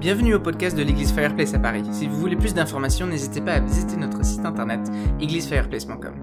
Bienvenue 0.00 0.32
au 0.32 0.40
podcast 0.40 0.74
de 0.78 0.82
l'église 0.82 1.12
Fireplace 1.12 1.52
à 1.52 1.58
Paris. 1.58 1.84
Si 1.92 2.08
vous 2.08 2.16
voulez 2.16 2.34
plus 2.34 2.54
d'informations, 2.54 3.06
n'hésitez 3.06 3.42
pas 3.42 3.52
à 3.52 3.60
visiter 3.60 3.98
notre 3.98 4.24
site 4.24 4.46
internet 4.46 4.80
églisefireplace.com. 5.20 6.14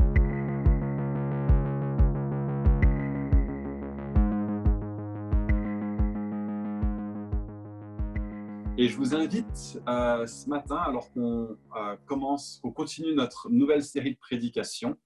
Et 8.79 8.88
je 8.88 8.98
vous 8.98 9.13
invite 9.13 9.80
euh, 9.88 10.25
ce 10.25 10.50
matin, 10.50 10.78
alors 10.78 11.12
qu'on 11.12 11.55
euh, 11.75 11.96
commence, 12.07 12.59
qu'on 12.64 12.71
continue 12.71 13.14
notre 13.14 13.48
nouvelle 13.52 13.84
série 13.84 14.16
de 14.16 14.20
prédications, 14.20 14.98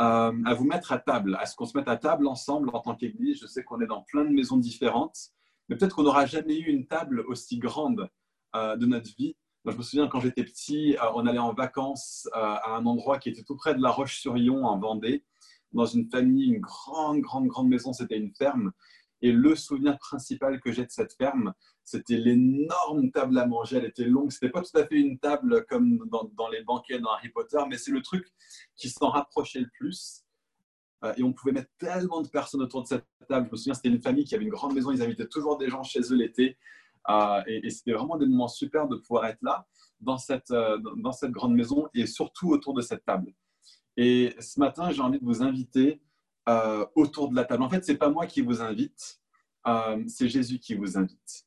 euh, 0.00 0.32
à 0.44 0.54
vous 0.54 0.64
mettre 0.64 0.90
à 0.90 0.98
table, 0.98 1.38
à 1.40 1.46
ce 1.46 1.54
qu'on 1.54 1.66
se 1.66 1.78
mette 1.78 1.86
à 1.86 1.96
table 1.96 2.26
ensemble 2.26 2.70
en 2.72 2.80
tant 2.80 2.96
qu'Église. 2.96 3.38
Je 3.40 3.46
sais 3.46 3.62
qu'on 3.62 3.80
est 3.80 3.86
dans 3.86 4.02
plein 4.02 4.24
de 4.24 4.30
maisons 4.30 4.56
différentes, 4.56 5.30
mais 5.68 5.76
peut-être 5.76 5.94
qu'on 5.96 6.02
n'aura 6.02 6.26
jamais 6.26 6.58
eu 6.58 6.66
une 6.66 6.86
table 6.86 7.24
aussi 7.26 7.58
grande 7.58 8.08
euh, 8.54 8.76
de 8.76 8.86
notre 8.86 9.14
vie. 9.16 9.36
Je 9.66 9.76
me 9.76 9.82
souviens 9.82 10.08
quand 10.08 10.20
j'étais 10.20 10.44
petit, 10.44 10.96
euh, 10.96 11.10
on 11.14 11.26
allait 11.26 11.38
en 11.38 11.54
vacances 11.54 12.28
euh, 12.36 12.38
à 12.40 12.76
un 12.76 12.84
endroit 12.84 13.18
qui 13.18 13.30
était 13.30 13.42
tout 13.42 13.56
près 13.56 13.74
de 13.74 13.80
La 13.80 13.90
Roche-sur-Yon, 13.90 14.64
en 14.64 14.78
Vendée, 14.78 15.24
dans 15.72 15.86
une 15.86 16.08
famille, 16.10 16.48
une 16.48 16.60
grande, 16.60 17.20
grande, 17.20 17.48
grande 17.48 17.68
maison, 17.68 17.92
c'était 17.92 18.18
une 18.18 18.34
ferme. 18.34 18.72
Et 19.22 19.32
le 19.32 19.56
souvenir 19.56 19.98
principal 19.98 20.60
que 20.60 20.70
j'ai 20.70 20.84
de 20.84 20.90
cette 20.90 21.14
ferme, 21.14 21.54
c'était 21.82 22.18
l'énorme 22.18 23.10
table 23.10 23.38
à 23.38 23.46
manger. 23.46 23.78
Elle 23.78 23.86
était 23.86 24.04
longue. 24.04 24.30
C'était 24.30 24.50
pas 24.50 24.60
tout 24.60 24.76
à 24.76 24.86
fait 24.86 24.96
une 24.96 25.18
table 25.18 25.64
comme 25.66 26.06
dans 26.10 26.48
les 26.48 26.62
banquets 26.62 26.98
dans 26.98 27.10
Harry 27.12 27.30
Potter, 27.30 27.58
mais 27.68 27.78
c'est 27.78 27.90
le 27.90 28.02
truc 28.02 28.26
qui 28.76 28.90
s'en 28.90 29.08
rapprochait 29.08 29.60
le 29.60 29.70
plus. 29.78 30.23
Euh, 31.04 31.12
et 31.16 31.22
on 31.22 31.32
pouvait 31.32 31.52
mettre 31.52 31.70
tellement 31.78 32.22
de 32.22 32.28
personnes 32.28 32.62
autour 32.62 32.82
de 32.82 32.88
cette 32.88 33.04
table. 33.28 33.46
Je 33.46 33.52
me 33.52 33.56
souviens, 33.56 33.74
c'était 33.74 33.88
une 33.88 34.02
famille 34.02 34.24
qui 34.24 34.34
avait 34.34 34.44
une 34.44 34.50
grande 34.50 34.74
maison. 34.74 34.90
Ils 34.90 35.02
invitaient 35.02 35.28
toujours 35.28 35.58
des 35.58 35.68
gens 35.68 35.82
chez 35.82 36.00
eux 36.00 36.16
l'été. 36.16 36.56
Euh, 37.10 37.42
et, 37.46 37.68
c'était 37.70 37.92
vraiment 37.92 38.16
des 38.16 38.26
moments 38.26 38.48
super 38.48 38.88
de 38.88 38.96
pouvoir 38.96 39.26
être 39.26 39.42
là, 39.42 39.66
dans 40.00 40.16
cette, 40.16 40.50
euh, 40.50 40.78
dans 40.96 41.12
cette 41.12 41.32
grande 41.32 41.54
maison 41.54 41.88
et 41.94 42.06
surtout 42.06 42.50
autour 42.50 42.74
de 42.74 42.80
cette 42.80 43.04
table. 43.04 43.32
Et 43.96 44.34
ce 44.40 44.58
matin, 44.58 44.90
j'ai 44.90 45.02
envie 45.02 45.20
de 45.20 45.24
vous 45.24 45.42
inviter 45.42 46.00
autour 46.94 47.30
de 47.30 47.36
la 47.36 47.44
table. 47.44 47.62
En 47.62 47.70
fait, 47.70 47.82
c'est 47.86 47.96
pas 47.96 48.10
moi 48.10 48.26
qui 48.26 48.42
vous 48.42 48.60
invite, 48.60 49.18
c'est 50.08 50.28
Jésus 50.28 50.58
qui 50.58 50.74
vous 50.74 50.98
invite. 50.98 51.46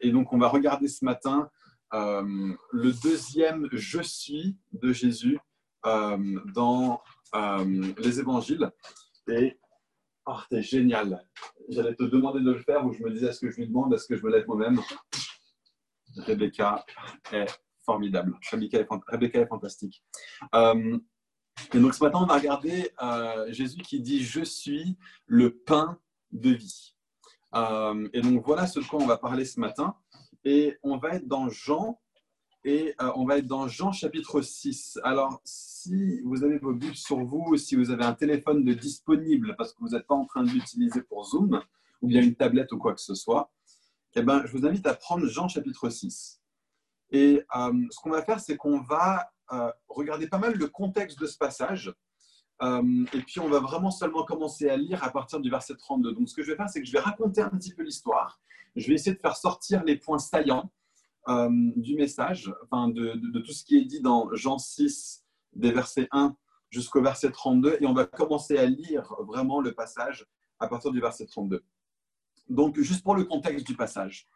Et 0.00 0.10
donc, 0.10 0.32
on 0.32 0.38
va 0.38 0.48
regarder 0.48 0.88
ce 0.88 1.04
matin 1.04 1.48
le 1.92 2.92
deuxième 3.02 3.68
Je 3.70 4.00
suis 4.00 4.56
de 4.72 4.92
Jésus 4.92 5.38
euh, 5.86 6.40
dans 6.54 7.00
euh, 7.34 7.92
les 7.98 8.20
évangiles. 8.20 8.70
Et 9.28 9.58
oh, 10.26 10.36
c'est 10.50 10.62
génial. 10.62 11.24
J'allais 11.68 11.94
te 11.94 12.02
demander 12.04 12.40
de 12.40 12.52
le 12.52 12.58
faire 12.60 12.84
ou 12.84 12.92
je 12.92 13.02
me 13.02 13.10
disais 13.10 13.28
est-ce 13.28 13.40
que 13.40 13.50
je 13.50 13.56
lui 13.56 13.68
demande, 13.68 13.92
est-ce 13.94 14.06
que 14.06 14.16
je 14.16 14.24
me 14.24 14.30
lève 14.30 14.46
moi-même? 14.46 14.80
Rebecca 16.16 16.84
est 17.32 17.46
formidable. 17.84 18.38
Rebecca 18.50 18.80
est, 18.80 19.46
fantastique. 19.46 20.02
Euh, 20.54 20.98
et 21.72 21.78
donc 21.78 21.94
ce 21.94 22.02
matin, 22.02 22.20
on 22.22 22.26
va 22.26 22.38
regarder 22.38 22.90
Jésus 23.48 23.78
qui 23.82 24.00
dit 24.00 24.22
Je 24.22 24.42
suis 24.42 24.96
le 25.26 25.58
pain 25.58 25.98
de 26.32 26.50
vie. 26.50 26.96
Et 28.12 28.20
donc 28.20 28.44
voilà 28.44 28.66
ce 28.66 28.80
de 28.80 28.84
quoi 28.84 29.00
on 29.00 29.06
va 29.06 29.18
parler 29.18 29.44
ce 29.44 29.60
matin. 29.60 29.96
Et 30.44 30.78
on 30.82 30.96
va 30.96 31.16
être 31.16 31.26
dans 31.26 31.48
Jean, 31.48 32.00
et 32.68 32.94
euh, 33.00 33.10
on 33.16 33.24
va 33.24 33.38
être 33.38 33.46
dans 33.46 33.66
Jean 33.66 33.92
chapitre 33.92 34.42
6. 34.42 34.98
Alors, 35.02 35.40
si 35.42 36.20
vous 36.20 36.44
avez 36.44 36.58
vos 36.58 36.74
Bibles 36.74 36.94
sur 36.96 37.24
vous, 37.24 37.56
si 37.56 37.76
vous 37.76 37.90
avez 37.90 38.04
un 38.04 38.12
téléphone 38.12 38.62
de 38.62 38.74
disponible 38.74 39.54
parce 39.56 39.72
que 39.72 39.78
vous 39.80 39.96
n'êtes 39.96 40.06
pas 40.06 40.14
en 40.14 40.26
train 40.26 40.42
de 40.42 40.50
l'utiliser 40.50 41.00
pour 41.00 41.24
Zoom, 41.24 41.62
ou 42.02 42.08
bien 42.08 42.20
une 42.20 42.34
tablette 42.34 42.70
ou 42.72 42.76
quoi 42.76 42.92
que 42.92 43.00
ce 43.00 43.14
soit, 43.14 43.50
eh 44.16 44.22
ben, 44.22 44.44
je 44.44 44.54
vous 44.54 44.66
invite 44.66 44.86
à 44.86 44.92
prendre 44.92 45.26
Jean 45.26 45.48
chapitre 45.48 45.88
6. 45.88 46.42
Et 47.10 47.42
euh, 47.56 47.72
ce 47.90 48.00
qu'on 48.00 48.10
va 48.10 48.20
faire, 48.20 48.38
c'est 48.38 48.58
qu'on 48.58 48.80
va 48.80 49.32
euh, 49.52 49.72
regarder 49.88 50.28
pas 50.28 50.38
mal 50.38 50.54
le 50.54 50.66
contexte 50.66 51.18
de 51.18 51.26
ce 51.26 51.38
passage. 51.38 51.94
Et 52.60 53.22
puis, 53.22 53.40
on 53.40 53.48
va 53.48 53.60
vraiment 53.60 53.90
seulement 53.90 54.24
commencer 54.24 54.68
à 54.68 54.76
lire 54.76 55.02
à 55.04 55.10
partir 55.10 55.40
du 55.40 55.48
verset 55.48 55.74
32. 55.76 56.12
Donc, 56.12 56.28
ce 56.28 56.34
que 56.34 56.42
je 56.42 56.50
vais 56.50 56.56
faire, 56.56 56.68
c'est 56.68 56.80
que 56.80 56.86
je 56.86 56.92
vais 56.92 56.98
raconter 56.98 57.40
un 57.40 57.50
petit 57.50 57.72
peu 57.72 57.82
l'histoire. 57.82 58.40
Je 58.76 58.88
vais 58.88 58.94
essayer 58.94 59.14
de 59.14 59.20
faire 59.20 59.36
sortir 59.36 59.84
les 59.84 59.96
points 59.96 60.18
saillants 60.18 60.70
du 61.76 61.94
message, 61.94 62.52
enfin, 62.64 62.88
de, 62.88 63.38
tout 63.40 63.52
ce 63.52 63.64
qui 63.64 63.76
est 63.76 63.84
dit 63.84 64.00
dans 64.00 64.34
Jean 64.34 64.58
6, 64.58 65.24
des 65.54 65.72
versets 65.72 66.08
1 66.10 66.34
jusqu'au 66.70 67.02
verset 67.02 67.30
32. 67.30 67.78
Et 67.80 67.86
on 67.86 67.92
va 67.92 68.06
commencer 68.06 68.56
à 68.56 68.66
lire 68.66 69.14
vraiment 69.26 69.60
le 69.60 69.72
passage 69.72 70.26
à 70.58 70.68
partir 70.68 70.90
du 70.90 71.00
verset 71.00 71.26
32. 71.26 71.62
Donc, 72.48 72.80
juste 72.80 73.02
pour 73.02 73.14
le 73.14 73.24
contexte 73.24 73.66
du 73.66 73.74
passage. 73.74 74.26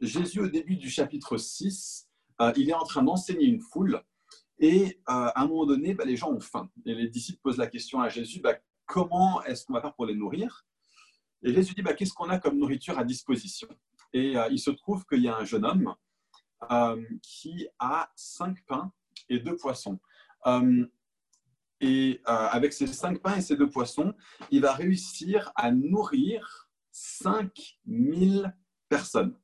Jésus, 0.00 0.40
au 0.40 0.48
début 0.48 0.76
du 0.76 0.88
chapitre 0.88 1.36
6, 1.36 2.08
euh, 2.40 2.52
il 2.56 2.70
est 2.70 2.74
en 2.74 2.84
train 2.84 3.02
d'enseigner 3.02 3.46
une 3.46 3.60
foule. 3.60 4.00
Et 4.58 5.00
euh, 5.08 5.12
à 5.34 5.42
un 5.42 5.48
moment 5.48 5.66
donné, 5.66 5.94
bah, 5.94 6.04
les 6.04 6.16
gens 6.16 6.32
ont 6.32 6.40
faim. 6.40 6.70
Et 6.84 6.94
les 6.94 7.08
disciples 7.08 7.40
posent 7.42 7.58
la 7.58 7.66
question 7.66 8.00
à 8.00 8.08
Jésus, 8.08 8.40
bah, 8.40 8.56
comment 8.86 9.42
est-ce 9.44 9.64
qu'on 9.64 9.74
va 9.74 9.80
faire 9.80 9.94
pour 9.94 10.06
les 10.06 10.14
nourrir? 10.14 10.64
Et 11.42 11.52
Jésus 11.52 11.74
dit, 11.74 11.82
bah, 11.82 11.94
qu'est-ce 11.94 12.12
qu'on 12.12 12.28
a 12.28 12.38
comme 12.38 12.58
nourriture 12.58 12.98
à 12.98 13.04
disposition? 13.04 13.68
Et 14.12 14.36
euh, 14.36 14.48
il 14.50 14.58
se 14.58 14.70
trouve 14.70 15.04
qu'il 15.06 15.22
y 15.22 15.28
a 15.28 15.36
un 15.36 15.44
jeune 15.44 15.64
homme 15.64 15.88
euh, 15.88 15.94
qui 17.22 17.68
a 17.78 18.10
cinq 18.16 18.64
pains 18.66 18.92
et 19.28 19.38
deux 19.38 19.56
poissons. 19.56 19.98
Euh, 20.46 20.86
et 21.80 22.22
euh, 22.26 22.32
avec 22.32 22.72
ces 22.72 22.86
cinq 22.86 23.20
pains 23.20 23.36
et 23.36 23.42
ces 23.42 23.56
deux 23.56 23.68
poissons, 23.68 24.14
il 24.50 24.62
va 24.62 24.72
réussir 24.72 25.52
à 25.54 25.70
nourrir 25.70 26.70
5000 26.90 28.54
personnes. 28.88 29.38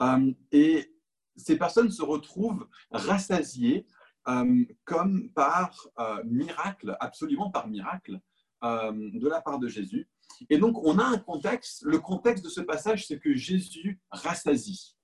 Euh, 0.00 0.32
et 0.52 0.94
ces 1.36 1.56
personnes 1.56 1.90
se 1.90 2.02
retrouvent 2.02 2.68
rassasiées 2.90 3.86
euh, 4.28 4.64
comme 4.84 5.30
par 5.30 5.88
euh, 5.98 6.22
miracle, 6.24 6.96
absolument 7.00 7.50
par 7.50 7.68
miracle, 7.68 8.20
euh, 8.62 8.92
de 8.92 9.28
la 9.28 9.40
part 9.40 9.58
de 9.58 9.66
Jésus. 9.66 10.08
Et 10.48 10.58
donc, 10.58 10.78
on 10.84 10.98
a 10.98 11.04
un 11.04 11.18
contexte. 11.18 11.82
Le 11.82 11.98
contexte 11.98 12.44
de 12.44 12.50
ce 12.50 12.60
passage, 12.60 13.06
c'est 13.06 13.18
que 13.18 13.34
Jésus 13.34 14.00
rassasie. 14.10 14.96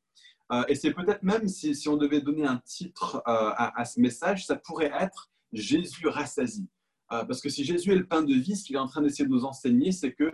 Euh, 0.53 0.65
et 0.69 0.75
c'est 0.75 0.93
peut-être 0.93 1.23
même, 1.23 1.49
si, 1.49 1.75
si 1.75 1.89
on 1.89 1.97
devait 1.97 2.21
donner 2.21 2.47
un 2.47 2.59
titre 2.59 3.17
euh, 3.27 3.51
à, 3.57 3.85
ce 3.85 4.01
message, 4.01 4.47
ça 4.47 4.57
pourrait 4.57 4.93
être 4.99 5.31
Jésus 5.53 6.07
rassasie. 6.07 6.69
Euh, 7.13 7.25
parce 7.25 7.41
que 7.41 7.49
si 7.49 7.65
Jésus 7.65 7.93
est 7.93 7.97
le 7.97 8.07
pain 8.07 8.23
de 8.23 8.35
vie, 8.35 8.57
ce 8.57 8.65
qu'il 8.65 8.77
est 8.77 8.81
en 8.81 8.87
train 8.87 9.03
d'essayer 9.03 9.25
de 9.25 9.31
nous 9.31 9.45
enseigner, 9.45 9.93
c'est 9.93 10.13
que 10.13 10.31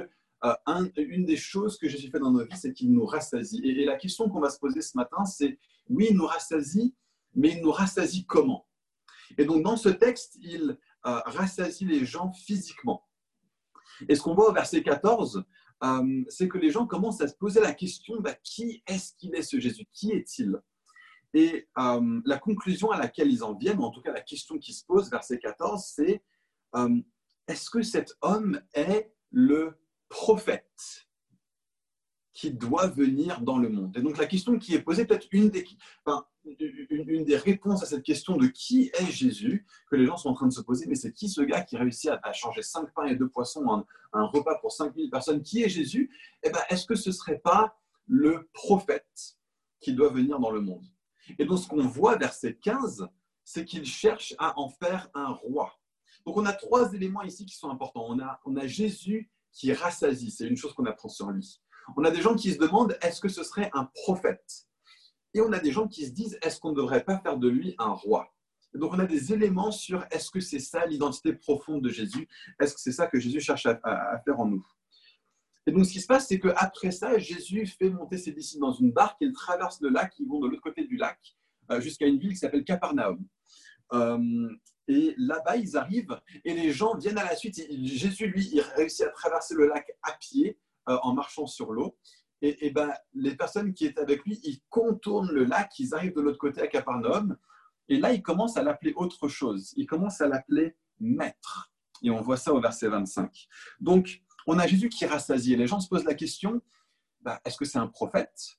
un- 0.66 0.88
une 0.96 1.24
des 1.24 1.36
choses 1.36 1.78
que 1.78 1.88
Jésus 1.88 2.10
fait 2.10 2.18
dans 2.18 2.32
nos 2.32 2.44
vies, 2.44 2.56
c'est 2.56 2.72
qu'il 2.72 2.92
nous 2.92 3.06
rassasie. 3.06 3.60
Et, 3.62 3.82
et 3.82 3.84
la 3.84 3.94
question 3.94 4.28
qu'on 4.28 4.40
va 4.40 4.50
se 4.50 4.58
poser 4.58 4.80
ce 4.82 4.96
matin, 4.96 5.24
c'est 5.24 5.60
oui, 5.88 6.08
il 6.10 6.16
nous 6.16 6.26
rassasie, 6.26 6.96
mais 7.36 7.50
il 7.50 7.62
nous 7.62 7.70
rassasie 7.70 8.26
comment? 8.26 8.66
Et 9.38 9.44
donc, 9.44 9.62
dans 9.62 9.76
ce 9.76 9.88
texte, 9.88 10.36
il 10.42 10.76
rassasie 11.04 11.84
les 11.84 12.04
gens 12.04 12.32
physiquement. 12.32 13.06
Et 14.08 14.14
ce 14.16 14.22
qu'on 14.22 14.34
voit 14.34 14.50
au 14.50 14.52
verset 14.52 14.82
14, 14.82 15.44
euh, 15.82 16.24
c'est 16.28 16.48
que 16.48 16.58
les 16.58 16.70
gens 16.70 16.86
commencent 16.86 17.20
à 17.20 17.28
se 17.28 17.34
poser 17.34 17.60
la 17.60 17.74
question 17.74 18.20
bah, 18.20 18.34
qui 18.42 18.82
est-ce 18.86 19.14
qu'il 19.16 19.34
est 19.34 19.42
ce 19.42 19.58
Jésus? 19.58 19.86
Qui 19.92 20.12
est-il? 20.12 20.60
Et 21.34 21.68
euh, 21.78 22.20
la 22.24 22.38
conclusion 22.38 22.90
à 22.90 22.98
laquelle 22.98 23.30
ils 23.30 23.42
en 23.42 23.54
viennent, 23.54 23.80
en 23.80 23.90
tout 23.90 24.02
cas 24.02 24.12
la 24.12 24.20
question 24.20 24.58
qui 24.58 24.72
se 24.74 24.84
pose, 24.84 25.10
verset 25.10 25.38
14, 25.38 25.82
c'est 25.84 26.22
euh, 26.76 27.00
est-ce 27.48 27.70
que 27.70 27.82
cet 27.82 28.16
homme 28.20 28.60
est 28.74 29.12
le 29.30 29.78
prophète? 30.08 31.06
Qui 32.32 32.50
doit 32.50 32.86
venir 32.86 33.40
dans 33.42 33.58
le 33.58 33.68
monde 33.68 33.96
Et 33.96 34.00
donc 34.00 34.16
la 34.16 34.26
question 34.26 34.58
qui 34.58 34.74
est 34.74 34.82
posée, 34.82 35.04
peut-être 35.04 35.28
une 35.32 35.50
des, 35.50 35.66
une, 36.90 37.24
des 37.24 37.36
réponses 37.36 37.82
à 37.82 37.86
cette 37.86 38.02
question 38.02 38.36
de 38.36 38.46
qui 38.46 38.90
est 38.98 39.10
Jésus, 39.10 39.66
que 39.90 39.96
les 39.96 40.06
gens 40.06 40.16
sont 40.16 40.30
en 40.30 40.34
train 40.34 40.46
de 40.46 40.52
se 40.52 40.62
poser, 40.62 40.86
mais 40.86 40.94
c'est 40.94 41.12
qui 41.12 41.28
ce 41.28 41.42
gars 41.42 41.62
qui 41.62 41.76
réussit 41.76 42.10
à, 42.22 42.32
changer 42.32 42.62
cinq 42.62 42.92
pains 42.94 43.06
et 43.06 43.16
deux 43.16 43.28
poissons 43.28 43.66
en 43.66 43.84
un 44.14 44.24
repas 44.24 44.58
pour 44.58 44.72
5000 44.72 45.10
personnes 45.10 45.42
Qui 45.42 45.62
est 45.62 45.68
Jésus? 45.68 46.10
Eh 46.42 46.50
ben, 46.50 46.60
Est-ce 46.70 46.86
que 46.86 46.94
ce 46.94 47.10
ne 47.10 47.14
serait 47.14 47.38
pas 47.38 47.78
le 48.06 48.48
prophète 48.52 49.36
qui 49.80 49.92
doit 49.92 50.10
venir 50.10 50.38
dans 50.38 50.50
le 50.50 50.60
monde? 50.60 50.84
Et 51.38 51.44
donc 51.44 51.58
ce 51.58 51.68
qu'on 51.68 51.86
voit, 51.86 52.16
verset 52.16 52.56
15, 52.56 53.08
c'est 53.44 53.64
qu'il 53.64 53.84
cherche 53.84 54.34
à 54.38 54.58
en 54.58 54.68
faire 54.68 55.10
un 55.14 55.28
roi. 55.28 55.78
Donc 56.24 56.36
on 56.36 56.46
a 56.46 56.52
trois 56.52 56.92
éléments 56.92 57.22
ici 57.22 57.44
qui 57.44 57.56
sont 57.56 57.70
importants. 57.70 58.06
On 58.08 58.18
a, 58.20 58.40
on 58.44 58.56
a 58.56 58.66
Jésus 58.66 59.30
qui 59.52 59.72
rassasie, 59.72 60.30
c'est 60.30 60.46
une 60.46 60.56
chose 60.56 60.72
qu'on 60.72 60.86
apprend 60.86 61.08
sur 61.08 61.30
lui. 61.30 61.61
On 61.96 62.04
a 62.04 62.10
des 62.10 62.20
gens 62.20 62.34
qui 62.34 62.52
se 62.52 62.58
demandent, 62.58 62.96
est-ce 63.02 63.20
que 63.20 63.28
ce 63.28 63.42
serait 63.42 63.70
un 63.74 63.84
prophète? 63.94 64.66
Et 65.34 65.40
on 65.40 65.52
a 65.52 65.58
des 65.58 65.72
gens 65.72 65.88
qui 65.88 66.06
se 66.06 66.10
disent, 66.10 66.38
est-ce 66.42 66.60
qu'on 66.60 66.70
ne 66.70 66.76
devrait 66.76 67.04
pas 67.04 67.18
faire 67.18 67.38
de 67.38 67.48
lui 67.48 67.74
un 67.78 67.90
roi? 67.90 68.32
Donc 68.74 68.92
on 68.94 68.98
a 68.98 69.04
des 69.04 69.32
éléments 69.32 69.70
sur, 69.70 70.04
est-ce 70.10 70.30
que 70.30 70.40
c'est 70.40 70.58
ça 70.58 70.86
l'identité 70.86 71.34
profonde 71.34 71.82
de 71.82 71.90
Jésus? 71.90 72.26
Est-ce 72.60 72.74
que 72.74 72.80
c'est 72.80 72.92
ça 72.92 73.06
que 73.06 73.18
Jésus 73.20 73.40
cherche 73.40 73.66
à, 73.66 74.22
faire 74.24 74.40
en 74.40 74.46
nous? 74.46 74.66
Et 75.66 75.72
donc 75.72 75.86
ce 75.86 75.92
qui 75.92 76.00
se 76.00 76.06
passe, 76.06 76.28
c'est 76.28 76.40
qu'après 76.40 76.90
ça, 76.90 77.18
Jésus 77.18 77.66
fait 77.66 77.90
monter 77.90 78.16
ses 78.16 78.32
disciples 78.32 78.62
dans 78.62 78.72
une 78.72 78.90
barque, 78.90 79.18
ils 79.20 79.32
traversent 79.32 79.80
le 79.80 79.90
lac, 79.90 80.14
ils 80.18 80.26
vont 80.26 80.40
de 80.40 80.48
l'autre 80.48 80.62
côté 80.62 80.84
du 80.84 80.96
lac, 80.96 81.18
euh, 81.70 81.80
jusqu'à 81.80 82.06
une 82.06 82.18
ville 82.18 82.30
qui 82.30 82.38
s'appelle 82.38 82.64
Capernaum. 82.64 83.22
Euh, 83.92 84.48
et 84.88 85.14
là-bas, 85.16 85.56
ils 85.56 85.76
arrivent 85.76 86.20
et 86.44 86.54
les 86.54 86.72
gens 86.72 86.96
viennent 86.96 87.18
à 87.18 87.24
la 87.24 87.36
suite. 87.36 87.60
Jésus, 87.84 88.26
lui, 88.26 88.48
il 88.52 88.60
réussit 88.76 89.02
à 89.02 89.10
traverser 89.10 89.54
le 89.54 89.68
lac 89.68 89.92
à 90.02 90.12
pied 90.12 90.58
euh, 90.88 90.98
en 91.02 91.14
marchant 91.14 91.46
sur 91.46 91.72
l'eau. 91.72 91.96
Et, 92.44 92.70
ben, 92.70 92.92
les 93.14 93.36
personnes 93.36 93.72
qui 93.72 93.86
étaient 93.86 94.00
avec 94.00 94.24
lui, 94.24 94.40
ils 94.42 94.60
contournent 94.68 95.30
le 95.30 95.44
lac, 95.44 95.78
ils 95.78 95.94
arrivent 95.94 96.14
de 96.14 96.20
l'autre 96.20 96.38
côté 96.38 96.60
à 96.60 96.66
Capernaum. 96.66 97.36
Et 97.88 97.98
là, 97.98 98.12
ils 98.12 98.22
commencent 98.22 98.56
à 98.56 98.64
l'appeler 98.64 98.92
autre 98.96 99.28
chose. 99.28 99.72
Ils 99.76 99.86
commencent 99.86 100.20
à 100.20 100.26
l'appeler 100.26 100.76
maître. 100.98 101.72
Et 102.02 102.10
on 102.10 102.20
voit 102.20 102.36
ça 102.36 102.52
au 102.52 102.60
verset 102.60 102.88
25. 102.88 103.46
Donc, 103.78 104.22
on 104.48 104.58
a 104.58 104.66
Jésus 104.66 104.88
qui 104.88 105.06
rassasie. 105.06 105.54
Les 105.54 105.68
gens 105.68 105.78
se 105.78 105.88
posent 105.88 106.04
la 106.04 106.14
question, 106.14 106.60
ben, 107.20 107.38
est-ce 107.44 107.56
que 107.56 107.64
c'est 107.64 107.78
un 107.78 107.86
prophète? 107.86 108.58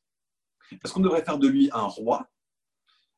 Est-ce 0.71 0.93
qu'on 0.93 1.01
devrait 1.01 1.25
faire 1.25 1.37
de 1.37 1.47
lui 1.49 1.69
un 1.73 1.87
roi? 1.87 2.29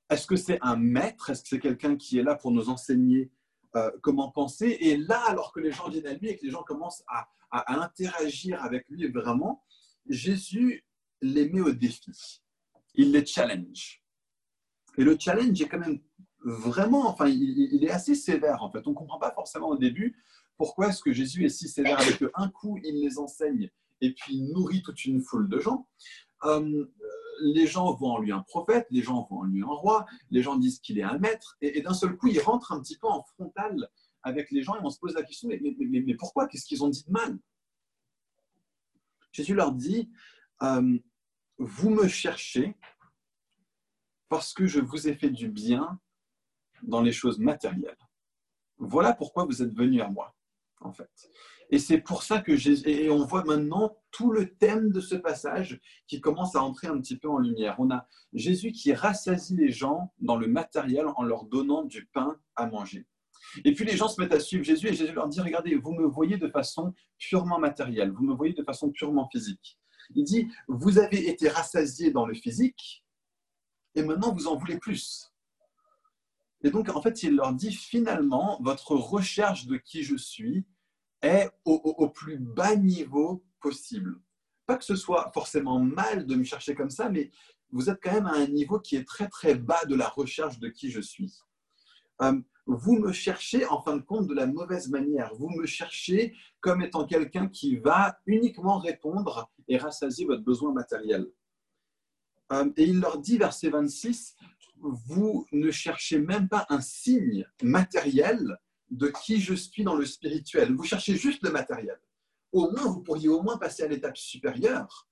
Est-ce 0.10 0.26
que 0.26 0.36
c'est 0.36 0.58
un 0.62 0.78
maître? 0.78 1.30
Est-ce 1.30 1.44
que 1.44 1.50
c'est 1.50 1.60
quelqu'un 1.60 1.96
qui 1.96 2.18
est 2.18 2.24
là 2.24 2.36
pour 2.36 2.52
nous 2.52 2.70
enseigner 2.70 3.32
euh, 3.76 3.92
comment 4.02 4.32
penser 4.32 4.78
Et 4.80 4.98
là, 4.98 5.22
alors 5.28 5.52
que 5.52 5.60
les 5.60 5.72
gens 5.72 5.90
viennent 5.90 6.08
à 6.08 6.14
lui 6.14 6.30
et 6.30 6.38
que 6.38 6.46
les 6.46 6.52
gens 6.52 6.64
commencent 6.64 7.04
à, 7.08 7.28
à 7.52 7.82
interagir 7.82 8.62
avec 8.64 8.88
lui 8.90 9.08
vraiment, 9.08 9.64
Jésus 10.08 10.86
les 11.22 11.50
met 11.50 11.62
au 11.62 11.72
défi. 11.72 12.42
Il 12.94 13.12
les 13.12 13.26
challenge. 13.26 14.04
Et 14.98 15.04
le 15.04 15.18
challenge 15.20 15.62
est 15.62 15.68
quand 15.68 15.80
même 15.80 16.00
vraiment, 16.44 17.10
enfin, 17.10 17.28
il, 17.28 17.84
est 17.84 17.90
assez 17.90 18.16
sévère 18.16 18.64
en 18.64 18.72
fait. 18.72 18.86
On 18.86 18.92
ne 18.92 18.96
comprend 18.96 19.20
pas 19.20 19.32
forcément 19.32 19.70
au 19.70 19.78
début 19.78 20.16
pourquoi 20.58 20.90
est-ce 20.90 21.02
que 21.02 21.12
Jésus 21.12 21.46
est 21.46 21.50
si 21.50 21.68
sévère 21.68 22.00
avec 22.00 22.22
eux. 22.24 22.32
Un 22.36 22.48
coup, 22.48 22.80
il 22.84 23.02
les 23.02 23.20
enseigne 23.20 23.70
et 24.00 24.14
puis 24.14 24.42
nourrit 24.42 24.82
toute 24.82 25.04
une 25.04 25.22
foule 25.22 25.50
de 25.50 25.60
gens. 25.60 25.88
Euh, 26.46 26.86
les 27.42 27.68
gens 27.68 27.94
voient 27.94 28.12
en 28.12 28.20
lui 28.20 28.32
un 28.32 28.42
prophète, 28.42 28.88
les 28.90 29.02
gens 29.02 29.28
voient 29.30 29.40
en 29.40 29.44
lui 29.44 29.62
un 29.62 29.68
roi, 29.68 30.06
les 30.32 30.42
gens 30.42 30.56
disent 30.56 30.80
qu'il 30.80 31.00
est 31.00 31.04
un 31.04 31.18
maître, 31.18 31.58
et, 31.62 31.82
d'un 31.82 31.94
seul 31.94 32.16
coup, 32.18 32.28
il 32.28 32.40
rentre 32.40 32.72
un 32.72 32.82
petit 32.82 32.98
peu 32.98 33.08
en 33.08 33.24
frontal 33.24 33.90
avec 34.24 34.52
les 34.52 34.64
gens 34.64 34.76
et 34.76 34.80
on 34.84 34.90
se 34.90 35.00
pose 35.00 35.14
la 35.14 35.24
question, 35.24 35.50
mais, 35.50 35.60
mais 35.62 36.16
pourquoi? 36.16 36.48
Qu'est-ce 36.48 36.66
qu'ils 36.66 36.84
ont 36.84 36.90
dit 36.90 37.04
de 37.06 37.12
mal? 37.12 37.38
Jésus 39.32 39.54
leur 39.54 39.72
dit, 39.72 40.10
euh, 40.64 40.98
vous 41.58 41.90
me 41.90 42.08
cherchez 42.08 42.76
parce 44.30 44.54
que 44.54 44.66
je 44.66 44.80
vous 44.80 45.08
ai 45.08 45.14
fait 45.14 45.30
du 45.30 45.50
bien 45.50 46.00
dans 46.84 47.02
les 47.02 47.12
choses 47.12 47.40
matérielles. 47.40 47.98
Voilà 48.78 49.14
pourquoi 49.14 49.46
vous 49.46 49.62
êtes 49.62 49.74
venus 49.74 50.02
à 50.02 50.10
moi, 50.10 50.36
en 50.82 50.92
fait. 50.92 51.30
Et 51.72 51.80
c'est 51.80 52.00
pour 52.00 52.24
ça 52.24 52.40
que 52.40 52.56
Jésus, 52.56 52.88
et 52.88 53.10
on 53.10 53.26
voit 53.26 53.44
maintenant 53.44 53.98
tout 54.12 54.32
le 54.32 54.54
thème 54.56 54.92
de 54.92 55.00
ce 55.00 55.16
passage 55.16 55.80
qui 56.08 56.22
commence 56.22 56.56
à 56.56 56.64
entrer 56.64 56.88
un 56.88 57.00
petit 57.00 57.18
peu 57.18 57.30
en 57.30 57.40
lumière. 57.40 57.76
On 57.80 57.90
a 57.92 58.08
Jésus 58.34 58.72
qui 58.72 58.94
rassasie 58.94 59.56
les 59.56 59.72
gens 59.72 60.14
dans 60.20 60.38
le 60.38 60.48
matériel 60.48 61.06
en 61.16 61.24
leur 61.24 61.46
donnant 61.46 61.84
du 61.84 62.06
pain 62.06 62.38
à 62.56 62.68
manger. 62.68 63.08
Et 63.64 63.74
puis 63.74 63.86
les 63.86 63.96
gens 63.96 64.08
se 64.08 64.22
mettent 64.22 64.34
à 64.34 64.40
suivre 64.40 64.64
Jésus 64.64 64.88
et 64.88 64.94
Jésus 64.94 65.14
leur 65.14 65.28
dit, 65.28 65.42
regardez, 65.42 65.76
vous 65.76 65.94
me 65.94 66.06
voyez 66.06 66.38
de 66.38 66.48
façon 66.48 66.94
purement 67.18 67.60
matérielle, 67.60 68.12
vous 68.12 68.24
me 68.24 68.34
voyez 68.34 68.54
de 68.54 68.64
façon 68.64 68.92
purement 68.92 69.28
physique. 69.30 69.80
Il 70.14 70.24
dit, 70.24 70.48
vous 70.68 71.00
avez 71.00 71.30
été 71.30 71.50
rassasiés 71.50 72.12
dans 72.12 72.26
le 72.26 72.36
physique 72.36 73.04
et 73.96 74.04
maintenant 74.04 74.34
vous 74.34 74.48
en 74.48 74.56
voulez 74.56 74.78
plus. 74.78 75.32
Et 76.64 76.72
donc, 76.72 76.90
en 76.90 77.02
fait, 77.02 77.22
il 77.22 77.36
leur 77.36 77.54
dit, 77.54 77.72
finalement, 77.72 78.60
votre 78.64 78.96
recherche 78.96 79.68
de 79.68 79.78
qui 79.78 80.04
je 80.04 80.16
suis 80.16 80.66
est 81.22 81.50
au, 81.64 82.10
plus 82.10 82.38
bas 82.38 82.76
niveau 82.76 83.44
possible. 83.60 84.20
Pas 84.66 84.78
que 84.78 84.84
ce 84.84 84.96
soit 84.96 85.32
forcément 85.34 85.80
mal 85.80 86.26
de 86.26 86.36
me 86.36 86.44
chercher 86.44 86.76
comme 86.76 86.90
ça, 86.90 87.10
mais 87.10 87.32
vous 87.72 87.90
êtes 87.90 88.00
quand 88.02 88.14
même 88.14 88.28
à 88.28 88.34
un 88.34 88.48
niveau 88.48 88.80
qui 88.80 88.96
est 88.96 89.08
très 89.08 89.28
très 89.28 89.56
bas 89.56 89.84
de 89.86 89.96
la 89.96 90.08
recherche 90.08 90.60
de 90.60 90.70
qui 90.70 90.92
je 90.92 91.02
suis. 91.02 91.40
Euh, 92.22 92.40
vous 92.66 92.98
me 92.98 93.12
cherchez 93.12 93.66
en 93.68 93.82
fin 93.82 93.96
de 93.96 94.02
compte 94.02 94.28
de 94.28 94.34
la 94.34 94.48
mauvaise 94.48 94.90
manière. 94.90 95.34
Vous 95.36 95.50
me 95.50 95.66
cherchez 95.66 96.36
comme 96.62 96.82
étant 96.82 97.06
quelqu'un 97.06 97.48
qui 97.48 97.78
va 97.78 98.18
uniquement 98.26 98.80
répondre 98.80 99.52
et 99.68 99.78
rassasier 99.78 100.26
votre 100.26 100.44
besoin 100.44 100.74
matériel. 100.74 101.28
Euh, 102.52 102.72
et 102.78 102.86
il 102.86 103.00
leur 103.00 103.20
dit, 103.20 103.38
verset 103.38 103.70
26, 103.70 104.36
vous 104.78 105.48
ne 105.52 105.72
cherchez 105.72 106.20
même 106.20 106.48
pas 106.48 106.66
un 106.70 106.82
signe 106.82 107.46
matériel 107.62 108.58
de 108.92 109.12
qui 109.24 109.42
je 109.42 109.54
suis 109.54 109.84
dans 109.84 109.96
le 109.96 110.06
spirituel. 110.06 110.74
Vous 110.74 110.84
cherchez 110.84 111.16
juste 111.16 111.44
le 111.44 111.52
matériel. 111.52 112.00
Au 112.52 112.72
moins, 112.72 112.86
vous 112.86 113.02
pourriez 113.02 113.28
au 113.28 113.42
moins 113.42 113.58
passer 113.58 113.84
à 113.84 113.88
l'étape 113.88 114.18
supérieure 114.18 115.08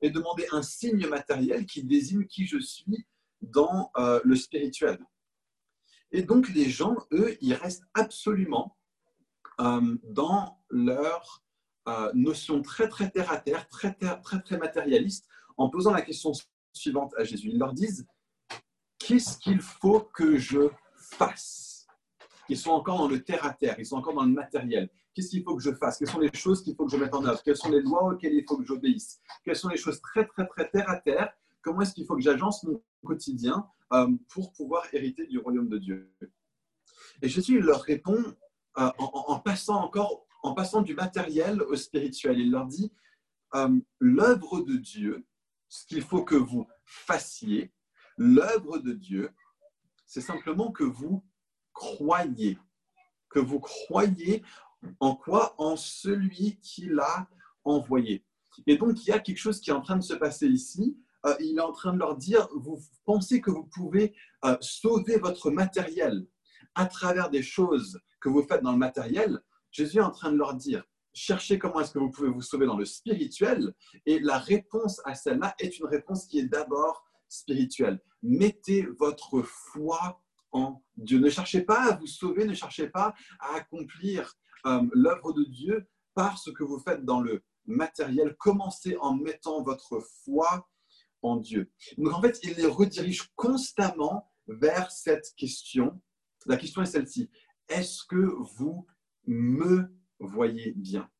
et 0.00 0.10
demander 0.10 0.46
un 0.52 0.62
signe 0.62 1.06
matériel 1.06 1.66
qui 1.66 1.82
désigne 1.82 2.26
qui 2.26 2.46
je 2.46 2.58
suis 2.58 3.06
dans 3.42 3.90
euh, 3.96 4.20
le 4.24 4.36
spirituel. 4.36 4.98
Et 6.12 6.22
donc, 6.22 6.48
les 6.50 6.70
gens, 6.70 6.96
eux, 7.12 7.36
ils 7.40 7.54
restent 7.54 7.84
absolument 7.94 8.76
euh, 9.60 9.96
dans 10.04 10.62
leur 10.70 11.42
euh, 11.88 12.10
notion 12.14 12.62
très, 12.62 12.88
très 12.88 13.10
terre 13.10 13.30
à 13.30 13.38
terre, 13.38 13.68
très, 13.68 13.92
très, 13.94 14.20
très, 14.20 14.40
très 14.40 14.58
matérialiste, 14.58 15.26
en 15.56 15.68
posant 15.68 15.92
la 15.92 16.02
question 16.02 16.32
suivante 16.72 17.14
à 17.16 17.24
Jésus. 17.24 17.50
Ils 17.50 17.58
leur 17.58 17.72
disent 17.72 18.06
Qu'est-ce 18.98 19.38
qu'il 19.38 19.60
faut 19.60 20.00
que 20.00 20.36
je 20.36 20.68
fasse? 20.96 21.65
Ils 22.48 22.58
sont 22.58 22.70
encore 22.70 22.98
dans 22.98 23.08
le 23.08 23.22
terre 23.22 23.44
à 23.44 23.52
terre, 23.52 23.76
ils 23.78 23.86
sont 23.86 23.96
encore 23.96 24.14
dans 24.14 24.24
le 24.24 24.32
matériel. 24.32 24.88
Qu'est-ce 25.14 25.30
qu'il 25.30 25.42
faut 25.42 25.56
que 25.56 25.62
je 25.62 25.72
fasse? 25.72 25.98
Quelles 25.98 26.10
sont 26.10 26.20
les 26.20 26.30
choses 26.34 26.62
qu'il 26.62 26.74
faut 26.76 26.84
que 26.84 26.92
je 26.92 26.96
mette 26.96 27.14
en 27.14 27.24
œuvre? 27.24 27.42
Quelles 27.42 27.56
sont 27.56 27.70
les 27.70 27.80
lois 27.80 28.12
auxquelles 28.12 28.34
il 28.34 28.44
faut 28.46 28.58
que 28.58 28.64
j'obéisse? 28.64 29.20
Quelles 29.44 29.56
sont 29.56 29.68
les 29.68 29.78
choses 29.78 30.00
très, 30.00 30.26
très, 30.26 30.46
très 30.46 30.68
terre 30.68 30.88
à 30.90 30.96
terre? 30.96 31.32
Comment 31.62 31.80
est-ce 31.80 31.94
qu'il 31.94 32.06
faut 32.06 32.14
que 32.14 32.22
j'agence 32.22 32.62
mon 32.64 32.82
quotidien 33.04 33.66
euh, 33.92 34.08
pour 34.28 34.52
pouvoir 34.52 34.86
hériter 34.92 35.26
du 35.26 35.38
royaume 35.38 35.68
de 35.68 35.78
Dieu? 35.78 36.12
Et 37.22 37.28
Jésus 37.28 37.60
leur 37.60 37.80
répond 37.82 38.22
euh, 38.78 38.90
en, 38.98 39.40
passant 39.40 39.82
encore, 39.82 40.26
en 40.42 40.52
passant 40.52 40.82
du 40.82 40.94
matériel 40.94 41.62
au 41.62 41.76
spirituel. 41.76 42.38
Il 42.38 42.50
leur 42.50 42.66
dit 42.66 42.92
euh, 43.54 43.80
l'œuvre 43.98 44.60
de 44.60 44.76
Dieu, 44.76 45.26
ce 45.68 45.86
qu'il 45.86 46.02
faut 46.02 46.24
que 46.24 46.36
vous 46.36 46.66
fassiez, 46.84 47.72
l'œuvre 48.18 48.78
de 48.78 48.92
Dieu, 48.92 49.30
c'est 50.04 50.20
simplement 50.20 50.70
que 50.70 50.84
vous 50.84 51.24
croyez, 51.76 52.58
que 53.28 53.38
vous 53.38 53.60
croyez 53.60 54.42
en 55.00 55.14
quoi? 55.14 55.54
En 55.58 55.76
celui 55.76 56.58
qui 56.60 56.86
l'a 56.86 57.28
envoyé. 57.64 58.24
Et 58.66 58.78
donc, 58.78 59.04
il 59.04 59.10
y 59.10 59.12
a 59.12 59.18
quelque 59.18 59.38
chose 59.38 59.60
qui 59.60 59.70
est 59.70 59.74
en 59.74 59.82
train 59.82 59.96
de 59.96 60.02
se 60.02 60.14
passer 60.14 60.46
ici. 60.46 60.98
Euh, 61.26 61.34
il 61.40 61.58
est 61.58 61.62
en 61.62 61.72
train 61.72 61.92
de 61.92 61.98
leur 61.98 62.16
dire, 62.16 62.48
vous 62.54 62.80
pensez 63.04 63.40
que 63.40 63.50
vous 63.50 63.64
pouvez 63.64 64.14
euh, 64.44 64.56
sauver 64.60 65.18
votre 65.18 65.50
matériel 65.50 66.26
à 66.74 66.86
travers 66.86 67.30
des 67.30 67.42
choses 67.42 68.00
que 68.20 68.28
vous 68.28 68.42
faites 68.42 68.62
dans 68.62 68.72
le 68.72 68.78
matériel. 68.78 69.40
Jésus 69.70 69.98
est 69.98 70.02
en 70.02 70.10
train 70.10 70.32
de 70.32 70.36
leur 70.36 70.54
dire, 70.54 70.84
cherchez 71.12 71.58
comment 71.58 71.80
est-ce 71.80 71.92
que 71.92 71.98
vous 71.98 72.10
pouvez 72.10 72.28
vous 72.28 72.42
sauver 72.42 72.66
dans 72.66 72.76
le 72.76 72.84
spirituel. 72.84 73.74
Et 74.06 74.20
la 74.20 74.38
réponse 74.38 75.00
à 75.04 75.14
celle-là 75.14 75.54
est 75.58 75.78
une 75.78 75.86
réponse 75.86 76.26
qui 76.26 76.38
est 76.38 76.46
d'abord 76.46 77.04
spirituelle. 77.28 78.00
Mettez 78.22 78.86
votre 78.98 79.42
foi 79.42 80.20
Dieu. 80.96 81.18
Ne 81.18 81.30
cherchez 81.30 81.62
pas 81.62 81.92
à 81.92 81.96
vous 81.96 82.06
sauver, 82.06 82.44
ne 82.44 82.54
cherchez 82.54 82.88
pas 82.88 83.14
à 83.40 83.56
accomplir 83.56 84.34
euh, 84.66 84.82
l'œuvre 84.92 85.32
de 85.32 85.44
Dieu 85.44 85.88
par 86.14 86.38
ce 86.38 86.50
que 86.50 86.64
vous 86.64 86.78
faites 86.80 87.04
dans 87.04 87.20
le 87.20 87.42
matériel. 87.66 88.34
Commencez 88.38 88.96
en 89.00 89.14
mettant 89.14 89.62
votre 89.62 90.00
foi 90.24 90.68
en 91.22 91.36
Dieu. 91.36 91.70
Donc 91.98 92.12
en 92.14 92.22
fait, 92.22 92.38
il 92.42 92.54
les 92.54 92.66
redirige 92.66 93.30
constamment 93.34 94.30
vers 94.46 94.90
cette 94.90 95.34
question. 95.36 96.00
La 96.46 96.56
question 96.56 96.82
est 96.82 96.86
celle-ci. 96.86 97.30
Est-ce 97.68 98.04
que 98.04 98.32
vous 98.56 98.86
me 99.26 99.88
voyez 100.20 100.72
bien? 100.76 101.10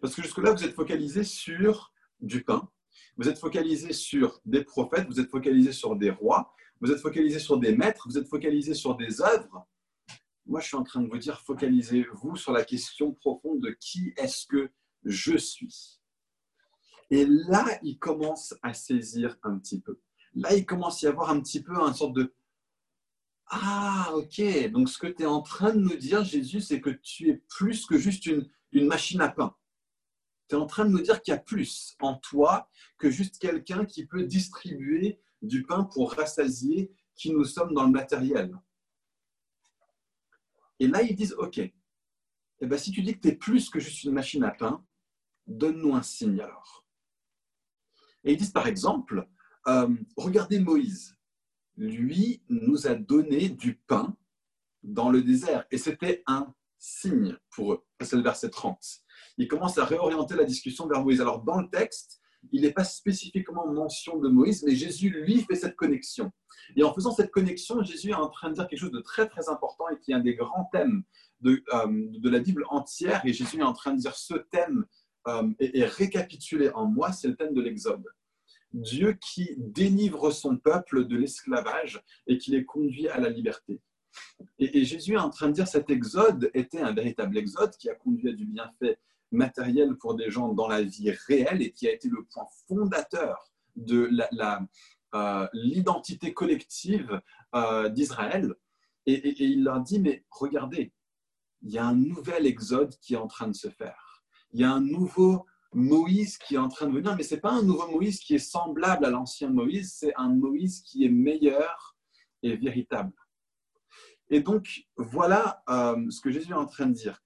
Parce 0.00 0.14
que 0.14 0.22
jusque-là, 0.22 0.52
vous 0.52 0.64
êtes 0.64 0.74
focalisé 0.74 1.24
sur 1.24 1.92
du 2.20 2.44
pain, 2.44 2.70
vous 3.16 3.28
êtes 3.28 3.38
focalisé 3.38 3.92
sur 3.92 4.40
des 4.44 4.62
prophètes, 4.62 5.06
vous 5.08 5.20
êtes 5.20 5.30
focalisé 5.30 5.72
sur 5.72 5.96
des 5.96 6.10
rois, 6.10 6.54
vous 6.80 6.90
êtes 6.90 7.00
focalisé 7.00 7.38
sur 7.38 7.58
des 7.58 7.76
maîtres, 7.76 8.08
vous 8.08 8.18
êtes 8.18 8.28
focalisé 8.28 8.74
sur 8.74 8.96
des 8.96 9.20
œuvres. 9.20 9.66
Moi, 10.46 10.60
je 10.60 10.68
suis 10.68 10.76
en 10.76 10.82
train 10.82 11.02
de 11.02 11.08
vous 11.08 11.18
dire, 11.18 11.40
focalisez-vous 11.42 12.36
sur 12.36 12.52
la 12.52 12.64
question 12.64 13.12
profonde 13.12 13.60
de 13.60 13.70
qui 13.78 14.14
est-ce 14.16 14.46
que 14.46 14.70
je 15.04 15.36
suis. 15.36 16.00
Et 17.10 17.26
là, 17.26 17.66
il 17.82 17.98
commence 17.98 18.54
à 18.62 18.72
saisir 18.72 19.36
un 19.42 19.58
petit 19.58 19.80
peu. 19.80 20.00
Là, 20.34 20.54
il 20.54 20.64
commence 20.64 21.02
à 21.04 21.08
y 21.08 21.10
avoir 21.10 21.30
un 21.30 21.40
petit 21.40 21.62
peu 21.62 21.72
une 21.74 21.94
sorte 21.94 22.14
de 22.14 22.34
Ah, 23.46 24.10
ok, 24.14 24.70
donc 24.70 24.88
ce 24.88 24.98
que 24.98 25.08
tu 25.08 25.24
es 25.24 25.26
en 25.26 25.42
train 25.42 25.74
de 25.74 25.80
nous 25.80 25.96
dire, 25.96 26.24
Jésus, 26.24 26.60
c'est 26.60 26.80
que 26.80 26.90
tu 26.90 27.28
es 27.28 27.42
plus 27.48 27.84
que 27.84 27.98
juste 27.98 28.26
une, 28.26 28.48
une 28.72 28.86
machine 28.86 29.20
à 29.20 29.28
pain. 29.28 29.54
Tu 30.48 30.54
es 30.54 30.58
en 30.58 30.66
train 30.66 30.84
de 30.84 30.90
nous 30.90 31.00
dire 31.00 31.20
qu'il 31.20 31.32
y 31.32 31.36
a 31.36 31.40
plus 31.40 31.96
en 32.00 32.14
toi 32.14 32.68
que 32.98 33.10
juste 33.10 33.38
quelqu'un 33.38 33.84
qui 33.84 34.06
peut 34.06 34.24
distribuer 34.24 35.20
du 35.42 35.64
pain 35.64 35.84
pour 35.84 36.12
rassasier 36.12 36.92
qui 37.14 37.32
nous 37.32 37.44
sommes 37.44 37.74
dans 37.74 37.84
le 37.84 37.90
matériel. 37.90 38.54
Et 40.78 40.86
là, 40.86 41.02
ils 41.02 41.14
disent, 41.14 41.34
OK, 41.34 41.58
eh 41.58 42.66
ben, 42.66 42.78
si 42.78 42.92
tu 42.92 43.02
dis 43.02 43.14
que 43.14 43.20
tu 43.20 43.28
es 43.28 43.36
plus 43.36 43.70
que 43.70 43.80
juste 43.80 44.04
une 44.04 44.12
machine 44.12 44.44
à 44.44 44.50
pain, 44.50 44.84
donne-nous 45.46 45.94
un 45.94 46.02
signe 46.02 46.40
alors. 46.40 46.86
Et 48.24 48.32
ils 48.32 48.36
disent 48.36 48.52
par 48.52 48.66
exemple, 48.66 49.26
euh, 49.66 49.88
regardez 50.16 50.58
Moïse, 50.58 51.16
lui 51.76 52.42
nous 52.48 52.86
a 52.86 52.94
donné 52.94 53.48
du 53.48 53.76
pain 53.76 54.16
dans 54.82 55.10
le 55.10 55.22
désert 55.22 55.64
et 55.70 55.78
c'était 55.78 56.22
un 56.26 56.54
signe 56.78 57.36
pour 57.50 57.74
eux. 57.74 57.84
C'est 58.00 58.16
le 58.16 58.22
verset 58.22 58.50
30. 58.50 58.78
Il 59.38 59.48
commence 59.48 59.78
à 59.78 59.84
réorienter 59.84 60.34
la 60.34 60.44
discussion 60.44 60.86
vers 60.86 61.02
Moïse. 61.02 61.20
Alors 61.20 61.42
dans 61.42 61.60
le 61.60 61.68
texte, 61.68 62.19
il 62.52 62.62
n'est 62.62 62.72
pas 62.72 62.84
spécifiquement 62.84 63.66
mention 63.66 64.18
de 64.18 64.28
Moïse, 64.28 64.62
mais 64.64 64.74
Jésus, 64.74 65.10
lui, 65.10 65.42
fait 65.42 65.54
cette 65.54 65.76
connexion. 65.76 66.32
Et 66.76 66.82
en 66.82 66.94
faisant 66.94 67.12
cette 67.12 67.30
connexion, 67.30 67.82
Jésus 67.82 68.10
est 68.10 68.14
en 68.14 68.28
train 68.28 68.50
de 68.50 68.54
dire 68.54 68.68
quelque 68.68 68.78
chose 68.78 68.90
de 68.90 69.00
très, 69.00 69.28
très 69.28 69.48
important 69.48 69.88
et 69.88 69.98
qui 69.98 70.12
est 70.12 70.14
un 70.14 70.20
des 70.20 70.34
grands 70.34 70.68
thèmes 70.72 71.02
de, 71.40 71.62
euh, 71.74 71.86
de 71.86 72.30
la 72.30 72.38
Bible 72.38 72.64
entière. 72.70 73.20
Et 73.24 73.32
Jésus 73.32 73.58
est 73.58 73.64
en 73.64 73.72
train 73.72 73.92
de 73.92 73.98
dire 73.98 74.14
ce 74.14 74.34
thème 74.34 74.86
euh, 75.28 75.50
est, 75.58 75.84
récapitulé 75.84 76.70
en 76.70 76.86
moi, 76.86 77.12
c'est 77.12 77.28
le 77.28 77.36
thème 77.36 77.54
de 77.54 77.60
l'Exode. 77.60 78.04
Dieu 78.72 79.18
qui 79.20 79.54
délivre 79.56 80.30
son 80.30 80.56
peuple 80.56 81.06
de 81.06 81.16
l'esclavage 81.16 82.00
et 82.26 82.38
qui 82.38 82.52
les 82.52 82.64
conduit 82.64 83.08
à 83.08 83.18
la 83.18 83.28
liberté. 83.28 83.80
Et, 84.58 84.78
et, 84.78 84.84
Jésus 84.84 85.14
est 85.14 85.18
en 85.18 85.30
train 85.30 85.48
de 85.48 85.52
dire 85.52 85.68
cet 85.68 85.90
exode 85.90 86.50
était 86.54 86.80
un 86.80 86.92
véritable 86.92 87.36
exode 87.36 87.76
qui 87.76 87.90
a 87.90 87.94
conduit 87.94 88.28
à 88.28 88.32
du 88.32 88.44
bienfait 88.44 88.98
matériel 89.30 89.96
pour 89.96 90.14
des 90.14 90.30
gens 90.30 90.52
dans 90.52 90.68
la 90.68 90.82
vie 90.82 91.10
réelle 91.26 91.62
et 91.62 91.72
qui 91.72 91.88
a 91.88 91.92
été 91.92 92.08
le 92.08 92.24
point 92.24 92.46
fondateur 92.66 93.50
de 93.76 94.10
euh, 95.14 95.48
l'identité 95.52 96.32
collective 96.34 97.20
euh, 97.54 97.88
d'Israël. 97.88 98.54
Et, 99.06 99.42
il 99.42 99.64
leur 99.64 99.80
dit, 99.80 99.98
mais 99.98 100.24
regardez, 100.30 100.92
il 101.62 101.70
y 101.70 101.78
a 101.78 101.86
un 101.86 101.94
nouvel 101.94 102.46
exode 102.46 102.94
qui 103.00 103.14
est 103.14 103.18
en 103.18 103.26
train 103.26 103.48
de 103.48 103.56
se 103.56 103.68
faire. 103.68 104.22
Il 104.52 104.60
y 104.60 104.64
a 104.64 104.72
un 104.72 104.80
nouveau 104.80 105.46
Moïse 105.72 106.36
qui 106.38 106.56
est 106.56 106.58
en 106.58 106.68
train 106.68 106.86
de 106.86 106.92
venir, 106.92 107.16
mais 107.16 107.22
ce 107.22 107.34
n'est 107.34 107.40
pas 107.40 107.52
un 107.52 107.62
nouveau 107.62 107.88
Moïse 107.88 108.20
qui 108.20 108.34
est 108.34 108.38
semblable 108.38 109.04
à 109.04 109.10
l'ancien 109.10 109.50
Moïse, 109.50 109.94
c'est 109.96 110.12
un 110.16 110.28
Moïse 110.28 110.82
qui 110.82 111.04
est 111.04 111.10
meilleur 111.10 111.96
et 112.42 112.56
véritable. 112.56 113.12
Et 114.28 114.40
donc, 114.40 114.84
voilà 114.96 115.62
euh, 115.68 116.10
ce 116.10 116.20
que 116.20 116.30
Jésus 116.30 116.52
est 116.52 116.54
en 116.54 116.66
train 116.66 116.86
de 116.86 116.92
dire 116.92 117.20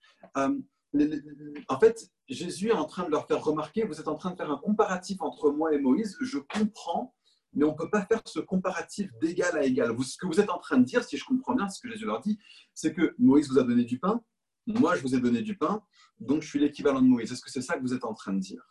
en 1.69 1.81
fait, 1.81 2.11
Jésus 2.29 2.69
est 2.69 2.73
en 2.73 2.85
train 2.85 3.05
de 3.05 3.11
leur 3.11 3.27
faire 3.27 3.43
remarquer, 3.43 3.85
vous 3.85 4.01
êtes 4.01 4.09
en 4.09 4.15
train 4.15 4.31
de 4.31 4.37
faire 4.37 4.51
un 4.51 4.59
comparatif 4.59 5.21
entre 5.21 5.51
moi 5.51 5.75
et 5.75 5.79
Moïse, 5.79 6.17
je 6.21 6.39
comprends, 6.39 7.15
mais 7.53 7.65
on 7.65 7.73
ne 7.73 7.77
peut 7.77 7.91
pas 7.91 8.05
faire 8.07 8.23
ce 8.27 8.41
comparatif 8.41 9.11
d'égal 9.21 9.57
à 9.57 9.65
égal. 9.65 9.95
ce 10.03 10.17
que 10.17 10.27
vous 10.27 10.41
êtes 10.41 10.51
en 10.51 10.59
train 10.59 10.79
de 10.79 10.85
dire, 10.85 11.03
si 11.05 11.17
je 11.17 11.25
comprends 11.25 11.55
bien 11.55 11.69
ce 11.69 11.81
que 11.81 11.89
Jésus 11.89 12.05
leur 12.05 12.21
dit, 12.21 12.39
c'est 12.75 12.93
que 12.93 13.15
Moïse 13.19 13.49
vous 13.49 13.59
a 13.59 13.65
donné 13.65 13.85
du 13.85 13.99
pain, 13.99 14.23
moi 14.67 14.97
je 14.97 15.03
vous 15.03 15.15
ai 15.15 15.21
donné 15.21 15.43
du 15.43 15.57
pain, 15.57 15.83
donc 16.21 16.43
je 16.43 16.49
suis 16.49 16.59
l'équivalent 16.59 17.03
de 17.03 17.07
Moïse. 17.07 17.33
Est-ce 17.33 17.43
que 17.43 17.51
c'est 17.51 17.63
ça 17.63 17.77
que 17.77 17.83
vous 17.83 17.95
êtes 17.95 18.05
en 18.05 18.15
train 18.15 18.33
de 18.33 18.41
dire? 18.41 18.63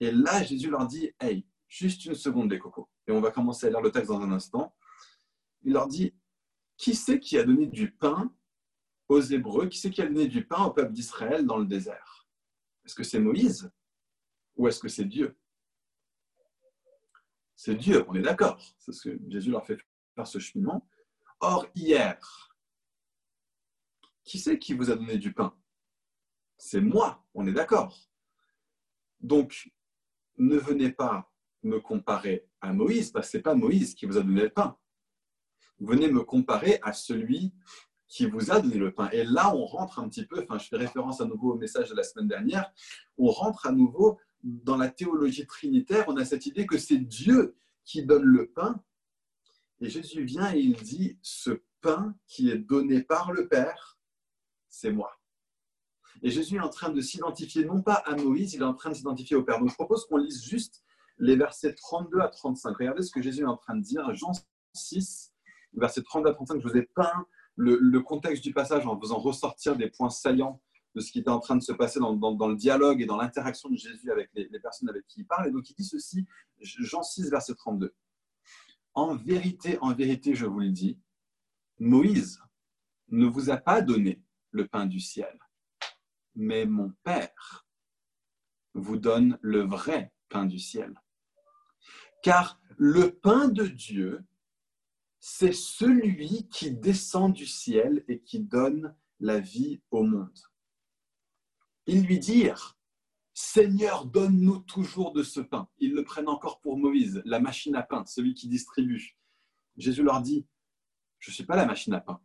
Et 0.00 0.10
là, 0.10 0.42
Jésus 0.42 0.70
leur 0.70 0.86
dit, 0.86 1.10
hey, 1.20 1.46
juste 1.68 2.04
une 2.04 2.14
seconde 2.14 2.50
les 2.50 2.58
cocos, 2.58 2.88
et 3.06 3.12
on 3.12 3.20
va 3.20 3.30
commencer 3.30 3.66
à 3.66 3.70
lire 3.70 3.80
le 3.80 3.90
texte 3.90 4.10
dans 4.10 4.20
un 4.20 4.32
instant. 4.32 4.74
Il 5.62 5.72
leur 5.72 5.88
dit, 5.88 6.14
qui 6.76 6.94
c'est 6.94 7.18
qui 7.18 7.38
a 7.38 7.44
donné 7.44 7.66
du 7.66 7.92
pain 7.92 8.32
aux 9.08 9.20
Hébreux, 9.20 9.68
qui 9.68 9.78
c'est 9.78 9.90
qui 9.90 10.02
a 10.02 10.06
donné 10.06 10.26
du 10.26 10.46
pain 10.46 10.64
au 10.64 10.70
peuple 10.70 10.92
d'Israël 10.92 11.46
dans 11.46 11.58
le 11.58 11.66
désert? 11.66 12.26
Est-ce 12.84 12.94
que 12.94 13.04
c'est 13.04 13.20
Moïse 13.20 13.70
ou 14.56 14.68
est-ce 14.68 14.80
que 14.80 14.88
c'est 14.88 15.04
Dieu? 15.04 15.38
C'est 17.54 17.74
Dieu, 17.74 18.04
on 18.08 18.14
est 18.14 18.22
d'accord. 18.22 18.60
C'est 18.78 18.92
ce 18.92 19.08
que 19.08 19.18
Jésus 19.28 19.50
leur 19.50 19.66
fait 19.66 19.78
faire 20.14 20.26
ce 20.26 20.38
cheminement. 20.38 20.88
Or, 21.40 21.66
hier, 21.74 22.18
qui 24.24 24.38
c'est 24.38 24.58
qui 24.58 24.74
vous 24.74 24.90
a 24.90 24.96
donné 24.96 25.18
du 25.18 25.32
pain? 25.32 25.56
C'est 26.58 26.80
moi, 26.80 27.24
on 27.34 27.46
est 27.46 27.52
d'accord. 27.52 27.98
Donc, 29.20 29.70
ne 30.38 30.56
venez 30.56 30.92
pas 30.92 31.32
me 31.62 31.80
comparer 31.80 32.48
à 32.60 32.72
Moïse, 32.72 33.10
parce 33.10 33.26
que 33.26 33.32
ce 33.32 33.36
n'est 33.38 33.42
pas 33.42 33.54
Moïse 33.54 33.94
qui 33.94 34.06
vous 34.06 34.18
a 34.18 34.22
donné 34.22 34.42
le 34.42 34.50
pain. 34.50 34.78
Venez 35.78 36.10
me 36.10 36.22
comparer 36.22 36.78
à 36.82 36.92
celui 36.92 37.52
qui 38.08 38.26
vous 38.26 38.50
a 38.50 38.60
donné 38.60 38.76
le 38.76 38.92
pain. 38.92 39.08
Et 39.10 39.24
là, 39.24 39.54
on 39.54 39.64
rentre 39.64 39.98
un 39.98 40.08
petit 40.08 40.24
peu, 40.24 40.42
enfin, 40.42 40.58
je 40.58 40.68
fais 40.68 40.76
référence 40.76 41.20
à 41.20 41.24
nouveau 41.24 41.54
au 41.54 41.56
message 41.56 41.90
de 41.90 41.94
la 41.94 42.02
semaine 42.02 42.28
dernière, 42.28 42.72
on 43.18 43.30
rentre 43.30 43.66
à 43.66 43.72
nouveau 43.72 44.18
dans 44.42 44.76
la 44.76 44.88
théologie 44.88 45.46
trinitaire, 45.46 46.04
on 46.08 46.16
a 46.16 46.24
cette 46.24 46.46
idée 46.46 46.66
que 46.66 46.78
c'est 46.78 46.98
Dieu 46.98 47.56
qui 47.84 48.04
donne 48.04 48.24
le 48.24 48.48
pain. 48.48 48.82
Et 49.80 49.90
Jésus 49.90 50.24
vient 50.24 50.54
et 50.54 50.60
il 50.60 50.74
dit, 50.74 51.18
ce 51.22 51.62
pain 51.80 52.14
qui 52.26 52.50
est 52.50 52.58
donné 52.58 53.02
par 53.02 53.32
le 53.32 53.48
Père, 53.48 53.98
c'est 54.68 54.92
moi. 54.92 55.12
Et 56.22 56.30
Jésus 56.30 56.56
est 56.56 56.60
en 56.60 56.70
train 56.70 56.90
de 56.90 57.00
s'identifier 57.00 57.64
non 57.64 57.82
pas 57.82 57.94
à 57.94 58.16
Moïse, 58.16 58.54
il 58.54 58.62
est 58.62 58.64
en 58.64 58.74
train 58.74 58.90
de 58.90 58.94
s'identifier 58.94 59.36
au 59.36 59.42
Père. 59.42 59.58
Donc 59.58 59.70
je 59.70 59.74
propose 59.74 60.06
qu'on 60.06 60.16
lise 60.16 60.44
juste 60.44 60.82
les 61.18 61.36
versets 61.36 61.74
32 61.74 62.20
à 62.20 62.28
35. 62.28 62.76
Regardez 62.76 63.02
ce 63.02 63.10
que 63.10 63.20
Jésus 63.20 63.42
est 63.42 63.46
en 63.46 63.56
train 63.56 63.76
de 63.76 63.82
dire. 63.82 64.14
Jean 64.14 64.32
6, 64.72 65.32
versets 65.74 66.02
32 66.02 66.30
à 66.30 66.32
35, 66.32 66.60
je 66.60 66.68
vous 66.68 66.76
ai 66.76 66.82
peint 66.82 67.26
le, 67.56 68.00
contexte 68.00 68.44
du 68.44 68.52
passage 68.52 68.86
en 68.86 68.98
faisant 69.00 69.18
ressortir 69.18 69.76
des 69.76 69.88
points 69.88 70.10
saillants 70.10 70.60
de 70.94 71.00
ce 71.00 71.10
qui 71.10 71.18
était 71.18 71.30
en 71.30 71.40
train 71.40 71.56
de 71.56 71.62
se 71.62 71.72
passer 71.72 72.00
dans, 72.00 72.12
le 72.12 72.56
dialogue 72.56 73.02
et 73.02 73.06
dans 73.06 73.16
l'interaction 73.16 73.68
de 73.68 73.76
Jésus 73.76 74.10
avec 74.10 74.30
les, 74.34 74.48
les, 74.50 74.60
personnes 74.60 74.88
avec 74.88 75.06
qui 75.06 75.20
il 75.20 75.26
parle. 75.26 75.48
Et 75.48 75.50
donc 75.50 75.68
il 75.68 75.74
dit 75.74 75.84
ceci, 75.84 76.26
Jean 76.60 77.02
6, 77.02 77.30
verset 77.30 77.54
32. 77.54 77.94
En 78.94 79.14
vérité, 79.14 79.78
en 79.80 79.92
vérité, 79.92 80.34
je 80.34 80.46
vous 80.46 80.60
le 80.60 80.70
dis, 80.70 80.98
Moïse 81.78 82.40
ne 83.08 83.26
vous 83.26 83.50
a 83.50 83.56
pas 83.56 83.82
donné 83.82 84.22
le 84.50 84.66
pain 84.66 84.86
du 84.86 85.00
ciel, 85.00 85.38
mais 86.34 86.64
mon 86.64 86.92
Père 87.04 87.66
vous 88.74 88.96
donne 88.96 89.38
le 89.42 89.62
vrai 89.62 90.12
pain 90.28 90.46
du 90.46 90.58
ciel. 90.58 90.94
Car 92.22 92.60
le 92.76 93.10
pain 93.10 93.48
de 93.48 93.66
Dieu 93.66 94.24
c'est 95.20 95.52
celui 95.52 96.48
qui 96.48 96.70
descend 96.70 97.32
du 97.32 97.46
ciel 97.46 98.04
et 98.08 98.20
qui 98.20 98.40
donne 98.40 98.94
la 99.20 99.40
vie 99.40 99.80
au 99.90 100.02
monde. 100.02 100.38
Ils 101.86 102.04
lui 102.04 102.18
dirent, 102.18 102.76
Seigneur, 103.32 104.06
donne-nous 104.06 104.60
toujours 104.60 105.12
de 105.12 105.22
ce 105.22 105.40
pain. 105.40 105.68
Ils 105.78 105.92
le 105.92 106.04
prennent 106.04 106.28
encore 106.28 106.60
pour 106.60 106.78
Moïse, 106.78 107.22
la 107.24 107.38
machine 107.38 107.76
à 107.76 107.82
pain, 107.82 108.04
celui 108.06 108.34
qui 108.34 108.48
distribue. 108.48 109.16
Jésus 109.76 110.02
leur 110.02 110.22
dit, 110.22 110.46
je 111.18 111.30
ne 111.30 111.34
suis 111.34 111.44
pas 111.44 111.56
la 111.56 111.66
machine 111.66 111.92
à 111.92 112.00
pain, 112.00 112.20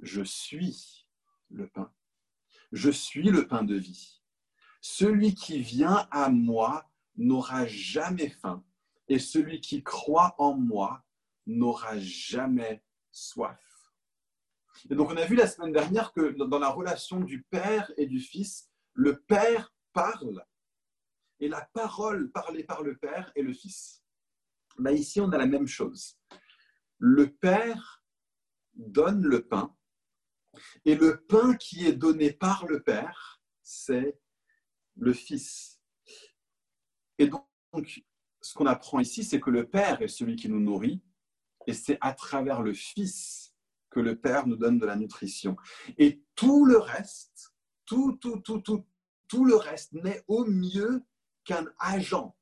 je 0.00 0.22
suis 0.22 1.06
le 1.50 1.68
pain. 1.68 1.92
Je 2.72 2.90
suis 2.90 3.28
le 3.28 3.46
pain 3.46 3.62
de 3.62 3.74
vie. 3.74 4.22
Celui 4.80 5.34
qui 5.34 5.60
vient 5.60 6.08
à 6.10 6.30
moi 6.30 6.90
n'aura 7.16 7.66
jamais 7.66 8.30
faim, 8.30 8.64
et 9.08 9.18
celui 9.18 9.60
qui 9.60 9.82
croit 9.82 10.34
en 10.38 10.56
moi 10.56 11.04
n'aura 11.46 11.98
jamais 11.98 12.82
soif. 13.10 13.60
Et 14.90 14.94
donc 14.94 15.10
on 15.10 15.16
a 15.16 15.24
vu 15.24 15.36
la 15.36 15.46
semaine 15.46 15.72
dernière 15.72 16.12
que 16.12 16.30
dans 16.30 16.58
la 16.58 16.70
relation 16.70 17.20
du 17.20 17.42
Père 17.44 17.92
et 17.96 18.06
du 18.06 18.20
Fils, 18.20 18.70
le 18.94 19.20
Père 19.20 19.74
parle 19.92 20.44
et 21.40 21.48
la 21.48 21.68
parole 21.72 22.30
parlée 22.30 22.64
par 22.64 22.82
le 22.82 22.96
Père 22.96 23.32
et 23.34 23.42
le 23.42 23.52
Fils. 23.52 24.02
Ben 24.78 24.92
ici, 24.92 25.20
on 25.20 25.30
a 25.32 25.38
la 25.38 25.46
même 25.46 25.66
chose. 25.66 26.18
Le 26.98 27.32
Père 27.32 28.04
donne 28.74 29.22
le 29.22 29.46
pain 29.46 29.76
et 30.84 30.94
le 30.94 31.24
pain 31.24 31.54
qui 31.54 31.86
est 31.86 31.92
donné 31.92 32.32
par 32.32 32.66
le 32.66 32.82
Père, 32.82 33.42
c'est 33.62 34.18
le 34.96 35.12
Fils. 35.12 35.80
Et 37.18 37.26
donc, 37.26 37.44
ce 38.40 38.54
qu'on 38.54 38.66
apprend 38.66 39.00
ici, 39.00 39.24
c'est 39.24 39.40
que 39.40 39.50
le 39.50 39.68
Père 39.68 40.02
est 40.02 40.08
celui 40.08 40.36
qui 40.36 40.48
nous 40.48 40.60
nourrit 40.60 41.02
et 41.66 41.74
c'est 41.74 41.98
à 42.00 42.12
travers 42.12 42.62
le 42.62 42.74
Fils 42.74 43.54
que 43.90 44.00
le 44.00 44.16
Père 44.16 44.46
nous 44.46 44.56
donne 44.56 44.78
de 44.78 44.86
la 44.86 44.96
nutrition. 44.96 45.56
Et 45.98 46.22
tout 46.34 46.64
le 46.64 46.78
reste, 46.78 47.52
tout, 47.84 48.16
tout, 48.20 48.38
tout, 48.38 48.60
tout, 48.60 48.84
tout 49.28 49.44
le 49.44 49.54
reste 49.54 49.92
n'est 49.92 50.24
au 50.28 50.44
mieux 50.44 51.02
qu'un 51.44 51.66
agent 51.78 52.36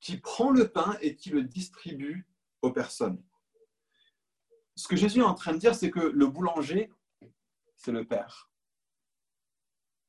qui 0.00 0.16
prend 0.16 0.50
le 0.50 0.68
pain 0.68 0.96
et 1.00 1.14
qui 1.14 1.30
le 1.30 1.44
distribue 1.44 2.26
aux 2.62 2.72
personnes. 2.72 3.22
Ce 4.74 4.88
que 4.88 4.96
Jésus 4.96 5.20
est 5.20 5.24
en 5.24 5.34
train 5.34 5.52
de 5.52 5.58
dire, 5.58 5.74
c'est 5.74 5.90
que 5.90 6.00
le 6.00 6.26
boulanger, 6.26 6.90
c'est 7.76 7.92
le 7.92 8.06
Père. 8.06 8.50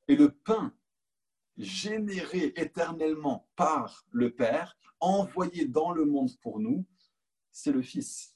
Et 0.07 0.15
le 0.15 0.31
pain 0.31 0.73
généré 1.57 2.53
éternellement 2.55 3.47
par 3.55 4.05
le 4.11 4.33
Père, 4.33 4.77
envoyé 4.99 5.67
dans 5.67 5.91
le 5.91 6.05
monde 6.05 6.35
pour 6.41 6.59
nous, 6.59 6.85
c'est 7.53 7.71
le 7.71 7.81
Fils. 7.81 8.35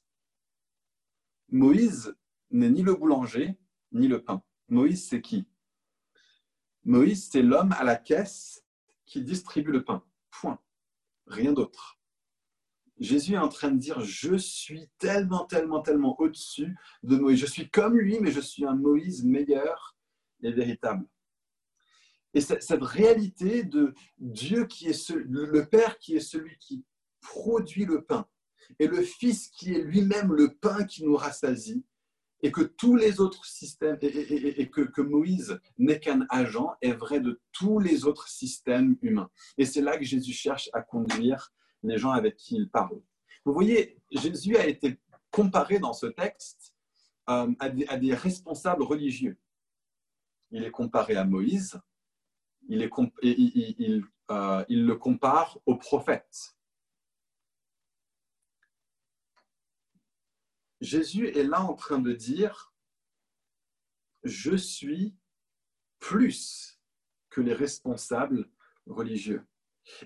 Moïse 1.49 2.15
n'est 2.51 2.69
ni 2.69 2.83
le 2.83 2.93
boulanger, 2.93 3.57
ni 3.91 4.07
le 4.07 4.23
pain. 4.23 4.41
Moïse, 4.69 5.07
c'est 5.09 5.21
qui? 5.21 5.47
Moïse, 6.85 7.29
c'est 7.29 7.41
l'homme 7.41 7.73
à 7.73 7.83
la 7.83 7.97
caisse 7.97 8.63
qui 9.05 9.21
distribue 9.21 9.71
le 9.71 9.83
pain. 9.83 10.05
Point. 10.29 10.59
Rien 11.25 11.51
d'autre. 11.51 11.99
Jésus 12.99 13.33
est 13.33 13.39
en 13.39 13.49
train 13.49 13.71
de 13.71 13.77
dire, 13.77 13.99
je 14.01 14.35
suis 14.35 14.89
tellement, 14.97 15.45
tellement, 15.45 15.81
tellement 15.81 16.19
au-dessus 16.19 16.75
de 17.03 17.17
Moïse. 17.17 17.39
Je 17.39 17.45
suis 17.45 17.69
comme 17.69 17.97
lui, 17.97 18.19
mais 18.19 18.31
je 18.31 18.39
suis 18.39 18.65
un 18.65 18.75
Moïse 18.75 19.25
meilleur 19.25 19.97
et 20.41 20.51
véritable. 20.51 21.07
Et 22.33 22.41
cette 22.41 22.83
réalité 22.83 23.63
de 23.63 23.93
Dieu 24.17 24.65
qui 24.65 24.87
est 24.87 25.09
le 25.09 25.67
Père 25.67 25.97
qui 25.97 26.15
est 26.15 26.21
celui 26.21 26.57
qui 26.59 26.85
produit 27.21 27.85
le 27.85 28.03
pain, 28.03 28.27
et 28.79 28.87
le 28.87 29.01
Fils 29.01 29.49
qui 29.49 29.73
est 29.73 29.81
lui-même 29.81 30.33
le 30.33 30.53
pain 30.53 30.83
qui 30.83 31.03
nous 31.03 31.15
rassasie, 31.15 31.83
et 32.41 32.51
que 32.51 32.61
tous 32.61 32.95
les 32.95 33.19
autres 33.19 33.45
systèmes, 33.45 33.97
et, 34.01 34.69
que, 34.69 35.01
Moïse 35.01 35.59
n'est 35.77 35.99
qu'un 35.99 36.25
agent, 36.29 36.75
est 36.81 36.93
vrai 36.93 37.19
de 37.19 37.41
tous 37.51 37.79
les 37.79 38.05
autres 38.05 38.27
systèmes 38.27 38.97
humains. 39.01 39.29
Et 39.57 39.65
c'est 39.65 39.81
là 39.81 39.97
que 39.97 40.03
Jésus 40.03 40.33
cherche 40.33 40.69
à 40.73 40.81
conduire 40.81 41.51
les 41.83 41.97
gens 41.97 42.11
avec 42.11 42.35
qui 42.35 42.55
il 42.55 42.69
parle. 42.69 43.01
Vous 43.43 43.53
voyez, 43.53 43.97
Jésus 44.11 44.57
a 44.57 44.67
été 44.67 44.99
comparé 45.31 45.79
dans 45.79 45.93
ce 45.93 46.07
texte 46.07 46.73
euh, 47.29 47.51
à, 47.59 47.69
des, 47.69 48.13
responsables 48.13 48.83
religieux. 48.83 49.37
Il 50.51 50.63
est 50.63 50.71
comparé 50.71 51.15
à 51.15 51.25
Moïse, 51.25 51.79
il, 52.69 52.81
est, 52.81 52.91
euh, 54.31 54.65
il 54.69 54.85
le 54.85 54.95
compare 54.95 55.59
aux 55.65 55.75
prophètes. 55.75 56.56
Jésus 60.81 61.27
est 61.29 61.43
là 61.43 61.61
en 61.61 61.73
train 61.73 61.99
de 61.99 62.13
dire, 62.13 62.73
je 64.23 64.55
suis 64.55 65.15
plus 65.99 66.79
que 67.29 67.41
les 67.41 67.53
responsables 67.53 68.49
religieux. 68.85 69.43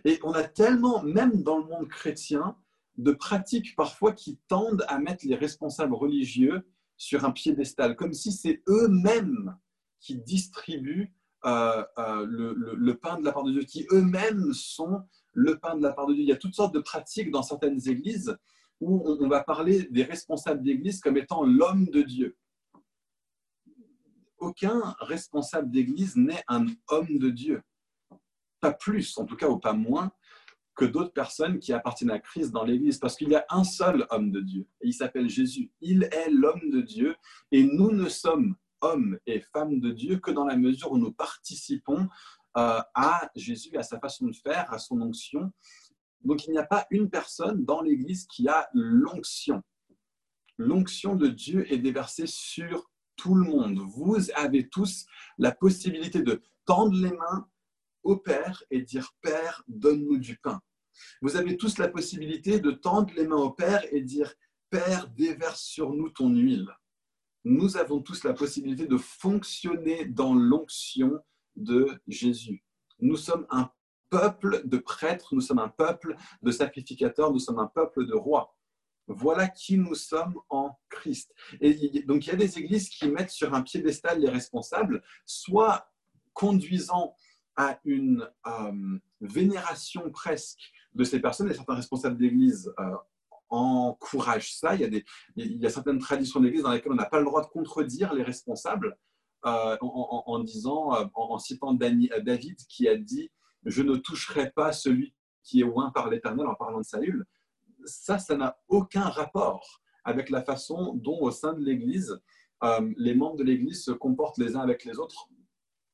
Et 0.06 0.20
on 0.24 0.32
a 0.32 0.44
tellement, 0.44 1.04
même 1.04 1.44
dans 1.44 1.58
le 1.58 1.66
monde 1.66 1.88
chrétien, 1.88 2.58
de 2.98 3.12
pratiques 3.12 3.76
parfois 3.76 4.14
qui 4.14 4.38
tendent 4.48 4.86
à 4.88 5.00
mettre 5.00 5.26
les 5.26 5.36
responsables 5.36 5.94
religieux 5.94 6.68
sur 6.98 7.26
un 7.26 7.32
piédestal, 7.32 7.96
comme 7.96 8.14
si 8.14 8.32
c'est 8.32 8.62
eux-mêmes 8.68 9.58
qui 10.00 10.16
distribuent 10.18 11.14
euh, 11.46 11.84
euh, 11.98 12.26
le, 12.26 12.54
le, 12.54 12.98
pain 12.98 13.20
de 13.20 13.26
la 13.26 13.32
part 13.32 13.44
de 13.44 13.52
Dieu, 13.52 13.64
qui 13.64 13.88
eux-mêmes 13.92 14.54
sont 14.54 15.02
le 15.34 15.58
pain 15.58 15.76
de 15.76 15.82
la 15.82 15.94
part 15.94 16.06
de 16.06 16.14
Dieu. 16.14 16.24
Il 16.24 16.30
y 16.30 16.34
a 16.34 16.38
toutes 16.38 16.54
sortes 16.54 16.76
de 16.76 16.80
pratiques 16.80 17.32
dans 17.32 17.42
certaines 17.42 17.88
églises 17.90 18.38
où 18.82 19.04
on, 19.06 19.30
va 19.30 19.44
parler 19.44 19.84
des 19.92 20.04
responsables 20.04 20.64
d'église 20.64 21.00
comme 21.00 21.18
étant 21.18 21.44
l'homme 21.44 21.86
de 21.86 22.02
Dieu. 22.02 22.36
Aucun 24.40 24.96
responsable 25.00 25.70
d'église 25.70 26.16
n'est 26.16 26.44
un 26.48 26.66
homme 26.90 27.20
de 27.20 27.30
Dieu. 27.30 27.62
Pas 28.60 28.74
plus, 28.74 29.18
en 29.18 29.26
tout 29.26 29.36
cas, 29.36 29.48
ou 29.48 29.60
pas 29.60 29.74
moins, 29.74 30.12
que 30.76 30.86
d'autres 30.86 31.14
personnes 31.14 31.60
qui 31.60 31.74
appartiennent 31.74 32.12
à 32.12 32.20
Christ 32.20 32.52
dans 32.52 32.64
l'Église, 32.64 32.98
parce 32.98 33.16
qu'il 33.16 33.30
y 33.30 33.36
a 33.36 33.46
un 33.50 33.64
seul 33.64 34.08
homme 34.10 34.32
de 34.32 34.42
Dieu, 34.42 34.68
et 34.82 34.88
il 34.88 34.94
s'appelle 34.94 35.30
Jésus. 35.30 35.72
Il 35.80 36.04
est 36.06 36.30
l'homme 36.30 36.72
de 36.72 36.82
Dieu, 36.82 37.16
et 37.52 37.64
nous 37.64 37.92
ne 37.92 38.10
sommes 38.10 38.56
hommes 38.82 39.20
et 39.28 39.42
femmes 39.42 39.80
de 39.80 39.92
Dieu 39.92 40.18
que 40.18 40.32
dans 40.32 40.46
la 40.46 40.58
mesure 40.58 40.92
où 40.92 40.98
nous 40.98 41.12
participons 41.12 42.08
euh, 42.58 42.82
à 42.96 43.30
Jésus, 43.36 43.78
à 43.78 43.84
sa 43.84 44.00
façon 44.00 44.28
de 44.28 44.36
faire, 44.36 44.72
à 44.74 44.80
son 44.80 45.00
onction, 45.02 45.52
donc 46.24 46.46
il 46.46 46.52
n'y 46.52 46.58
a 46.58 46.66
pas 46.66 46.86
une 46.92 47.10
personne 47.10 47.66
dans 47.66 47.82
l'Église 47.82 48.26
qui 48.28 48.48
a 48.48 48.70
l'onction. 48.74 49.62
L'onction 50.58 51.16
de 51.16 51.28
Dieu 51.28 51.72
est 51.72 51.80
déversée 51.80 52.28
sur 52.28 52.92
tout 53.16 53.36
le 53.36 53.44
monde. 53.44 53.80
Vous 53.80 54.18
avez 54.36 54.70
tous 54.70 55.06
la 55.38 55.52
possibilité 55.52 56.22
de 56.22 56.42
tendre 56.66 56.96
les 56.96 57.12
mains 57.12 57.48
au 58.04 58.18
Père 58.18 58.64
et 58.70 58.82
dire 58.82 59.14
Père, 59.22 59.64
donne-nous 59.68 60.18
du 60.18 60.38
pain. 60.38 60.62
Vous 61.22 61.36
avez 61.36 61.58
tous 61.58 61.78
la 61.78 61.88
possibilité 61.88 62.60
de 62.60 62.72
tendre 62.72 63.14
les 63.16 63.28
mains 63.28 63.38
au 63.38 63.52
Père 63.52 63.84
et 63.92 64.02
dire 64.02 64.34
Père, 64.70 65.10
déverse 65.10 65.62
sur 65.62 65.94
nous 65.94 66.10
ton 66.10 66.30
huile. 66.30 66.70
Nous 67.44 67.78
avons 67.78 68.02
tous 68.02 68.24
la 68.24 68.34
possibilité 68.34 68.86
de 68.86 68.98
fonctionner 68.98 70.06
dans 70.06 70.36
l'onction 70.36 71.20
de 71.56 71.88
Jésus. 72.08 72.64
Nous 73.00 73.18
sommes 73.18 73.48
un 73.50 73.72
peuple 74.12 74.62
de 74.66 74.78
prêtres, 74.78 75.34
nous 75.34 75.42
sommes 75.42 75.60
un 75.60 75.70
peuple 75.70 76.16
de 76.42 76.52
sacrificateurs, 76.52 77.32
nous 77.32 77.40
sommes 77.40 77.60
un 77.60 77.68
peuple 77.68 78.06
de 78.06 78.14
rois. 78.14 78.56
Voilà 79.08 79.48
qui 79.48 79.78
nous 79.78 79.96
sommes 79.96 80.36
en 80.50 80.78
Christ. 80.90 81.34
Et 81.60 82.04
donc 82.04 82.26
il 82.26 82.30
y 82.30 82.34
a 82.34 82.36
des 82.36 82.60
églises 82.60 82.90
qui 82.90 83.08
mettent 83.10 83.32
sur 83.32 83.54
un 83.54 83.62
piédestal 83.62 84.20
les 84.20 84.30
responsables, 84.30 85.02
soit 85.26 85.90
conduisant 86.34 87.16
à 87.56 87.80
une 87.84 88.30
euh, 88.48 89.00
vénération 89.22 90.10
presque 90.12 90.72
de 90.94 91.04
ces 91.04 91.20
personnes, 91.20 91.50
et 91.50 91.54
certains 91.54 91.76
responsables 91.76 92.18
d'église 92.18 92.72
euh, 92.80 92.96
encouragent 93.50 94.54
ça. 94.54 94.76
Il 94.76 95.04
y, 95.36 95.66
a 95.66 95.70
certaines 95.70 96.00
traditions 96.00 96.40
d'église 96.40 96.64
dans 96.64 96.72
lesquelles 96.72 96.92
on 96.92 96.96
n'a 96.96 97.06
pas 97.06 97.20
le 97.20 97.26
droit 97.26 97.42
de 97.42 97.48
contredire 97.50 98.14
les 98.14 98.24
responsables 98.24 98.98
euh, 99.46 99.78
en, 99.82 100.40
disant, 100.40 101.10
en, 101.14 101.40
citant 101.40 101.74
David 101.74 102.58
qui 102.68 102.88
a 102.88 102.96
dit 102.96 103.30
je 103.66 103.82
ne 103.82 103.96
toucherai 103.96 104.52
pas 104.52 104.72
celui 104.72 105.14
qui 105.44 105.62
est 105.62 105.64
oint 105.64 105.92
par 105.92 106.10
l'Éternel 106.10 106.48
en 106.48 106.56
parlant 106.56 106.80
de 106.80 106.86
Saül. 106.86 107.26
Ça, 107.86 108.20
ça 108.20 108.36
n'a 108.36 108.58
aucun 108.68 109.06
rapport 109.06 109.82
avec 110.04 110.30
la 110.30 110.42
façon 110.42 110.94
dont 110.96 111.20
au 111.20 111.32
sein 111.32 111.54
de 111.54 111.64
l'Église, 111.64 112.20
euh, 112.64 112.94
les 112.98 113.16
membres 113.16 113.38
de 113.38 113.44
l'Église 113.44 113.84
se 113.84 113.92
comportent 113.92 114.38
les 114.38 114.56
uns 114.56 114.62
avec 114.62 114.86
les 114.86 115.00
autres, 115.00 115.30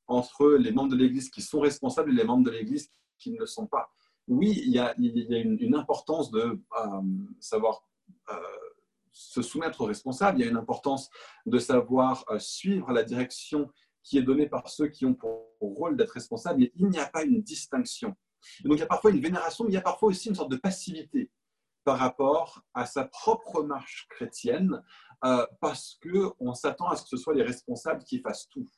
entre 0.06 0.50
les 0.50 0.72
membres 0.72 0.90
de 0.90 0.96
l'Église 0.96 1.30
qui 1.30 1.42
sont 1.42 1.60
responsables 1.60 2.10
et 2.10 2.14
les 2.14 2.24
membres 2.24 2.44
de 2.44 2.50
l'Église 2.50 2.90
qui 3.18 3.32
ne 3.32 3.38
le 3.38 3.46
sont 3.46 3.66
pas. 3.66 3.90
Oui, 4.26 4.62
il 4.64 4.72
y 4.72 4.78
a, 4.78 4.94
une, 4.98 5.74
importance 5.74 6.30
de 6.30 6.40
euh, 6.40 7.02
savoir 7.40 7.82
euh, 8.30 8.34
se 9.12 9.40
soumettre 9.42 9.80
aux 9.80 9.86
responsables, 9.86 10.38
il 10.38 10.44
y 10.44 10.46
a 10.46 10.50
une 10.50 10.56
importance 10.56 11.10
de 11.46 11.58
savoir 11.58 12.24
suivre 12.38 12.92
la 12.92 13.02
direction 13.02 13.70
qui 14.02 14.18
est 14.18 14.22
donné 14.22 14.46
par 14.46 14.68
ceux 14.68 14.88
qui 14.88 15.04
ont 15.06 15.14
pour 15.14 15.48
rôle 15.60 15.96
d'être 15.96 16.12
responsables, 16.12 16.62
il 16.74 16.88
n'y 16.88 16.98
a 16.98 17.06
pas 17.06 17.24
une 17.24 17.42
distinction. 17.42 18.16
donc 18.64 18.76
il 18.76 18.80
y 18.80 18.82
a 18.82 18.86
parfois 18.86 19.10
une 19.10 19.20
vénération, 19.20 19.64
mais 19.64 19.72
il 19.72 19.74
y 19.74 19.78
a 19.78 19.82
parfois 19.82 20.08
aussi 20.08 20.28
une 20.28 20.34
sorte 20.34 20.50
de 20.50 20.56
passivité 20.56 21.30
par 21.84 21.98
rapport 21.98 22.62
à 22.74 22.86
sa 22.86 23.04
propre 23.04 23.62
marche 23.62 24.06
chrétienne, 24.10 24.82
euh, 25.24 25.46
parce 25.60 25.98
qu'on 26.02 26.54
s'attend 26.54 26.88
à 26.88 26.96
ce 26.96 27.02
que 27.02 27.08
ce 27.08 27.16
soit 27.16 27.34
les 27.34 27.42
responsables 27.42 28.04
qui 28.04 28.20
fassent 28.20 28.48
tout. 28.50 28.68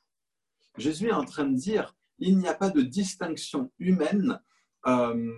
Jésus 0.76 1.08
est 1.08 1.12
en 1.12 1.24
train 1.24 1.44
de 1.44 1.56
dire, 1.56 1.96
il 2.18 2.38
n'y 2.38 2.48
a 2.48 2.54
pas 2.54 2.70
de 2.70 2.82
distinction 2.82 3.72
humaine 3.78 4.40
euh, 4.86 5.36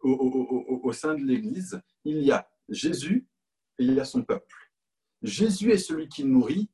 au, 0.00 0.80
au 0.82 0.92
sein 0.92 1.14
de 1.14 1.24
l'Église, 1.24 1.82
il 2.04 2.22
y 2.22 2.30
a 2.30 2.48
Jésus 2.68 3.26
et 3.78 3.84
il 3.84 3.94
y 3.94 4.00
a 4.00 4.04
son 4.04 4.22
peuple. 4.22 4.72
Jésus 5.22 5.72
est 5.72 5.78
celui 5.78 6.08
qui 6.08 6.24
nourrit, 6.24 6.70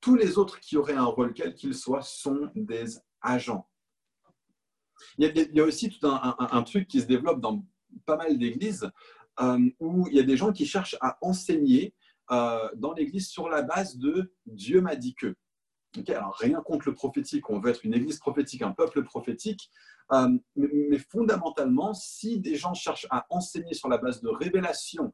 tous 0.00 0.14
les 0.14 0.38
autres 0.38 0.60
qui 0.60 0.76
auraient 0.76 0.94
un 0.94 1.04
rôle 1.04 1.34
quel 1.34 1.54
qu'il 1.54 1.74
soit 1.74 2.02
sont 2.02 2.50
des 2.54 2.98
agents. 3.20 3.68
Il 5.18 5.26
y, 5.54 5.60
a, 5.60 5.64
aussi 5.64 5.88
tout 5.88 6.06
un, 6.06 6.62
truc 6.62 6.86
qui 6.86 7.00
se 7.00 7.06
développe 7.06 7.40
dans 7.40 7.64
pas 8.04 8.16
mal 8.16 8.38
d'églises 8.38 8.90
euh, 9.40 9.70
où 9.78 10.06
il 10.08 10.16
y 10.16 10.20
a 10.20 10.24
des 10.24 10.36
gens 10.36 10.52
qui 10.52 10.66
cherchent 10.66 10.96
à 11.00 11.18
enseigner 11.22 11.94
euh, 12.30 12.68
dans 12.76 12.92
l'église 12.92 13.28
sur 13.28 13.48
la 13.48 13.62
base 13.62 13.96
de 13.96 14.32
Dieu 14.46 14.80
m'a 14.80 14.96
dit 14.96 15.14
que. 15.14 15.34
alors, 16.08 16.36
rien 16.36 16.60
contre 16.60 16.88
le 16.88 16.94
prophétique, 16.94 17.48
on 17.48 17.60
veut 17.60 17.70
être 17.70 17.84
une 17.84 17.94
église 17.94 18.18
prophétique, 18.18 18.62
un 18.62 18.72
peuple 18.72 19.02
prophétique, 19.04 19.70
euh, 20.12 20.28
mais, 20.56 20.98
fondamentalement, 20.98 21.94
si 21.94 22.38
des 22.38 22.56
gens 22.56 22.74
cherchent 22.74 23.06
à 23.10 23.26
enseigner 23.30 23.74
sur 23.74 23.88
la 23.88 23.98
base 23.98 24.20
de 24.20 24.28
révélations 24.28 25.12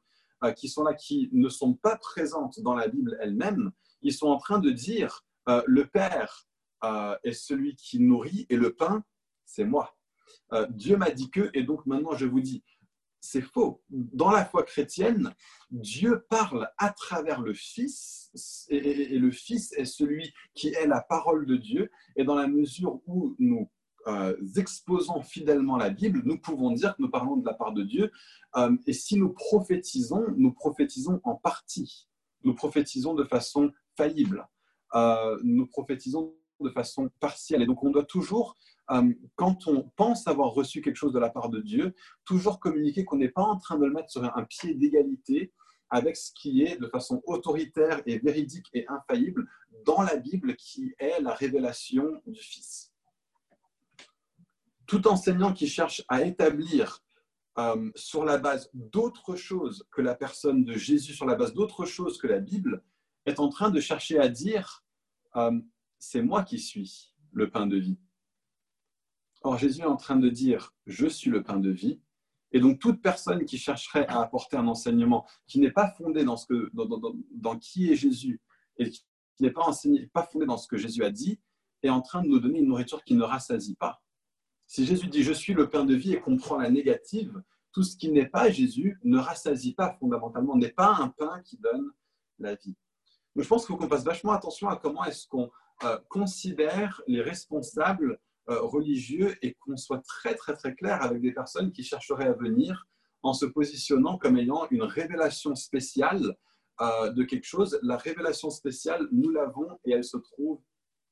qui 0.54 0.68
sont 0.68 0.84
là, 0.84 0.92
qui 0.92 1.30
ne 1.32 1.48
sont 1.48 1.72
pas 1.72 1.96
présentes 1.96 2.60
dans 2.60 2.74
la 2.74 2.88
Bible 2.88 3.16
elle-même, 3.22 3.72
ils 4.06 4.12
sont 4.12 4.28
en 4.28 4.38
train 4.38 4.60
de 4.60 4.70
dire 4.70 5.24
euh, 5.48 5.62
le 5.66 5.86
Père 5.86 6.46
euh, 6.84 7.16
est 7.24 7.32
celui 7.32 7.74
qui 7.74 7.98
nourrit 7.98 8.46
et 8.48 8.56
le 8.56 8.72
pain, 8.72 9.04
c'est 9.44 9.64
moi. 9.64 9.96
Euh, 10.52 10.66
Dieu 10.70 10.96
m'a 10.96 11.10
dit 11.10 11.28
que, 11.28 11.50
et 11.54 11.64
donc 11.64 11.84
maintenant 11.86 12.16
je 12.16 12.26
vous 12.26 12.40
dis, 12.40 12.62
c'est 13.20 13.40
faux. 13.40 13.82
Dans 13.90 14.30
la 14.30 14.44
foi 14.44 14.62
chrétienne, 14.62 15.34
Dieu 15.70 16.24
parle 16.30 16.70
à 16.78 16.90
travers 16.90 17.40
le 17.40 17.52
Fils, 17.52 18.30
et, 18.68 19.18
le 19.18 19.32
Fils 19.32 19.72
est 19.72 19.84
celui 19.84 20.32
qui 20.54 20.68
est 20.68 20.86
la 20.86 21.00
parole 21.00 21.44
de 21.44 21.56
Dieu, 21.56 21.90
et 22.14 22.22
dans 22.22 22.36
la 22.36 22.46
mesure 22.46 23.00
où 23.06 23.34
nous 23.40 23.68
exposons 24.56 25.20
fidèlement 25.22 25.76
la 25.76 25.90
Bible, 25.90 26.22
nous 26.24 26.38
pouvons 26.38 26.70
dire 26.70 26.94
que 26.94 27.02
nous 27.02 27.10
parlons 27.10 27.36
de 27.36 27.44
la 27.44 27.54
part 27.54 27.72
de 27.72 27.82
Dieu, 27.82 28.12
et 28.86 28.92
si 28.92 29.18
nous 29.18 29.30
prophétisons, 29.30 30.26
nous 30.36 30.52
prophétisons 30.52 31.20
en 31.24 31.34
partie. 31.34 32.06
Nous 32.44 32.54
prophétisons 32.54 33.14
de 33.14 33.24
façon 33.24 33.72
faillible. 33.96 34.46
Euh, 34.94 35.38
nous 35.42 35.66
prophétisons 35.66 36.34
de 36.60 36.70
façon 36.70 37.10
partielle. 37.20 37.62
Et 37.62 37.66
donc, 37.66 37.82
on 37.82 37.90
doit 37.90 38.04
toujours, 38.04 38.56
euh, 38.90 39.12
quand 39.34 39.66
on 39.66 39.90
pense 39.96 40.26
avoir 40.26 40.52
reçu 40.52 40.80
quelque 40.80 40.96
chose 40.96 41.12
de 41.12 41.18
la 41.18 41.30
part 41.30 41.50
de 41.50 41.60
Dieu, 41.60 41.94
toujours 42.24 42.60
communiquer 42.60 43.04
qu'on 43.04 43.16
n'est 43.16 43.28
pas 43.28 43.42
en 43.42 43.58
train 43.58 43.76
de 43.78 43.84
le 43.84 43.92
mettre 43.92 44.10
sur 44.10 44.24
un 44.24 44.44
pied 44.44 44.74
d'égalité 44.74 45.52
avec 45.90 46.16
ce 46.16 46.32
qui 46.32 46.62
est 46.62 46.78
de 46.78 46.88
façon 46.88 47.22
autoritaire 47.26 48.02
et 48.06 48.18
véridique 48.18 48.68
et 48.72 48.86
infaillible 48.88 49.48
dans 49.84 50.02
la 50.02 50.16
Bible, 50.16 50.56
qui 50.56 50.94
est 50.98 51.20
la 51.20 51.32
révélation 51.32 52.20
du 52.26 52.40
Fils. 52.40 52.92
Tout 54.86 55.06
enseignant 55.08 55.52
qui 55.52 55.68
cherche 55.68 56.02
à 56.08 56.22
établir 56.22 57.02
euh, 57.58 57.90
sur 57.94 58.24
la 58.24 58.38
base 58.38 58.68
d'autre 58.74 59.36
chose 59.36 59.86
que 59.90 60.02
la 60.02 60.14
personne 60.14 60.64
de 60.64 60.74
Jésus, 60.74 61.14
sur 61.14 61.26
la 61.26 61.36
base 61.36 61.54
d'autre 61.54 61.86
chose 61.86 62.18
que 62.18 62.26
la 62.26 62.38
Bible, 62.38 62.82
est 63.26 63.40
en 63.40 63.48
train 63.48 63.70
de 63.70 63.80
chercher 63.80 64.18
à 64.18 64.28
dire, 64.28 64.84
euh, 65.36 65.60
c'est 65.98 66.22
moi 66.22 66.42
qui 66.42 66.58
suis 66.58 67.14
le 67.32 67.50
pain 67.50 67.66
de 67.66 67.76
vie. 67.76 67.98
Or, 69.42 69.58
Jésus 69.58 69.82
est 69.82 69.86
en 69.86 69.96
train 69.96 70.16
de 70.16 70.28
dire, 70.28 70.74
je 70.86 71.06
suis 71.06 71.30
le 71.30 71.42
pain 71.42 71.58
de 71.58 71.70
vie. 71.70 72.00
Et 72.52 72.60
donc, 72.60 72.78
toute 72.78 73.02
personne 73.02 73.44
qui 73.44 73.58
chercherait 73.58 74.06
à 74.06 74.20
apporter 74.20 74.56
un 74.56 74.66
enseignement 74.66 75.26
qui 75.46 75.60
n'est 75.60 75.70
pas 75.70 75.90
fondé 75.90 76.24
dans, 76.24 76.36
dans, 77.32 77.58
qui 77.58 77.92
est 77.92 77.96
Jésus 77.96 78.40
et 78.78 78.90
qui 78.90 79.04
n'est 79.40 79.50
pas, 79.50 79.70
pas 80.12 80.22
fondée 80.22 80.46
dans 80.46 80.56
ce 80.56 80.68
que 80.68 80.76
Jésus 80.76 81.04
a 81.04 81.10
dit, 81.10 81.40
est 81.82 81.90
en 81.90 82.00
train 82.00 82.22
de 82.22 82.28
nous 82.28 82.40
donner 82.40 82.60
une 82.60 82.68
nourriture 82.68 83.04
qui 83.04 83.14
ne 83.14 83.22
rassasie 83.22 83.74
pas. 83.74 84.02
Si 84.66 84.86
Jésus 84.86 85.08
dit 85.08 85.22
je 85.22 85.32
suis 85.32 85.54
le 85.54 85.68
pain 85.68 85.84
de 85.84 85.94
vie 85.94 86.14
et 86.14 86.20
qu'on 86.20 86.36
prend 86.36 86.56
la 86.58 86.70
négative, 86.70 87.42
tout 87.72 87.82
ce 87.82 87.96
qui 87.96 88.10
n'est 88.10 88.26
pas 88.26 88.50
Jésus 88.50 88.98
ne 89.04 89.18
rassasie 89.18 89.74
pas 89.74 89.94
fondamentalement, 90.00 90.56
n'est 90.56 90.72
pas 90.72 90.96
un 90.96 91.08
pain 91.08 91.40
qui 91.42 91.58
donne 91.58 91.92
la 92.38 92.54
vie. 92.54 92.74
Je 93.36 93.46
pense 93.46 93.66
qu'il 93.66 93.74
faut 93.74 93.80
qu'on 93.80 93.88
fasse 93.88 94.04
vachement 94.04 94.32
attention 94.32 94.68
à 94.68 94.76
comment 94.76 95.04
est-ce 95.04 95.26
qu'on 95.28 95.50
euh, 95.84 95.98
considère 96.08 97.02
les 97.06 97.20
responsables 97.20 98.18
euh, 98.48 98.60
religieux 98.60 99.36
et 99.42 99.54
qu'on 99.54 99.76
soit 99.76 100.02
très 100.06 100.34
très 100.34 100.54
très 100.54 100.74
clair 100.74 101.02
avec 101.02 101.20
des 101.20 101.32
personnes 101.32 101.72
qui 101.72 101.82
chercheraient 101.82 102.28
à 102.28 102.32
venir 102.32 102.86
en 103.22 103.34
se 103.34 103.44
positionnant 103.44 104.18
comme 104.18 104.38
ayant 104.38 104.66
une 104.70 104.84
révélation 104.84 105.54
spéciale 105.54 106.36
euh, 106.80 107.10
de 107.10 107.24
quelque 107.24 107.44
chose. 107.44 107.78
La 107.82 107.96
révélation 107.96 108.50
spéciale, 108.50 109.08
nous 109.12 109.30
l'avons 109.30 109.68
et 109.84 109.92
elle 109.92 110.04
se 110.04 110.16
trouve 110.16 110.60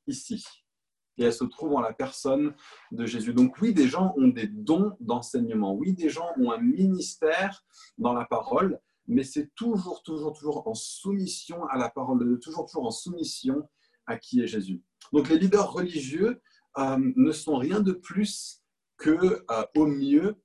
ici. 0.07 0.45
Et 1.17 1.23
elle 1.23 1.33
se 1.33 1.43
trouve 1.43 1.73
en 1.73 1.81
la 1.81 1.93
personne 1.93 2.55
de 2.91 3.05
Jésus. 3.05 3.33
Donc 3.33 3.61
oui, 3.61 3.73
des 3.73 3.87
gens 3.87 4.13
ont 4.17 4.27
des 4.27 4.47
dons 4.47 4.95
d'enseignement. 4.99 5.73
Oui, 5.73 5.93
des 5.93 6.09
gens 6.09 6.31
ont 6.37 6.51
un 6.51 6.59
ministère 6.59 7.63
dans 7.97 8.13
la 8.13 8.25
parole, 8.25 8.79
mais 9.07 9.23
c'est 9.23 9.53
toujours, 9.55 10.03
toujours, 10.03 10.33
toujours 10.33 10.67
en 10.67 10.73
soumission 10.73 11.65
à 11.67 11.77
la 11.77 11.89
parole, 11.89 12.39
toujours, 12.39 12.65
toujours 12.65 12.87
en 12.87 12.91
soumission 12.91 13.67
à 14.07 14.17
qui 14.17 14.41
est 14.41 14.47
Jésus. 14.47 14.83
Donc 15.13 15.29
les 15.29 15.37
leaders 15.37 15.71
religieux 15.71 16.41
euh, 16.77 16.97
ne 17.15 17.31
sont 17.31 17.57
rien 17.57 17.79
de 17.79 17.91
plus 17.91 18.63
que, 18.97 19.43
euh, 19.49 19.65
au 19.75 19.85
mieux, 19.85 20.35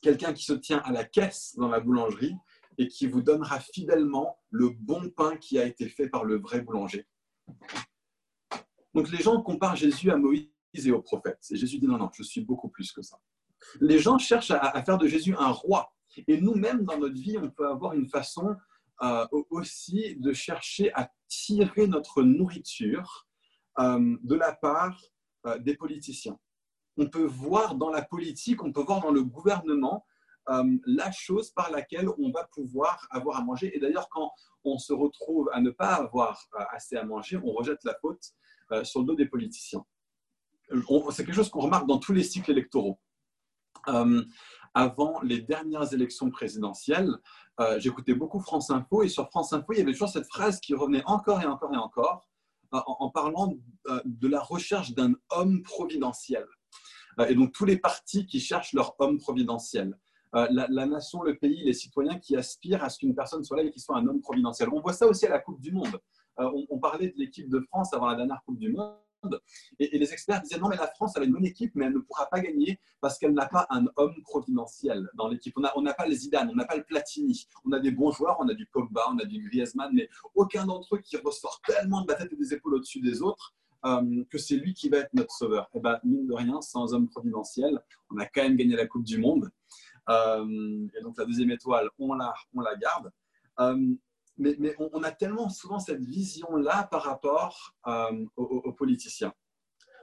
quelqu'un 0.00 0.32
qui 0.32 0.44
se 0.44 0.52
tient 0.52 0.78
à 0.78 0.92
la 0.92 1.04
caisse 1.04 1.54
dans 1.56 1.68
la 1.68 1.80
boulangerie 1.80 2.34
et 2.78 2.88
qui 2.88 3.06
vous 3.06 3.22
donnera 3.22 3.60
fidèlement 3.60 4.38
le 4.50 4.70
bon 4.70 5.10
pain 5.10 5.36
qui 5.36 5.58
a 5.58 5.64
été 5.64 5.88
fait 5.88 6.08
par 6.08 6.24
le 6.24 6.38
vrai 6.38 6.60
boulanger. 6.60 7.06
Donc 8.94 9.10
les 9.10 9.18
gens 9.18 9.40
comparent 9.42 9.76
Jésus 9.76 10.10
à 10.10 10.16
Moïse 10.16 10.48
et 10.74 10.90
aux 10.90 11.02
prophètes. 11.02 11.44
Et 11.50 11.56
Jésus 11.56 11.78
dit 11.78 11.86
non, 11.86 11.98
non, 11.98 12.10
je 12.12 12.22
suis 12.22 12.42
beaucoup 12.42 12.68
plus 12.68 12.92
que 12.92 13.02
ça. 13.02 13.18
Les 13.80 13.98
gens 13.98 14.18
cherchent 14.18 14.50
à, 14.50 14.82
faire 14.82 14.98
de 14.98 15.06
Jésus 15.06 15.34
un 15.38 15.50
roi. 15.50 15.92
Et 16.26 16.40
nous-mêmes, 16.40 16.84
dans 16.84 16.98
notre 16.98 17.14
vie, 17.14 17.38
on 17.38 17.50
peut 17.50 17.68
avoir 17.68 17.94
une 17.94 18.08
façon 18.08 18.56
euh, 19.02 19.26
aussi 19.50 20.16
de 20.16 20.32
chercher 20.32 20.90
à 20.94 21.10
tirer 21.28 21.86
notre 21.86 22.22
nourriture 22.22 23.26
euh, 23.78 24.16
de 24.22 24.34
la 24.34 24.54
part 24.54 24.98
euh, 25.44 25.58
des 25.58 25.76
politiciens. 25.76 26.38
On 26.96 27.06
peut 27.06 27.26
voir 27.26 27.74
dans 27.74 27.90
la 27.90 28.00
politique, 28.00 28.62
on 28.64 28.72
peut 28.72 28.80
voir 28.80 29.00
dans 29.02 29.12
le 29.12 29.22
gouvernement 29.22 30.04
la 30.86 31.10
chose 31.10 31.50
par 31.50 31.72
laquelle 31.72 32.08
on 32.20 32.30
va 32.30 32.44
pouvoir 32.44 33.04
avoir 33.10 33.38
à 33.38 33.42
manger. 33.42 33.76
Et 33.76 33.80
d'ailleurs, 33.80 34.08
quand 34.08 34.30
on 34.62 34.78
se 34.78 34.92
retrouve 34.92 35.50
à 35.52 35.60
ne 35.60 35.70
pas 35.70 35.96
avoir 35.96 36.40
assez 36.70 36.96
à 36.96 37.04
manger, 37.04 37.36
on 37.42 37.50
rejette 37.50 37.82
la 37.82 37.96
faute 38.00 38.22
sur 38.84 39.00
le 39.00 39.06
dos 39.06 39.16
des 39.16 39.26
politiciens. 39.26 39.84
C'est 41.10 41.26
quelque 41.26 41.34
chose 41.34 41.50
qu'on 41.50 41.62
remarque 41.62 41.88
dans 41.88 41.98
tous 41.98 42.12
les 42.12 42.22
cycles 42.22 42.52
électoraux. 42.52 43.00
Avant 44.76 45.20
les 45.22 45.40
dernières 45.40 45.92
élections 45.92 46.30
présidentielles, 46.30 47.16
euh, 47.60 47.80
j'écoutais 47.80 48.14
beaucoup 48.14 48.40
France 48.40 48.70
Info 48.70 49.02
et 49.02 49.08
sur 49.08 49.28
France 49.30 49.52
Info, 49.52 49.72
il 49.72 49.78
y 49.78 49.80
avait 49.80 49.92
toujours 49.92 50.08
cette 50.08 50.26
phrase 50.26 50.60
qui 50.60 50.74
revenait 50.74 51.02
encore 51.06 51.40
et 51.42 51.46
encore 51.46 51.72
et 51.72 51.78
encore 51.78 52.28
en, 52.72 53.10
parlant 53.10 53.54
de 54.04 54.28
la 54.28 54.40
recherche 54.40 54.92
d'un 54.92 55.14
homme 55.30 55.62
providentiel. 55.62 56.44
et 57.26 57.34
donc 57.34 57.52
tous 57.52 57.64
les 57.64 57.78
partis 57.78 58.26
qui 58.26 58.40
cherchent 58.40 58.74
leur 58.74 58.96
homme 58.98 59.18
providentiel. 59.18 59.96
La, 60.32 60.86
nation, 60.86 61.22
le 61.22 61.38
pays, 61.38 61.64
les 61.64 61.72
citoyens 61.72 62.18
qui 62.18 62.36
aspirent 62.36 62.84
à 62.84 62.90
ce 62.90 62.98
qu'une 62.98 63.14
personne 63.14 63.44
soit 63.44 63.56
là 63.56 63.62
et 63.62 63.70
qu'il 63.70 63.80
soit 63.80 63.96
un 63.96 64.06
homme 64.06 64.20
providentiel. 64.20 64.68
On 64.72 64.80
voit 64.80 64.92
ça 64.92 65.06
aussi 65.06 65.24
à 65.24 65.30
la 65.30 65.38
Coupe 65.38 65.60
du 65.60 65.72
Monde. 65.72 65.98
Euh, 66.38 66.50
on, 66.68 66.78
parlait 66.78 67.08
de 67.08 67.14
l'équipe 67.16 67.48
de 67.48 67.60
France 67.60 67.94
avant 67.94 68.06
la 68.06 68.14
dernière 68.14 68.42
Coupe 68.44 68.58
du 68.58 68.72
Monde. 68.72 68.94
Et, 69.78 69.98
les 69.98 70.12
experts 70.12 70.42
disaient 70.42 70.58
non, 70.58 70.68
mais 70.68 70.76
la 70.76 70.86
France, 70.88 71.12
elle 71.16 71.22
a 71.22 71.26
une 71.26 71.32
bonne 71.32 71.46
équipe, 71.46 71.72
mais 71.74 71.86
elle 71.86 71.94
ne 71.94 71.98
pourra 71.98 72.26
pas 72.26 72.40
gagner 72.40 72.80
parce 73.00 73.18
qu'elle 73.18 73.34
n'a 73.34 73.46
pas 73.46 73.66
un 73.70 73.86
homme 73.96 74.22
providentiel 74.22 75.08
dans 75.14 75.28
l'équipe. 75.28 75.54
On 75.56 75.82
n'a 75.82 75.94
pas 75.94 76.06
les 76.06 76.16
Zidane, 76.16 76.48
on 76.50 76.54
n'a 76.54 76.64
pas 76.64 76.76
le 76.76 76.84
Platini. 76.84 77.46
On 77.64 77.72
a 77.72 77.80
des 77.80 77.90
bons 77.90 78.10
joueurs, 78.10 78.36
on 78.40 78.48
a 78.48 78.54
du 78.54 78.66
Pogba, 78.66 79.04
on 79.10 79.18
a 79.18 79.24
du 79.24 79.48
Griezmann, 79.48 79.90
mais 79.92 80.08
aucun 80.34 80.66
d'entre 80.66 80.96
eux 80.96 80.98
qui 80.98 81.16
ressort 81.16 81.60
tellement 81.66 82.02
de 82.02 82.08
la 82.08 82.14
tête 82.14 82.32
et 82.32 82.36
des 82.36 82.54
épaules 82.54 82.74
au-dessus 82.74 83.00
des 83.00 83.22
autres 83.22 83.54
euh, 83.84 84.24
que 84.30 84.38
c'est 84.38 84.56
lui 84.56 84.74
qui 84.74 84.88
va 84.88 84.98
être 84.98 85.14
notre 85.14 85.34
sauveur. 85.34 85.68
Et 85.74 85.78
eh 85.78 85.80
bien, 85.80 86.00
mine 86.04 86.26
de 86.26 86.34
rien, 86.34 86.60
sans 86.60 86.92
homme 86.94 87.08
providentiel, 87.08 87.80
on 88.10 88.18
a 88.18 88.26
quand 88.26 88.42
même 88.42 88.56
gagné 88.56 88.74
la 88.74 88.86
Coupe 88.86 89.04
du 89.04 89.18
Monde. 89.18 89.50
Euh, 90.08 90.88
et 90.98 91.02
donc, 91.02 91.18
la 91.18 91.24
deuxième 91.24 91.50
étoile, 91.50 91.88
on 91.98 92.14
la, 92.14 92.34
on 92.54 92.60
la 92.60 92.74
garde 92.76 93.12
mais, 94.38 94.74
on, 94.78 95.02
a 95.02 95.12
tellement 95.12 95.48
souvent 95.48 95.78
cette 95.78 96.02
vision-là 96.02 96.88
par 96.90 97.02
rapport 97.04 97.74
euh, 97.86 98.24
aux, 98.36 98.72
politiciens. 98.72 99.32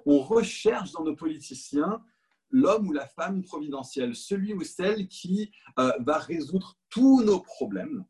On 0.06 0.19
recherche 0.19 0.91
dans 0.91 1.04
nos 1.04 1.15
politiciens 1.15 2.04
l'homme 2.50 2.88
ou 2.88 2.93
la 2.93 3.08
femme 3.08 3.41
providentielle, 3.41 4.15
celui 4.15 4.54
ou 4.54 4.63
celle 4.63 5.08
qui 5.08 5.52
euh, 5.80 5.91
va 6.00 6.19
résoudre 6.19 6.78
tous 6.89 7.24
nos 7.24 7.39
problèmes. 7.39 8.06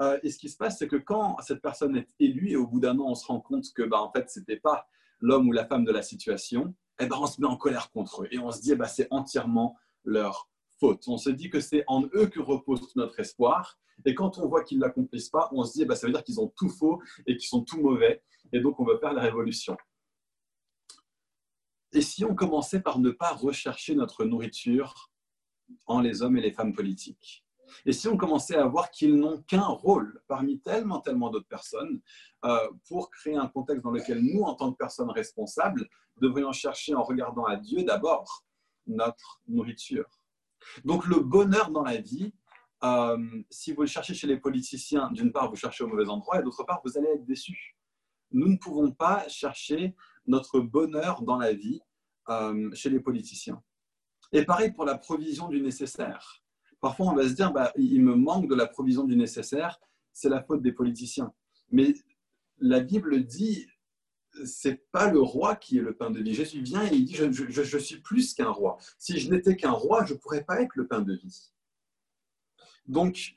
Euh, 0.00 0.18
et 0.22 0.30
ce 0.30 0.38
qui 0.38 0.50
se 0.50 0.56
passe, 0.56 0.78
c'est 0.78 0.88
que 0.88 0.96
quand 0.96 1.38
cette 1.40 1.62
personne 1.62 1.96
est 1.96 2.08
élue 2.20 2.50
et 2.50 2.56
au 2.56 2.66
bout 2.66 2.80
d'un 2.80 2.98
an, 2.98 3.06
on 3.08 3.14
se 3.14 3.26
rend 3.26 3.40
compte 3.40 3.64
que, 3.74 3.82
bah, 3.82 4.00
en 4.00 4.12
fait, 4.12 4.30
ce 4.30 4.38
n'était 4.38 4.60
pas 4.60 4.86
l'homme 5.20 5.48
ou 5.48 5.52
la 5.52 5.66
femme 5.66 5.84
de 5.84 5.92
la 5.92 6.02
situation, 6.02 6.74
eh 7.00 7.06
ben, 7.06 7.16
on 7.18 7.26
se 7.26 7.40
met 7.40 7.46
en 7.46 7.56
colère 7.56 7.90
contre 7.90 8.22
eux 8.22 8.28
et 8.30 8.38
on 8.38 8.50
se 8.52 8.60
dit, 8.60 8.72
eh 8.72 8.76
ben, 8.76 8.86
c'est 8.86 9.08
entièrement 9.10 9.76
leur 10.04 10.50
On 10.82 11.16
se 11.16 11.30
dit 11.30 11.50
que 11.50 11.60
c'est 11.60 11.84
en 11.86 12.04
eux 12.14 12.26
que 12.26 12.40
repose 12.40 12.94
notre 12.96 13.18
espoir. 13.20 13.78
Et 14.04 14.14
quand 14.14 14.38
on 14.38 14.46
voit 14.46 14.62
qu'ils 14.62 14.78
ne 14.78 14.84
l'accomplissent 14.84 15.30
pas, 15.30 15.48
on 15.52 15.64
se 15.64 15.72
dit, 15.72 15.84
bah, 15.84 15.96
ça 15.96 16.06
veut 16.06 16.12
dire 16.12 16.22
qu'ils 16.22 16.40
ont 16.40 16.52
tout 16.56 16.68
faux 16.68 17.00
et 17.26 17.36
qu'ils 17.36 17.48
sont 17.48 17.62
tout 17.62 17.80
mauvais. 17.80 18.22
Et 18.52 18.60
donc, 18.60 18.78
on 18.78 18.84
veut 18.84 18.98
faire 18.98 19.12
la 19.12 19.22
révolution. 19.22 19.76
Et 21.92 22.02
si 22.02 22.24
on 22.24 22.34
commençait 22.34 22.80
par 22.80 22.98
ne 22.98 23.10
pas 23.10 23.32
rechercher 23.32 23.94
notre 23.94 24.24
nourriture 24.24 25.10
en 25.86 26.00
les 26.00 26.22
hommes 26.22 26.36
et 26.36 26.42
les 26.42 26.52
femmes 26.52 26.74
politiques? 26.74 27.44
Et 27.84 27.92
si 27.92 28.06
on 28.08 28.16
commençait 28.16 28.56
à 28.56 28.66
voir 28.66 28.90
qu'ils 28.90 29.16
n'ont 29.16 29.42
qu'un 29.42 29.66
rôle 29.66 30.22
parmi 30.28 30.60
tellement, 30.60 31.00
tellement 31.00 31.30
d'autres 31.30 31.48
personnes 31.48 32.00
euh, 32.44 32.68
pour 32.88 33.10
créer 33.10 33.36
un 33.36 33.48
contexte 33.48 33.82
dans 33.82 33.90
lequel 33.90 34.20
nous, 34.20 34.42
en 34.42 34.54
tant 34.54 34.72
que 34.72 34.76
personnes 34.76 35.10
responsables, 35.10 35.88
devrions 36.20 36.52
chercher 36.52 36.94
en 36.94 37.02
regardant 37.02 37.44
à 37.44 37.56
Dieu 37.56 37.82
d'abord 37.82 38.44
notre 38.86 39.40
nourriture? 39.48 40.15
Donc 40.84 41.06
le 41.06 41.20
bonheur 41.20 41.70
dans 41.70 41.82
la 41.82 41.98
vie, 41.98 42.32
euh, 42.84 43.42
si 43.50 43.72
vous 43.72 43.82
le 43.82 43.86
cherchez 43.86 44.14
chez 44.14 44.26
les 44.26 44.38
politiciens, 44.38 45.10
d'une 45.12 45.32
part, 45.32 45.48
vous 45.48 45.56
cherchez 45.56 45.84
au 45.84 45.88
mauvais 45.88 46.08
endroit, 46.08 46.40
et 46.40 46.42
d'autre 46.42 46.64
part, 46.64 46.80
vous 46.84 46.96
allez 46.98 47.08
être 47.08 47.24
déçu. 47.24 47.76
Nous 48.32 48.48
ne 48.48 48.56
pouvons 48.56 48.92
pas 48.92 49.26
chercher 49.28 49.94
notre 50.26 50.60
bonheur 50.60 51.22
dans 51.22 51.38
la 51.38 51.52
vie 51.52 51.80
euh, 52.28 52.70
chez 52.74 52.90
les 52.90 53.00
politiciens. 53.00 53.62
Et 54.32 54.44
pareil 54.44 54.72
pour 54.72 54.84
la 54.84 54.98
provision 54.98 55.48
du 55.48 55.60
nécessaire. 55.60 56.42
Parfois, 56.80 57.06
on 57.06 57.14
va 57.14 57.22
se 57.28 57.32
dire, 57.34 57.52
bah, 57.52 57.72
il 57.76 58.02
me 58.02 58.14
manque 58.14 58.48
de 58.48 58.54
la 58.54 58.66
provision 58.66 59.04
du 59.04 59.16
nécessaire, 59.16 59.78
c'est 60.12 60.28
la 60.28 60.42
faute 60.42 60.62
des 60.62 60.72
politiciens. 60.72 61.32
Mais 61.70 61.94
la 62.58 62.80
Bible 62.80 63.24
dit, 63.24 63.66
c'est 64.44 64.90
pas 64.90 65.10
le 65.10 65.20
roi 65.20 65.56
qui 65.56 65.78
est 65.78 65.82
le 65.82 65.94
pain 65.94 66.10
de 66.10 66.20
vie. 66.20 66.34
Jésus 66.34 66.60
vient 66.60 66.84
et 66.86 66.94
il 66.94 67.04
dit 67.04 67.14
je, 67.14 67.78
suis 67.78 68.00
plus 68.00 68.34
qu'un 68.34 68.50
roi. 68.50 68.78
Si 68.98 69.18
je 69.18 69.30
n'étais 69.30 69.56
qu'un 69.56 69.72
roi, 69.72 70.04
je 70.04 70.14
ne 70.14 70.18
pourrais 70.18 70.44
pas 70.44 70.60
être 70.60 70.74
le 70.74 70.86
pain 70.86 71.00
de 71.00 71.14
vie. 71.14 71.52
Donc, 72.86 73.36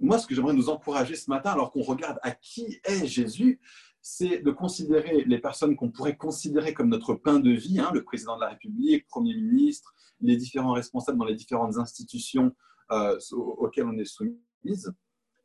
moi, 0.00 0.18
ce 0.18 0.26
que 0.26 0.34
j'aimerais 0.34 0.54
nous 0.54 0.68
encourager 0.68 1.14
ce 1.14 1.30
matin, 1.30 1.50
alors 1.50 1.70
qu'on 1.70 1.82
regarde 1.82 2.18
à 2.22 2.32
qui 2.32 2.80
est 2.84 3.06
Jésus, 3.06 3.60
c'est 4.00 4.38
de 4.40 4.50
considérer 4.50 5.24
les 5.24 5.38
personnes 5.38 5.76
qu'on 5.76 5.90
pourrait 5.90 6.16
considérer 6.16 6.74
comme 6.74 6.88
notre 6.88 7.14
pain 7.14 7.38
de 7.38 7.50
vie, 7.50 7.78
hein, 7.78 7.90
le 7.94 8.02
président 8.02 8.34
de 8.34 8.40
la 8.40 8.48
République, 8.48 9.04
le 9.04 9.08
Premier 9.08 9.34
ministre, 9.34 9.94
les 10.20 10.36
différents 10.36 10.72
responsables 10.72 11.18
dans 11.18 11.24
les 11.24 11.36
différentes 11.36 11.76
institutions 11.76 12.52
euh, 12.90 13.16
auxquelles 13.30 13.86
on 13.86 13.96
est 13.96 14.04
soumise, 14.04 14.92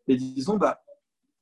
et 0.07 0.15
disons, 0.15 0.57
bah, 0.57 0.81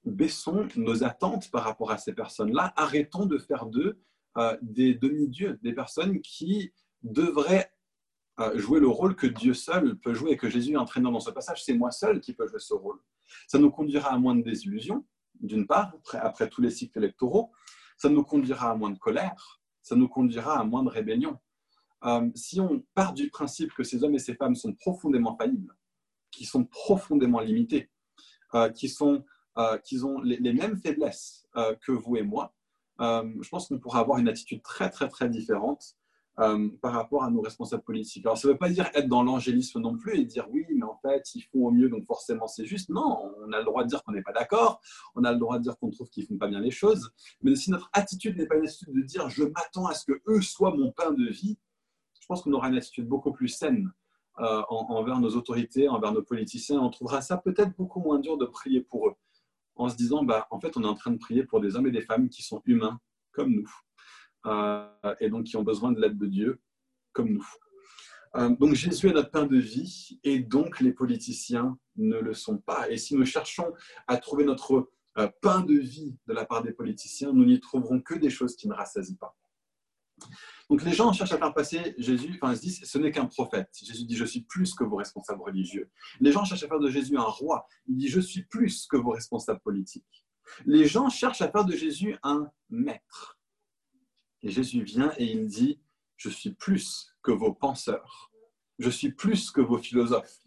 baissons 0.05 0.67
nos 0.75 1.03
attentes 1.03 1.49
par 1.51 1.63
rapport 1.63 1.91
à 1.91 1.97
ces 1.97 2.13
personnes-là, 2.13 2.73
arrêtons 2.75 3.25
de 3.25 3.37
faire 3.37 3.65
d'eux 3.65 3.99
euh, 4.37 4.57
des 4.61 4.93
demi-dieux, 4.93 5.59
des 5.63 5.73
personnes 5.73 6.19
qui 6.21 6.73
devraient 7.03 7.71
euh, 8.39 8.57
jouer 8.57 8.81
le 8.81 8.87
rôle 8.89 9.15
que 9.15 9.27
Dieu 9.27 9.53
seul 9.53 9.97
peut 9.97 10.13
jouer 10.13 10.31
et 10.31 10.37
que 10.37 10.49
Jésus 10.49 10.73
est 10.73 10.77
entraînant 10.77 11.11
dans 11.11 11.21
ce 11.21 11.31
passage. 11.31 11.63
C'est 11.63 11.73
moi 11.73 11.91
seul 11.91 12.19
qui 12.19 12.33
peux 12.33 12.45
jouer 12.45 12.59
ce 12.59 12.73
rôle. 12.73 12.99
Ça 13.47 13.57
nous 13.59 13.71
conduira 13.71 14.11
à 14.11 14.17
moins 14.17 14.35
de 14.35 14.41
désillusions, 14.41 15.05
d'une 15.39 15.65
part, 15.65 15.93
après, 16.13 16.49
tous 16.49 16.61
les 16.61 16.69
cycles 16.69 16.97
électoraux. 16.97 17.51
Ça 17.97 18.09
nous 18.09 18.23
conduira 18.23 18.71
à 18.71 18.75
moins 18.75 18.91
de 18.91 18.99
colère. 18.99 19.61
Ça 19.81 19.95
nous 19.95 20.09
conduira 20.09 20.59
à 20.59 20.63
moins 20.65 20.83
de 20.83 20.89
rébellion. 20.89 21.39
Euh, 22.03 22.29
si 22.35 22.59
on 22.59 22.83
part 22.93 23.13
du 23.13 23.29
principe 23.29 23.73
que 23.73 23.83
ces 23.83 24.03
hommes 24.03 24.15
et 24.15 24.19
ces 24.19 24.35
femmes 24.35 24.55
sont 24.55 24.73
profondément 24.73 25.37
faillibles, 25.37 25.73
qui 26.29 26.43
sont 26.43 26.65
profondément 26.65 27.39
limités, 27.39 27.89
qui 28.73 28.87
sont 28.87 29.23
euh, 29.57 29.77
qu'ils 29.77 30.05
ont 30.05 30.19
les, 30.19 30.51
mêmes 30.51 30.77
faiblesses 30.77 31.47
euh, 31.55 31.73
que 31.75 31.93
vous 31.93 32.17
et 32.17 32.23
moi, 32.23 32.53
euh, 32.99 33.23
je 33.41 33.47
pense 33.47 33.69
qu'on 33.69 33.79
pourra 33.79 34.01
avoir 34.01 34.17
une 34.17 34.27
attitude 34.27 34.61
très, 34.61 34.89
très, 34.89 35.07
très 35.07 35.29
différente 35.29 35.95
par 36.81 36.91
rapport 36.91 37.23
à 37.23 37.31
nos 37.31 37.39
responsables 37.39 37.83
politiques. 37.83 38.25
Alors, 38.25 38.37
ça 38.37 38.49
ne 38.49 38.51
veut 38.51 38.59
pas 38.59 38.67
dire 38.67 38.89
être 38.93 39.07
dans 39.07 39.23
l'angélisme 39.23 39.79
non 39.79 39.95
plus 39.95 40.19
et 40.19 40.25
dire 40.25 40.49
oui, 40.51 40.65
mais 40.69 40.83
en 40.83 40.97
fait, 40.97 41.33
ils 41.33 41.43
font 41.43 41.67
au 41.67 41.71
mieux, 41.71 41.87
donc 41.87 42.03
forcément 42.03 42.45
c'est 42.45 42.65
juste. 42.65 42.89
Non, 42.89 43.31
on 43.47 43.53
a 43.53 43.59
le 43.59 43.63
droit 43.63 43.85
de 43.85 43.87
dire 43.87 44.03
qu'on 44.03 44.11
n'est 44.11 44.21
pas 44.21 44.33
d'accord, 44.33 44.81
on 45.15 45.23
a 45.23 45.31
le 45.31 45.39
droit 45.39 45.57
de 45.59 45.63
dire 45.63 45.77
qu'on 45.77 45.89
trouve 45.91 46.09
qu'ils 46.09 46.23
ne 46.23 46.27
font 46.27 46.37
pas 46.37 46.49
bien 46.49 46.59
les 46.59 46.71
choses. 46.71 47.13
Mais 47.41 47.55
si 47.55 47.71
notre 47.71 47.89
attitude 47.93 48.37
n'est 48.37 48.47
pas 48.47 48.57
une 48.57 48.65
attitude 48.65 48.93
de 48.93 49.01
dire 49.03 49.29
je 49.29 49.45
m'attends 49.45 49.85
à 49.85 49.93
ce 49.93 50.03
que 50.03 50.21
eux 50.27 50.41
soient 50.41 50.75
mon 50.75 50.91
pain 50.91 51.13
de 51.13 51.25
vie, 51.25 51.57
je 52.19 52.27
pense 52.27 52.41
qu'on 52.41 52.51
aura 52.51 52.67
une 52.67 52.75
attitude 52.75 53.07
beaucoup 53.07 53.31
plus 53.31 53.47
saine 53.47 53.93
envers 54.37 55.21
nos 55.21 55.37
autorités, 55.37 55.87
envers 55.87 56.11
nos 56.11 56.21
politiciens. 56.21 56.81
On 56.81 56.89
trouvera 56.89 57.21
ça 57.21 57.37
peut-être 57.37 57.73
beaucoup 57.77 58.01
moins 58.01 58.19
dur 58.19 58.37
de 58.37 58.45
prier 58.45 58.81
pour 58.81 59.07
eux, 59.07 59.15
en 59.75 59.89
se 59.89 59.95
disant 59.95 60.23
bah, 60.23 60.47
en 60.51 60.59
fait, 60.59 60.77
on 60.77 60.83
est 60.83 60.87
en 60.87 60.95
train 60.95 61.11
de 61.11 61.17
prier 61.17 61.43
pour 61.43 61.61
des 61.61 61.75
hommes 61.75 61.87
et 61.87 61.91
des 61.91 62.01
femmes 62.01 62.29
qui 62.29 62.43
sont 62.43 62.61
humains 62.65 62.99
comme 63.31 63.51
nous 63.51 63.69
euh, 64.45 64.87
et 65.19 65.29
donc 65.29 65.45
qui 65.45 65.57
ont 65.57 65.63
besoin 65.63 65.91
de 65.91 65.99
l'aide 65.99 66.17
de 66.17 66.27
Dieu, 66.27 66.61
comme 67.13 67.29
nous. 67.29 67.47
Euh, 68.35 68.49
donc 68.49 68.73
Jésus 68.73 69.09
est 69.09 69.13
notre 69.13 69.31
pain 69.31 69.45
de 69.45 69.57
vie 69.57 70.19
et 70.23 70.39
donc 70.39 70.79
les 70.81 70.91
politiciens 70.91 71.77
ne 71.95 72.17
le 72.17 72.33
sont 72.33 72.57
pas. 72.57 72.89
Et 72.89 72.97
si 72.97 73.15
nous 73.15 73.25
cherchons 73.25 73.73
à 74.07 74.17
trouver 74.17 74.43
notre 74.43 74.89
euh, 75.17 75.29
pain 75.41 75.61
de 75.61 75.75
vie 75.75 76.17
de 76.27 76.33
la 76.33 76.45
part 76.45 76.61
des 76.61 76.73
politiciens, 76.73 77.31
nous 77.31 77.45
n'y 77.45 77.59
trouverons 77.59 78.01
que 78.01 78.15
des 78.15 78.29
choses 78.29 78.55
qui 78.55 78.67
ne 78.67 78.73
rassasient 78.73 79.17
pas. 79.17 79.35
Donc 80.69 80.83
les 80.83 80.93
gens 80.93 81.13
cherchent 81.13 81.33
à 81.33 81.37
faire 81.37 81.53
passer 81.53 81.93
Jésus, 81.97 82.39
enfin 82.41 82.53
ils 82.53 82.57
se 82.57 82.61
disent, 82.61 82.81
ce 82.83 82.97
n'est 82.97 83.11
qu'un 83.11 83.25
prophète. 83.25 83.69
Jésus 83.83 84.05
dit, 84.05 84.15
je 84.15 84.25
suis 84.25 84.41
plus 84.41 84.73
que 84.73 84.83
vos 84.83 84.95
responsables 84.95 85.41
religieux. 85.41 85.91
Les 86.19 86.31
gens 86.31 86.43
cherchent 86.43 86.63
à 86.63 86.67
faire 86.67 86.79
de 86.79 86.89
Jésus 86.89 87.17
un 87.17 87.23
roi. 87.23 87.67
Il 87.87 87.97
dit, 87.97 88.07
je 88.07 88.19
suis 88.19 88.43
plus 88.43 88.87
que 88.87 88.97
vos 88.97 89.11
responsables 89.11 89.59
politiques. 89.59 90.25
Les 90.65 90.87
gens 90.87 91.09
cherchent 91.09 91.41
à 91.41 91.51
faire 91.51 91.65
de 91.65 91.75
Jésus 91.75 92.17
un 92.23 92.49
maître. 92.69 93.39
Et 94.41 94.49
Jésus 94.49 94.83
vient 94.83 95.11
et 95.17 95.25
il 95.25 95.47
dit, 95.47 95.79
je 96.17 96.29
suis 96.29 96.53
plus 96.53 97.13
que 97.23 97.31
vos 97.31 97.53
penseurs, 97.53 98.31
je 98.79 98.89
suis 98.89 99.11
plus 99.11 99.51
que 99.51 99.61
vos 99.61 99.77
philosophes, 99.77 100.39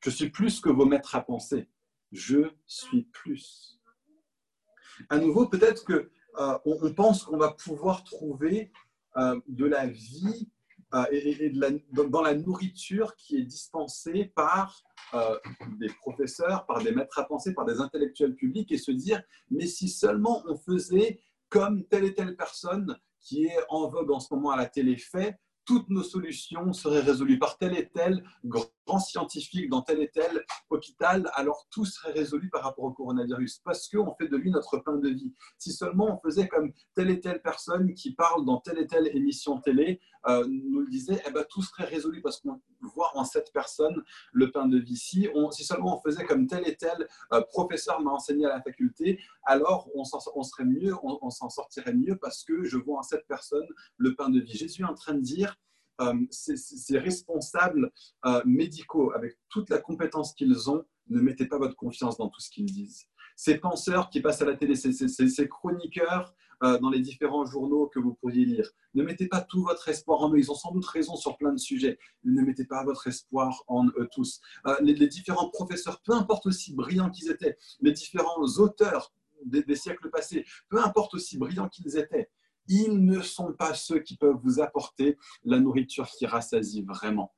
je 0.00 0.10
suis 0.10 0.30
plus 0.30 0.60
que 0.60 0.68
vos 0.68 0.84
maîtres 0.84 1.14
à 1.14 1.22
penser, 1.22 1.68
je 2.12 2.50
suis 2.66 3.04
plus. 3.04 3.80
À 5.08 5.18
nouveau, 5.18 5.46
peut-être 5.46 5.84
que 5.84 6.10
euh, 6.38 6.58
on, 6.64 6.92
pense 6.92 7.24
qu'on 7.24 7.36
va 7.36 7.52
pouvoir 7.52 8.04
trouver 8.04 8.70
euh, 9.18 9.38
de 9.48 9.66
la 9.66 9.86
vie 9.86 10.48
euh, 10.94 11.04
et, 11.10 11.52
dans 11.92 12.22
la 12.22 12.34
nourriture 12.34 13.14
qui 13.16 13.36
est 13.36 13.44
dispensée 13.44 14.32
par 14.34 14.82
des 15.78 15.88
professeurs, 16.00 16.66
par 16.66 16.82
des 16.82 16.92
maîtres 16.92 17.18
à 17.18 17.24
penser, 17.24 17.54
par 17.54 17.64
des 17.64 17.80
intellectuels 17.80 18.34
publics 18.34 18.70
et 18.72 18.76
se 18.76 18.90
dire, 18.90 19.22
mais 19.50 19.66
si 19.66 19.88
seulement 19.88 20.42
on 20.46 20.56
faisait 20.56 21.20
comme 21.48 21.84
telle 21.84 22.04
et 22.04 22.14
telle 22.14 22.36
personne 22.36 22.94
qui 23.20 23.46
est 23.46 23.58
en 23.70 23.88
vogue 23.88 24.10
en 24.10 24.20
ce 24.20 24.34
moment 24.34 24.50
à 24.50 24.56
la 24.56 24.66
télé 24.66 24.96
fait, 24.96 25.38
toutes 25.64 25.88
nos 25.88 26.02
solutions 26.02 26.72
seraient 26.72 27.00
résolues 27.00 27.38
par 27.38 27.58
tel 27.58 27.76
et 27.76 27.88
tel 27.88 28.24
grand 28.44 28.64
scientifique 28.96 29.68
dans 29.68 29.82
tel 29.82 30.00
et 30.00 30.08
tel 30.08 30.44
hôpital, 30.70 31.30
alors 31.34 31.66
tout 31.70 31.84
serait 31.84 32.12
résolu 32.12 32.48
par 32.48 32.62
rapport 32.62 32.84
au 32.84 32.92
coronavirus, 32.92 33.60
parce 33.64 33.88
qu'on 33.88 34.14
fait 34.14 34.28
de 34.28 34.36
lui 34.36 34.50
notre 34.50 34.78
pain 34.78 34.96
de 34.96 35.08
vie. 35.10 35.34
Si 35.58 35.72
seulement 35.72 36.16
on 36.16 36.18
faisait 36.26 36.48
comme 36.48 36.72
telle 36.94 37.10
et 37.10 37.20
telle 37.20 37.42
personne 37.42 37.92
qui 37.94 38.14
parle 38.14 38.46
dans 38.46 38.58
telle 38.58 38.78
et 38.78 38.86
telle 38.86 39.08
émission 39.14 39.60
télé, 39.60 40.00
euh, 40.26 40.46
nous 40.48 40.80
le 40.80 40.88
disait, 40.88 41.22
eh 41.26 41.30
ben, 41.30 41.44
tout 41.48 41.62
serait 41.62 41.84
résolu 41.84 42.20
parce 42.22 42.40
qu'on 42.40 42.60
voit 42.80 43.10
en 43.14 43.24
cette 43.24 43.52
personne 43.52 44.02
le 44.32 44.50
pain 44.50 44.66
de 44.66 44.78
vie. 44.78 44.96
Si, 44.96 45.28
si 45.52 45.64
seulement 45.64 45.98
on 45.98 46.00
faisait 46.00 46.24
comme 46.24 46.46
tel 46.46 46.66
et 46.66 46.76
tel 46.76 47.08
euh, 47.32 47.40
professeur 47.42 48.00
m'a 48.00 48.10
enseigné 48.10 48.46
à 48.46 48.48
la 48.48 48.62
faculté, 48.62 49.20
alors 49.44 49.88
on, 49.94 50.02
on 50.34 50.42
serait 50.42 50.64
mieux, 50.64 50.94
on, 51.02 51.30
s'en 51.30 51.48
sortirait 51.48 51.94
mieux 51.94 52.16
parce 52.16 52.44
que 52.44 52.64
je 52.64 52.76
vois 52.76 52.98
en 52.98 53.02
cette 53.02 53.26
personne 53.26 53.66
le 53.96 54.14
pain 54.14 54.28
de 54.28 54.40
vie. 54.40 54.56
Jésus 54.56 54.82
est 54.82 54.86
en 54.86 54.94
train 54.94 55.14
de 55.14 55.20
dire, 55.20 55.56
euh, 56.00 56.14
ces, 56.30 56.98
responsables 56.98 57.90
euh, 58.24 58.40
médicaux, 58.44 59.12
avec 59.14 59.36
toute 59.48 59.68
la 59.68 59.78
compétence 59.78 60.32
qu'ils 60.32 60.70
ont, 60.70 60.84
ne 61.08 61.20
mettez 61.20 61.46
pas 61.46 61.58
votre 61.58 61.74
confiance 61.74 62.16
dans 62.18 62.28
tout 62.28 62.40
ce 62.40 62.50
qu'ils 62.50 62.66
disent. 62.66 63.06
Ces 63.34 63.58
penseurs 63.58 64.08
qui 64.10 64.20
passent 64.20 64.42
à 64.42 64.44
la 64.44 64.56
télé, 64.56 64.76
ces, 64.76 65.48
chroniqueurs 65.48 66.34
euh, 66.62 66.78
dans 66.78 66.90
les 66.90 67.00
différents 67.00 67.46
journaux 67.46 67.88
que 67.88 67.98
vous 67.98 68.14
pourriez 68.14 68.44
lire, 68.44 68.70
ne 68.94 69.02
mettez 69.02 69.26
pas 69.26 69.40
tout 69.40 69.62
votre 69.64 69.88
espoir 69.88 70.20
en 70.20 70.32
eux. 70.32 70.38
Ils 70.38 70.50
ont 70.50 70.56
sans 70.56 70.72
doute 70.72 70.86
raison 70.86 71.16
sur 71.16 71.36
plein 71.36 71.52
de 71.52 71.58
sujets. 71.58 71.98
Ne 72.24 72.42
mettez 72.42 72.64
pas 72.64 72.84
votre 72.84 73.06
espoir 73.08 73.64
en 73.66 73.86
eux 73.86 74.08
tous. 74.12 74.40
Les, 74.80 74.94
différents 75.08 75.50
professeurs, 75.50 76.00
peu 76.02 76.14
importe 76.14 76.46
aussi 76.46 76.74
brillants 76.74 77.10
qu'ils 77.10 77.30
étaient, 77.30 77.56
les 77.80 77.92
différents 77.92 78.44
auteurs 78.58 79.12
des 79.44 79.76
siècles 79.76 80.10
passés, 80.10 80.44
peu 80.68 80.82
importe 80.82 81.14
aussi 81.14 81.38
brillants 81.38 81.68
qu'ils 81.68 81.96
étaient, 81.96 82.28
ils 82.68 83.04
ne 83.04 83.20
sont 83.20 83.52
pas 83.52 83.74
ceux 83.74 84.00
qui 84.00 84.16
peuvent 84.16 84.38
vous 84.42 84.60
apporter 84.60 85.16
la 85.44 85.58
nourriture 85.58 86.08
qui 86.08 86.26
rassasie 86.26 86.82
vraiment. 86.82 87.34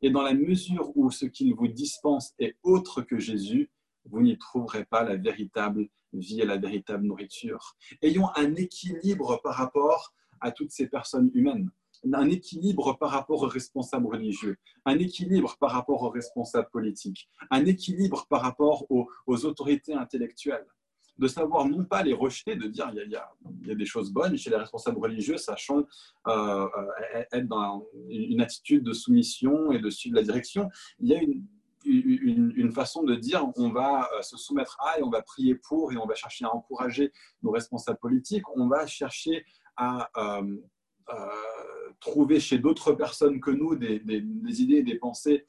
Et 0.00 0.10
dans 0.10 0.22
la 0.22 0.34
mesure 0.34 0.92
où 0.96 1.10
ce 1.10 1.26
qu'ils 1.26 1.54
vous 1.54 1.68
dispensent 1.68 2.34
est 2.38 2.56
autre 2.62 3.02
que 3.02 3.18
Jésus, 3.18 3.70
vous 4.04 4.22
n'y 4.22 4.38
trouverez 4.38 4.84
pas 4.84 5.02
la 5.02 5.16
véritable 5.16 5.88
vie 6.12 6.40
et 6.40 6.46
la 6.46 6.56
véritable 6.56 7.04
nourriture. 7.04 7.76
Ayons 8.02 8.28
un 8.36 8.54
équilibre 8.54 9.40
par 9.42 9.54
rapport 9.54 10.14
à 10.40 10.52
toutes 10.52 10.70
ces 10.70 10.86
personnes 10.86 11.30
humaines, 11.34 11.70
un 12.12 12.28
équilibre 12.28 12.96
par 12.96 13.10
rapport 13.10 13.42
aux 13.42 13.48
responsables 13.48 14.06
religieux, 14.06 14.56
un 14.84 14.98
équilibre 14.98 15.56
par 15.58 15.72
rapport 15.72 16.02
aux 16.02 16.10
responsables 16.10 16.70
politiques, 16.70 17.28
un 17.50 17.66
équilibre 17.66 18.26
par 18.28 18.42
rapport 18.42 18.86
aux, 18.90 19.08
aux 19.26 19.44
autorités 19.44 19.94
intellectuelles 19.94 20.66
de 21.18 21.26
savoir 21.26 21.66
non 21.66 21.84
pas 21.84 22.02
les 22.02 22.14
rejeter, 22.14 22.54
de 22.56 22.68
dire 22.68 22.88
il 22.92 22.96
y 22.96 23.16
a, 23.16 23.30
il 23.62 23.68
y 23.68 23.70
a, 23.70 23.74
des 23.74 23.86
choses 23.86 24.12
bonnes 24.12 24.36
chez 24.36 24.50
les 24.50 24.56
responsables 24.56 24.98
religieux, 24.98 25.36
sachant 25.36 25.86
euh, 26.28 26.66
euh, 26.66 27.24
être 27.32 27.48
dans 27.48 27.84
une 28.08 28.40
attitude 28.40 28.84
de 28.84 28.92
soumission 28.92 29.72
et 29.72 29.80
de 29.80 29.90
suivre 29.90 30.16
la 30.16 30.22
direction. 30.22 30.68
Il 31.00 31.08
y 31.08 31.14
a 31.14 31.20
une, 31.20 31.44
une, 31.84 32.72
façon 32.72 33.02
de 33.02 33.14
dire 33.14 33.46
on 33.56 33.70
va 33.70 34.08
euh, 34.14 34.22
se 34.22 34.36
soumettre 34.36 34.76
à 34.80 34.98
et 34.98 35.02
on 35.02 35.10
va 35.10 35.22
prier 35.22 35.54
pour 35.54 35.92
et 35.92 35.96
on 35.96 36.06
va 36.06 36.14
chercher 36.14 36.44
à 36.44 36.54
encourager 36.54 37.12
nos 37.42 37.50
responsables 37.50 37.98
politiques, 37.98 38.48
on 38.56 38.68
va 38.68 38.86
chercher 38.86 39.44
à 39.76 40.10
trouver 42.00 42.38
chez 42.38 42.58
d'autres 42.58 42.92
personnes 42.92 43.40
que 43.40 43.50
nous 43.50 43.74
des, 43.76 44.00
des, 44.00 44.62
idées 44.62 44.78
et 44.78 44.82
des 44.82 44.96
pensées 44.96 45.46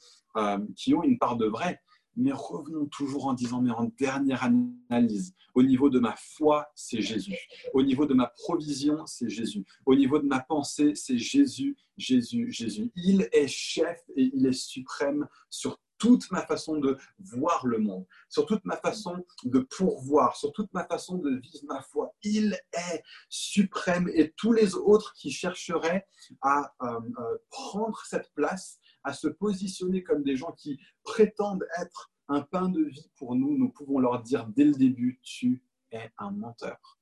qui 0.75 0.93
ont 0.93 1.03
une 1.03 1.17
part 1.17 1.35
de 1.35 1.47
vrai 1.47 1.81
mais 2.15 2.31
revenons 2.31 2.85
toujours 2.87 3.27
en 3.27 3.33
disant, 3.33 3.61
mais 3.61 3.71
en 3.71 3.91
dernière 3.97 4.43
analyse, 4.43 5.33
au 5.55 5.63
niveau 5.63 5.89
de 5.89 5.99
ma 5.99 6.15
foi, 6.17 6.67
c'est 6.75 7.01
Jésus. 7.01 7.37
Au 7.73 7.83
niveau 7.83 8.05
de 8.05 8.13
ma 8.13 8.27
provision, 8.27 9.05
c'est 9.05 9.29
Jésus. 9.29 9.65
Au 9.85 9.95
niveau 9.95 10.19
de 10.19 10.25
ma 10.25 10.39
pensée, 10.39 10.95
c'est 10.95 11.17
Jésus, 11.17 11.77
Jésus, 11.97 12.51
Jésus. 12.51 12.91
Il 12.95 13.27
est 13.31 13.47
chef 13.47 14.01
et 14.15 14.29
il 14.33 14.45
est 14.45 14.53
suprême 14.53 15.27
sur 15.49 15.79
toute 15.99 16.31
ma 16.31 16.41
façon 16.41 16.77
de 16.77 16.97
voir 17.19 17.67
le 17.67 17.77
monde, 17.77 18.05
sur 18.29 18.45
toute 18.45 18.63
ma 18.65 18.77
façon 18.77 19.17
de 19.43 19.59
pourvoir, 19.59 20.35
sur 20.37 20.51
toute 20.53 20.73
ma 20.73 20.85
façon 20.85 21.17
de 21.17 21.29
vivre 21.29 21.65
ma 21.65 21.81
foi. 21.81 22.15
Il 22.23 22.57
est 22.73 23.03
suprême 23.27 24.09
et 24.13 24.31
tous 24.31 24.53
les 24.53 24.75
autres 24.75 25.13
qui 25.13 25.29
chercheraient 25.29 26.07
à 26.41 26.73
euh, 26.81 26.99
euh, 27.19 27.37
prendre 27.49 28.01
cette 28.05 28.33
place 28.33 28.79
à 29.03 29.13
se 29.13 29.27
positionner 29.27 30.03
comme 30.03 30.23
des 30.23 30.35
gens 30.35 30.51
qui 30.51 30.79
prétendent 31.03 31.65
être 31.79 32.11
un 32.27 32.41
pain 32.41 32.69
de 32.69 32.83
vie 32.83 33.09
pour 33.15 33.35
nous, 33.35 33.57
nous 33.57 33.69
pouvons 33.69 33.99
leur 33.99 34.21
dire 34.21 34.47
dès 34.47 34.65
le 34.65 34.73
début, 34.73 35.19
tu 35.23 35.63
es 35.91 36.11
un 36.17 36.31
menteur. 36.31 36.99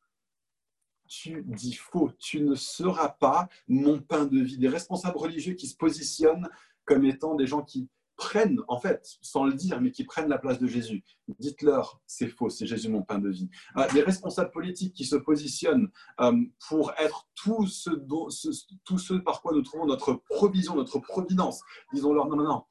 Tu 1.07 1.43
dis 1.43 1.73
faux, 1.73 2.11
tu 2.19 2.41
ne 2.41 2.55
seras 2.55 3.09
pas 3.09 3.47
mon 3.67 3.99
pain 4.01 4.25
de 4.25 4.39
vie. 4.39 4.57
Des 4.57 4.67
responsables 4.67 5.17
religieux 5.17 5.53
qui 5.53 5.67
se 5.67 5.75
positionnent 5.75 6.49
comme 6.85 7.05
étant 7.05 7.35
des 7.35 7.47
gens 7.47 7.61
qui 7.61 7.89
prennent, 8.17 8.59
en 8.67 8.79
fait, 8.79 9.17
sans 9.21 9.45
le 9.45 9.53
dire, 9.53 9.79
mais 9.79 9.91
qui 9.91 10.03
prennent 10.03 10.27
la 10.27 10.37
place 10.37 10.59
de 10.59 10.67
Jésus. 10.67 11.03
Dites-leur, 11.39 12.01
c'est 12.07 12.27
faux, 12.27 12.49
c'est 12.49 12.65
Jésus 12.65 12.89
mon 12.89 13.03
pain 13.03 13.19
de 13.19 13.29
vie. 13.29 13.49
Euh, 13.77 13.87
des 13.93 14.01
responsables 14.01 14.51
politiques 14.51 14.93
qui 14.93 15.05
se 15.05 15.15
positionnent 15.15 15.89
euh, 16.19 16.33
pour 16.67 16.91
être 16.97 17.27
tout 17.35 17.67
ce, 17.67 17.91
tout 18.83 18.97
ce 18.97 19.13
par 19.13 19.41
quoi 19.41 19.53
nous 19.53 19.61
trouvons 19.61 19.85
notre 19.85 20.13
provision, 20.29 20.75
notre 20.75 20.99
providence. 20.99 21.61
Disons-leur, 21.93 22.27
non, 22.27 22.37
non, 22.37 22.43
non, 22.43 22.63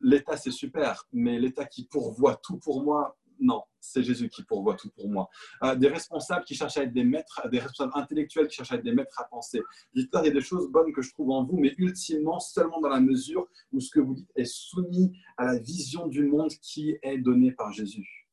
l'État 0.00 0.36
c'est 0.36 0.50
super, 0.50 1.06
mais 1.12 1.38
l'État 1.38 1.64
qui 1.64 1.84
pourvoit 1.84 2.36
tout 2.36 2.58
pour 2.58 2.82
moi, 2.82 3.16
non, 3.40 3.62
c'est 3.80 4.02
Jésus 4.02 4.28
qui 4.28 4.42
pourvoit 4.44 4.74
tout 4.74 4.90
pour 4.90 5.08
moi. 5.08 5.28
Euh, 5.62 5.74
des 5.74 5.88
responsables 5.88 6.44
qui 6.44 6.54
cherchent 6.54 6.76
à 6.76 6.82
être 6.82 6.92
des 6.92 7.04
maîtres, 7.04 7.48
des 7.50 7.58
responsables 7.58 7.92
intellectuels 7.94 8.48
qui 8.48 8.56
cherchent 8.56 8.72
à 8.72 8.76
être 8.76 8.84
des 8.84 8.92
maîtres 8.92 9.20
à 9.20 9.24
penser. 9.24 9.62
Dites-leur, 9.94 10.24
il 10.24 10.28
y 10.28 10.30
a 10.30 10.34
des 10.34 10.40
choses 10.40 10.70
bonnes 10.70 10.92
que 10.92 11.02
je 11.02 11.10
trouve 11.12 11.30
en 11.30 11.44
vous, 11.44 11.58
mais 11.58 11.74
ultimement 11.78 12.40
seulement 12.40 12.80
dans 12.80 12.88
la 12.88 13.00
mesure 13.00 13.46
où 13.72 13.80
ce 13.80 13.90
que 13.90 14.00
vous 14.00 14.14
dites 14.14 14.30
est 14.36 14.44
soumis 14.44 15.16
à 15.36 15.44
la 15.44 15.58
vision 15.58 16.06
du 16.06 16.24
monde 16.24 16.50
qui 16.62 16.96
est 17.02 17.18
donnée 17.18 17.52
par 17.52 17.72
Jésus. 17.72 18.28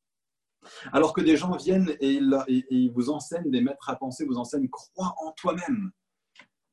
Alors 0.93 1.13
que 1.13 1.21
des 1.21 1.37
gens 1.37 1.55
viennent 1.55 1.95
et 1.99 2.11
ils, 2.11 2.91
vous 2.93 3.09
enseignent, 3.09 3.49
des 3.49 3.61
maîtres 3.61 3.89
à 3.89 3.95
penser 3.95 4.25
vous 4.25 4.37
enseignent, 4.37 4.69
crois 4.69 5.15
en 5.17 5.31
toi-même. 5.31 5.91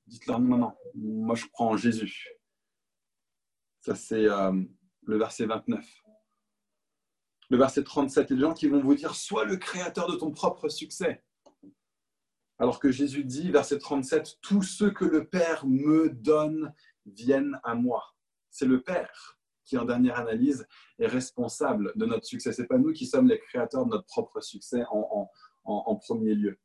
Dites-leur, 0.07 0.41
non, 0.41 0.59
non, 0.59 0.73
moi 0.95 1.35
je 1.35 1.47
crois 1.47 1.67
en 1.67 1.77
Jésus. 1.77 2.29
Ça, 3.81 3.95
c'est 3.95 4.27
euh, 4.27 4.53
le 5.05 5.19
verset 5.19 5.47
29 5.47 5.87
le 7.51 7.57
verset 7.57 7.83
37, 7.83 8.31
les 8.31 8.41
gens 8.41 8.55
qui 8.55 8.69
vont 8.69 8.81
vous 8.81 8.95
dire 8.95 9.15
Sois 9.15 9.45
le 9.45 9.57
créateur 9.57 10.11
de 10.11 10.17
ton 10.17 10.31
propre 10.31 10.69
succès. 10.69 11.23
Alors 12.59 12.81
que 12.81 12.91
Jésus 12.91 13.25
dit, 13.25 13.51
verset 13.51 13.79
37, 13.79 14.39
Tous 14.43 14.63
ceux 14.63 14.91
que 14.91 15.05
le 15.05 15.27
Père 15.27 15.67
me 15.67 16.11
donne 16.11 16.75
viennent 17.07 17.59
à 17.63 17.75
moi. 17.75 18.15
C'est 18.51 18.67
le 18.67 18.83
Père 18.83 19.39
qui, 19.65 19.79
en 19.79 19.85
dernière 19.85 20.19
analyse, 20.19 20.67
est 20.99 21.07
responsable 21.07 21.93
de 21.95 22.07
notre 22.07 22.25
succès. 22.25 22.53
Ce 22.53 22.63
n'est 22.63 22.69
pas 22.69 22.79
nous 22.79 22.93
qui 22.93 23.07
sommes 23.07 23.29
les 23.29 23.39
créateurs 23.39 23.85
de 23.85 23.91
notre 23.91 24.07
propre 24.07 24.41
succès 24.41 24.83
en, 24.91 25.97
premier 25.97 26.35
lieu. 26.35 26.59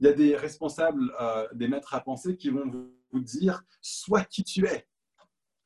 Il 0.00 0.06
y 0.06 0.08
a 0.08 0.12
des 0.12 0.36
responsables, 0.36 1.12
euh, 1.20 1.46
des 1.52 1.68
maîtres 1.68 1.94
à 1.94 2.00
penser 2.00 2.36
qui 2.36 2.48
vont 2.48 2.70
vous 3.10 3.20
dire 3.20 3.64
Sois 3.80 4.24
qui 4.24 4.44
tu 4.44 4.66
es. 4.66 4.86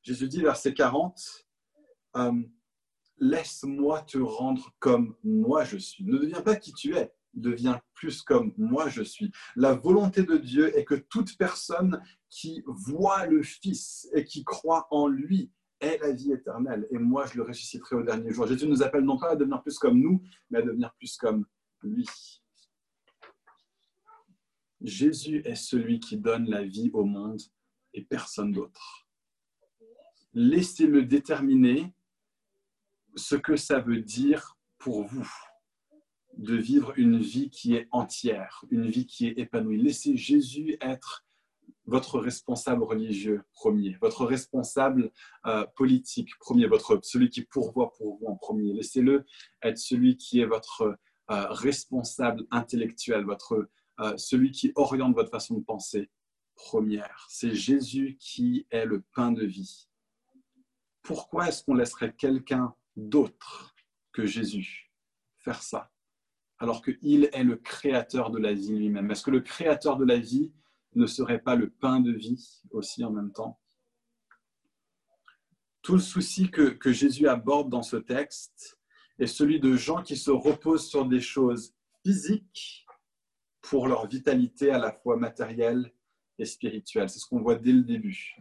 Jésus 0.03 0.29
dit, 0.29 0.43
verset 0.43 0.75
40, 0.75 1.47
euh, 2.17 2.33
Laisse-moi 3.21 4.03
te 4.03 4.19
rendre 4.19 4.75
comme 4.79 5.15
moi 5.23 5.65
je 5.65 5.77
suis. 5.77 6.05
Ne 6.05 6.19
deviens 6.19 6.41
pas 6.41 6.57
qui 6.57 6.73
tu 6.73 6.97
es 6.97 7.13
devient 7.35 7.79
plus 7.95 8.23
comme 8.23 8.53
moi 8.57 8.89
je 8.89 9.03
suis. 9.03 9.31
La 9.57 9.75
volonté 9.75 10.23
de 10.23 10.37
Dieu 10.37 10.77
est 10.77 10.85
que 10.85 10.95
toute 10.95 11.37
personne 11.37 12.03
qui 12.29 12.63
voit 12.67 13.27
le 13.27 13.43
Fils 13.43 14.09
et 14.15 14.25
qui 14.25 14.45
croit 14.45 14.89
en 14.91 15.07
lui 15.07 15.51
ait 15.81 15.99
la 15.99 16.13
vie 16.13 16.33
éternelle. 16.33 16.87
Et 16.91 16.99
moi, 16.99 17.27
je 17.27 17.37
le 17.37 17.43
ressusciterai 17.45 17.97
au 17.97 18.03
dernier 18.03 18.33
jour. 18.33 18.47
Jésus 18.47 18.67
nous 18.67 18.83
appelle 18.83 19.05
non 19.05 19.19
pas 19.19 19.31
à 19.31 19.37
devenir 19.37 19.63
plus 19.63 19.79
comme 19.79 20.01
nous, 20.01 20.23
mais 20.51 20.59
à 20.59 20.63
devenir 20.63 20.93
plus 20.95 21.17
comme 21.17 21.47
lui. 21.83 22.07
Jésus 24.81 25.43
est 25.45 25.55
celui 25.55 26.01
qui 26.01 26.17
donne 26.17 26.49
la 26.49 26.65
vie 26.65 26.91
au 26.93 27.05
monde 27.05 27.41
et 27.93 28.03
personne 28.03 28.53
d'autre. 28.53 29.07
Laissez-le 30.33 31.05
déterminer 31.05 31.93
ce 33.17 33.37
que 33.37 33.57
ça 33.57 33.81
veut 33.81 34.01
dire 34.01 34.57
pour 34.79 35.05
vous 35.05 35.29
de 36.37 36.57
vivre 36.57 36.93
une 36.97 37.19
vie 37.19 37.51
qui 37.51 37.75
est 37.75 37.89
entière, 37.91 38.65
une 38.71 38.87
vie 38.87 39.07
qui 39.07 39.27
est 39.27 39.39
épanouie. 39.39 39.81
Laissez 39.81 40.17
Jésus 40.17 40.77
être 40.81 41.25
votre 41.87 42.21
responsable 42.21 42.85
religieux 42.85 43.43
premier, 43.53 43.97
votre 44.01 44.25
responsable 44.25 45.11
euh, 45.47 45.67
politique 45.77 46.31
premier, 46.39 46.67
votre, 46.67 47.01
celui 47.03 47.31
qui 47.31 47.43
pourvoit 47.43 47.93
pour 47.93 48.19
vous 48.19 48.27
en 48.27 48.37
premier. 48.37 48.73
Laissez-le 48.73 49.25
être 49.63 49.79
celui 49.79 50.17
qui 50.17 50.41
est 50.41 50.47
votre 50.47 50.99
euh, 51.31 51.47
responsable 51.49 52.47
intellectuel, 52.51 53.25
votre, 53.25 53.69
euh, 54.01 54.17
celui 54.17 54.53
qui 54.53 54.73
oriente 54.77 55.15
votre 55.15 55.31
façon 55.31 55.57
de 55.57 55.65
penser 55.65 56.11
première. 56.55 57.27
C'est 57.29 57.55
Jésus 57.55 58.17
qui 58.21 58.67
est 58.71 58.85
le 58.85 59.03
pain 59.15 59.33
de 59.33 59.45
vie. 59.45 59.89
Pourquoi 61.03 61.49
est-ce 61.49 61.65
qu'on 61.65 61.75
laisserait 61.75 62.13
quelqu'un 62.13 62.75
d'autre 62.97 63.75
que 64.13 64.27
Jésus 64.27 64.93
faire 65.39 65.63
ça 65.63 65.91
alors 66.61 66.83
qu'il 66.83 67.31
est 67.33 67.43
le 67.43 67.57
créateur 67.57 68.31
de 68.31 68.39
la 68.39 68.53
vie 68.53 68.77
lui-même 68.77 69.11
Est-ce 69.11 69.23
que 69.23 69.31
le 69.31 69.41
créateur 69.41 69.97
de 69.97 70.05
la 70.05 70.19
vie 70.19 70.53
ne 70.95 71.07
serait 71.07 71.41
pas 71.41 71.57
le 71.57 71.71
pain 71.71 72.01
de 72.01 72.13
vie 72.13 72.63
aussi 72.71 73.03
en 73.03 73.11
même 73.11 73.33
temps? 73.33 73.59
Tout 75.83 75.95
le 75.95 76.01
souci 76.01 76.51
que, 76.51 76.69
que 76.69 76.93
Jésus 76.93 77.27
aborde 77.27 77.71
dans 77.71 77.83
ce 77.83 77.97
texte 77.97 78.79
est 79.19 79.27
celui 79.27 79.59
de 79.59 79.75
gens 79.75 80.03
qui 80.03 80.17
se 80.17 80.31
reposent 80.31 80.87
sur 80.87 81.07
des 81.07 81.21
choses 81.21 81.75
physiques 82.05 82.87
pour 83.63 83.89
leur 83.89 84.07
vitalité 84.07 84.71
à 84.71 84.79
la 84.79 84.93
fois 84.93 85.17
matérielle 85.17 85.93
et 86.39 86.45
spirituelle. 86.45 87.09
C'est 87.09 87.19
ce 87.19 87.27
qu'on 87.27 87.41
voit 87.41 87.55
dès 87.55 87.73
le 87.73 87.83
début. 87.83 88.37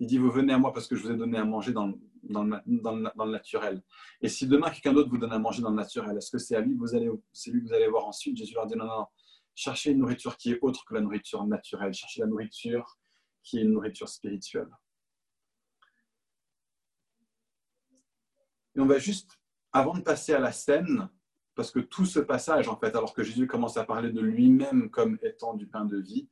Il 0.00 0.08
dit, 0.08 0.18
vous 0.18 0.30
venez 0.30 0.52
à 0.52 0.58
moi 0.58 0.72
parce 0.72 0.88
que 0.88 0.96
je 0.96 1.04
vous 1.04 1.12
ai 1.12 1.16
donné 1.16 1.38
à 1.38 1.44
manger 1.44 1.72
dans, 1.72 1.92
dans, 2.22 2.44
le, 2.44 3.30
naturel. 3.30 3.82
Et 4.20 4.28
si 4.28 4.46
demain 4.46 4.70
quelqu'un 4.70 4.92
d'autre 4.92 5.10
vous 5.10 5.18
donne 5.18 5.32
à 5.32 5.38
manger 5.38 5.62
dans 5.62 5.70
le 5.70 5.76
naturel, 5.76 6.16
est-ce 6.16 6.30
que 6.30 6.38
c'est 6.38 6.56
à 6.56 6.60
lui 6.60 6.74
que 6.74 6.80
vous 6.80 6.94
allez, 6.94 7.10
c'est 7.32 7.50
lui 7.50 7.62
que 7.62 7.68
vous 7.68 7.74
allez 7.74 7.88
voir 7.88 8.06
ensuite? 8.06 8.36
Jésus 8.36 8.54
leur 8.54 8.66
dit 8.66 8.76
non, 8.76 8.86
non, 8.86 8.98
non, 8.98 9.06
cherchez 9.54 9.90
une 9.90 9.98
nourriture 9.98 10.36
qui 10.36 10.52
est 10.52 10.58
autre 10.62 10.84
que 10.84 10.94
la 10.94 11.00
nourriture 11.00 11.44
naturelle, 11.46 11.92
cherchez 11.92 12.20
la 12.20 12.26
nourriture 12.26 12.98
qui 13.42 13.58
est 13.58 13.62
une 13.62 13.72
nourriture 13.72 14.08
spirituelle. 14.08 14.68
Et 18.74 18.80
on 18.80 18.86
va 18.86 18.98
juste, 18.98 19.38
avant 19.72 19.94
de 19.94 20.00
passer 20.00 20.32
à 20.32 20.38
la 20.38 20.52
scène, 20.52 21.08
parce 21.54 21.70
que 21.70 21.80
tout 21.80 22.06
ce 22.06 22.20
passage, 22.20 22.68
en 22.68 22.76
fait, 22.76 22.96
alors 22.96 23.12
que 23.12 23.22
Jésus 23.22 23.46
commence 23.46 23.76
à 23.76 23.84
parler 23.84 24.10
de 24.10 24.20
lui-même 24.20 24.90
comme 24.90 25.18
étant 25.22 25.54
du 25.54 25.66
pain 25.66 25.84
de 25.84 25.98
vie, 25.98 26.28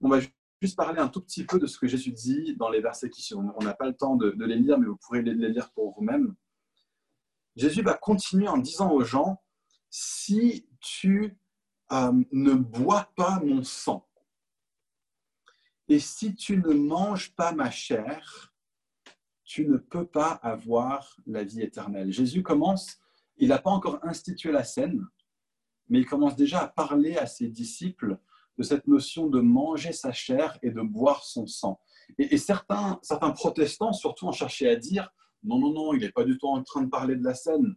on 0.00 0.08
va 0.08 0.18
juste 0.62 0.76
parler 0.76 1.00
un 1.00 1.08
tout 1.08 1.20
petit 1.20 1.44
peu 1.44 1.58
de 1.58 1.66
ce 1.66 1.76
que 1.76 1.88
Jésus 1.88 2.12
dit 2.12 2.54
dans 2.56 2.70
les 2.70 2.80
versets 2.80 3.10
qui 3.10 3.20
suivent. 3.20 3.40
On 3.56 3.64
n'a 3.64 3.74
pas 3.74 3.88
le 3.88 3.94
temps 3.94 4.14
de, 4.14 4.32
les 4.44 4.54
lire, 4.54 4.78
mais 4.78 4.86
vous 4.86 4.96
pourrez 4.96 5.20
les, 5.20 5.34
lire 5.34 5.72
pour 5.72 5.92
vous-même. 5.92 6.36
Jésus 7.56 7.82
va 7.82 7.94
continuer 7.94 8.46
en 8.46 8.58
disant 8.58 8.92
aux 8.92 9.02
gens, 9.02 9.42
si 9.90 10.68
tu 10.80 11.36
euh, 11.90 12.12
ne 12.30 12.54
bois 12.54 13.10
pas 13.16 13.40
mon 13.40 13.64
sang, 13.64 14.08
et 15.88 15.98
si 15.98 16.36
tu 16.36 16.56
ne 16.56 16.72
manges 16.72 17.34
pas 17.34 17.52
ma 17.52 17.70
chair, 17.70 18.54
tu 19.44 19.66
ne 19.66 19.76
peux 19.78 20.06
pas 20.06 20.30
avoir 20.30 21.16
la 21.26 21.42
vie 21.42 21.60
éternelle. 21.60 22.12
Jésus 22.12 22.44
commence, 22.44 23.00
il 23.36 23.48
n'a 23.48 23.58
pas 23.58 23.70
encore 23.70 23.98
institué 24.04 24.52
la 24.52 24.62
scène, 24.62 25.04
mais 25.88 25.98
il 25.98 26.06
commence 26.06 26.36
déjà 26.36 26.60
à 26.60 26.68
parler 26.68 27.16
à 27.16 27.26
ses 27.26 27.48
disciples 27.48 28.16
de 28.58 28.62
cette 28.62 28.86
notion 28.86 29.26
de 29.28 29.40
manger 29.40 29.92
sa 29.92 30.12
chair 30.12 30.58
et 30.62 30.70
de 30.70 30.80
boire 30.80 31.24
son 31.24 31.46
sang. 31.46 31.80
Et, 32.18 32.36
certains, 32.36 32.98
certains 33.02 33.30
protestants, 33.30 33.92
surtout, 33.92 34.26
ont 34.26 34.32
cherché 34.32 34.68
à 34.68 34.76
dire 34.76 35.10
non, 35.42 35.58
non, 35.58 35.72
non, 35.72 35.94
il 35.94 36.00
n'est 36.00 36.12
pas 36.12 36.24
du 36.24 36.38
tout 36.38 36.46
en 36.46 36.62
train 36.62 36.82
de 36.82 36.88
parler 36.88 37.16
de 37.16 37.24
la 37.24 37.34
scène. 37.34 37.74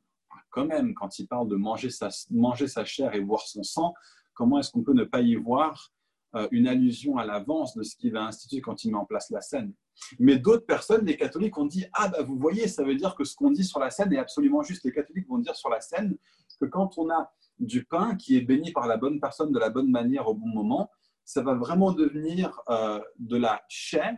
Quand 0.50 0.66
même, 0.66 0.94
quand 0.94 1.20
il 1.20 1.28
parle 1.28 1.48
de 1.48 1.56
manger 1.56 1.90
sa, 1.90 2.10
manger 2.30 2.68
sa 2.68 2.86
chair 2.86 3.14
et 3.14 3.22
boire 3.22 3.42
son 3.42 3.64
sang, 3.64 3.94
comment 4.34 4.60
est-ce 4.60 4.72
qu'on 4.72 4.84
peut 4.84 4.94
ne 4.94 5.04
pas 5.04 5.22
y 5.22 5.36
voir 5.36 5.92
euh, 6.36 6.48
une 6.52 6.68
allusion 6.68 7.18
à 7.18 7.26
l'avance 7.26 7.76
de 7.76 7.84
ce 7.84 7.96
qu'il 7.96 8.12
va 8.12 8.24
instituer 8.26 8.62
quand 8.62 8.84
il 8.84 8.92
met 8.92 8.98
en 8.98 9.06
place 9.06 9.30
la 9.32 9.42
scène? 9.42 9.74
Mais 10.20 10.38
d'autres 10.38 10.66
personnes, 10.66 11.06
les 11.06 11.18
catholiques, 11.18 11.58
ont 11.58 11.66
dit 11.66 11.86
Ah, 11.94 12.10
bah, 12.10 12.22
vous 12.22 12.38
voyez, 12.38 12.68
ça 12.68 12.84
veut 12.84 12.96
dire 12.96 13.16
que 13.16 13.24
ce 13.24 13.36
qu'on 13.36 13.52
dit 13.52 13.64
sur 13.64 13.80
la 13.80 13.90
scène 13.90 14.12
est 14.14 14.20
absolument 14.20 14.62
juste. 14.62 14.84
Les 14.84 14.92
catholiques 14.92 15.28
vont 15.28 15.38
dire 15.38 15.56
sur 15.56 15.70
la 15.70 15.82
scène 15.82 16.18
que 16.60 16.66
quand 16.66 16.98
on 16.98 17.10
a 17.10 17.32
du 17.60 17.86
pain 17.86 18.16
qui 18.16 18.38
est 18.38 18.42
béni 18.42 18.72
par 18.72 18.88
la 18.88 18.98
bonne 18.98 19.20
personne 19.20 19.52
de 19.52 19.60
la 19.60 19.70
bonne 19.70 19.90
manière 19.90 20.28
au 20.28 20.34
bon 20.34 20.48
moment, 20.48 20.90
ça 21.24 21.42
va 21.42 21.56
vraiment 21.56 21.92
devenir 21.92 22.62
euh, 22.70 23.02
de 23.18 23.38
la 23.38 23.62
chair. 23.68 24.16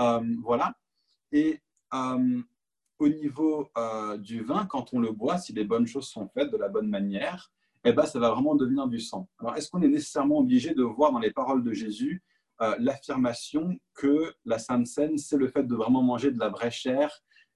Euh, 0.00 0.20
voilà. 0.42 0.74
Et 1.30 1.60
euh, 1.94 2.42
au 2.98 3.08
niveau 3.08 3.70
du 4.18 4.42
vin, 4.42 4.66
quand 4.66 4.92
on 4.92 5.00
le 5.00 5.12
boit, 5.12 5.38
si 5.38 5.52
les 5.52 5.64
bonnes 5.64 5.86
choses 5.86 6.08
sont 6.08 6.28
faites 6.28 6.50
de 6.50 6.56
la 6.56 6.68
bonne 6.68 6.88
manière, 6.88 7.50
eh 7.84 7.92
ben, 7.92 8.04
ça 8.06 8.20
va 8.20 8.30
vraiment 8.30 8.54
devenir 8.54 8.86
du 8.86 9.00
sang. 9.00 9.28
Alors, 9.40 9.56
est-ce 9.56 9.68
qu'on 9.70 9.82
est 9.82 9.88
nécessairement 9.88 10.38
obligé 10.38 10.72
de 10.72 10.84
voir 10.84 11.10
dans 11.10 11.18
les 11.18 11.32
paroles 11.32 11.64
de 11.64 11.72
Jésus 11.72 12.22
l'affirmation 12.78 13.76
que 13.94 14.32
la 14.44 14.60
Sainte 14.60 14.86
Seine, 14.86 15.18
c'est 15.18 15.36
le 15.36 15.48
fait 15.48 15.64
de 15.64 15.74
vraiment 15.74 16.00
manger 16.00 16.30
de 16.30 16.38
la 16.38 16.48
vraie 16.48 16.70
chair 16.70 17.10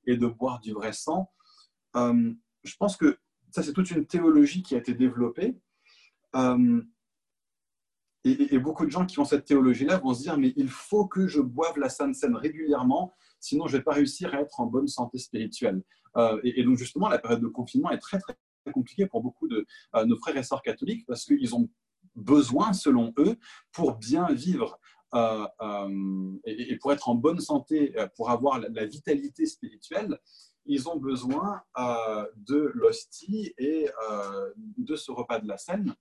et 0.04 0.16
de 0.16 0.26
boire 0.26 0.58
du 0.58 0.72
vrai 0.72 0.92
sang? 0.92 1.30
Je 1.94 2.76
pense 2.76 2.96
que 2.96 3.16
ça, 3.56 3.62
c'est 3.62 3.72
toute 3.72 3.90
une 3.90 4.04
théologie 4.04 4.62
qui 4.62 4.74
a 4.74 4.78
été 4.78 4.92
développée. 4.92 5.56
Euh, 6.34 6.82
et, 8.22 8.58
beaucoup 8.58 8.84
de 8.84 8.90
gens 8.90 9.06
qui 9.06 9.18
ont 9.18 9.24
cette 9.24 9.46
théologie-là 9.46 9.96
vont 9.96 10.12
se 10.12 10.20
dire, 10.20 10.36
mais 10.36 10.52
il 10.56 10.68
faut 10.68 11.06
que 11.06 11.26
je 11.26 11.40
boive 11.40 11.78
la 11.78 11.88
Sainte 11.88 12.14
Seine 12.14 12.36
régulièrement, 12.36 13.14
sinon 13.40 13.66
je 13.66 13.72
ne 13.72 13.78
vais 13.78 13.84
pas 13.84 13.94
réussir 13.94 14.34
à 14.34 14.42
être 14.42 14.60
en 14.60 14.66
bonne 14.66 14.88
santé 14.88 15.16
spirituelle. 15.16 15.82
Euh, 16.18 16.38
et, 16.44 16.64
donc 16.64 16.76
justement, 16.76 17.08
la 17.08 17.18
période 17.18 17.40
de 17.40 17.46
confinement 17.46 17.90
est 17.92 17.98
très, 17.98 18.18
très 18.18 18.36
compliquée 18.74 19.06
pour 19.06 19.22
beaucoup 19.22 19.48
de 19.48 19.64
euh, 19.94 20.04
nos 20.04 20.18
frères 20.18 20.36
et 20.36 20.42
sœurs 20.42 20.60
catholiques 20.60 21.06
parce 21.06 21.24
qu'ils 21.24 21.54
ont 21.54 21.70
besoin, 22.14 22.74
selon 22.74 23.14
eux, 23.16 23.36
pour 23.72 23.94
bien 23.94 24.26
vivre 24.34 24.78
et, 26.44 26.76
pour 26.78 26.92
être 26.92 27.08
en 27.08 27.14
bonne 27.14 27.40
santé, 27.40 27.94
pour 28.16 28.28
avoir 28.28 28.58
la 28.58 28.84
vitalité 28.84 29.46
spirituelle, 29.46 30.18
ils 30.66 30.88
ont 30.88 30.96
besoin 30.96 31.62
euh, 31.78 32.26
de 32.36 32.72
l'hostie 32.74 33.54
et 33.58 33.88
euh, 34.10 34.52
de 34.56 34.96
ce 34.96 35.10
repas 35.10 35.38
de 35.38 35.48
la 35.48 35.58
scène. 35.58 35.94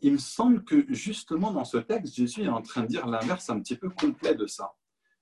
Il 0.00 0.12
me 0.12 0.18
semble 0.18 0.64
que 0.64 0.84
justement 0.92 1.50
dans 1.50 1.64
ce 1.64 1.78
texte, 1.78 2.14
Jésus 2.14 2.42
est 2.42 2.48
en 2.48 2.62
train 2.62 2.82
de 2.82 2.88
dire 2.88 3.06
l'inverse 3.06 3.48
un 3.48 3.60
petit 3.60 3.76
peu 3.76 3.88
complet 3.88 4.34
de 4.34 4.46
ça. 4.46 4.72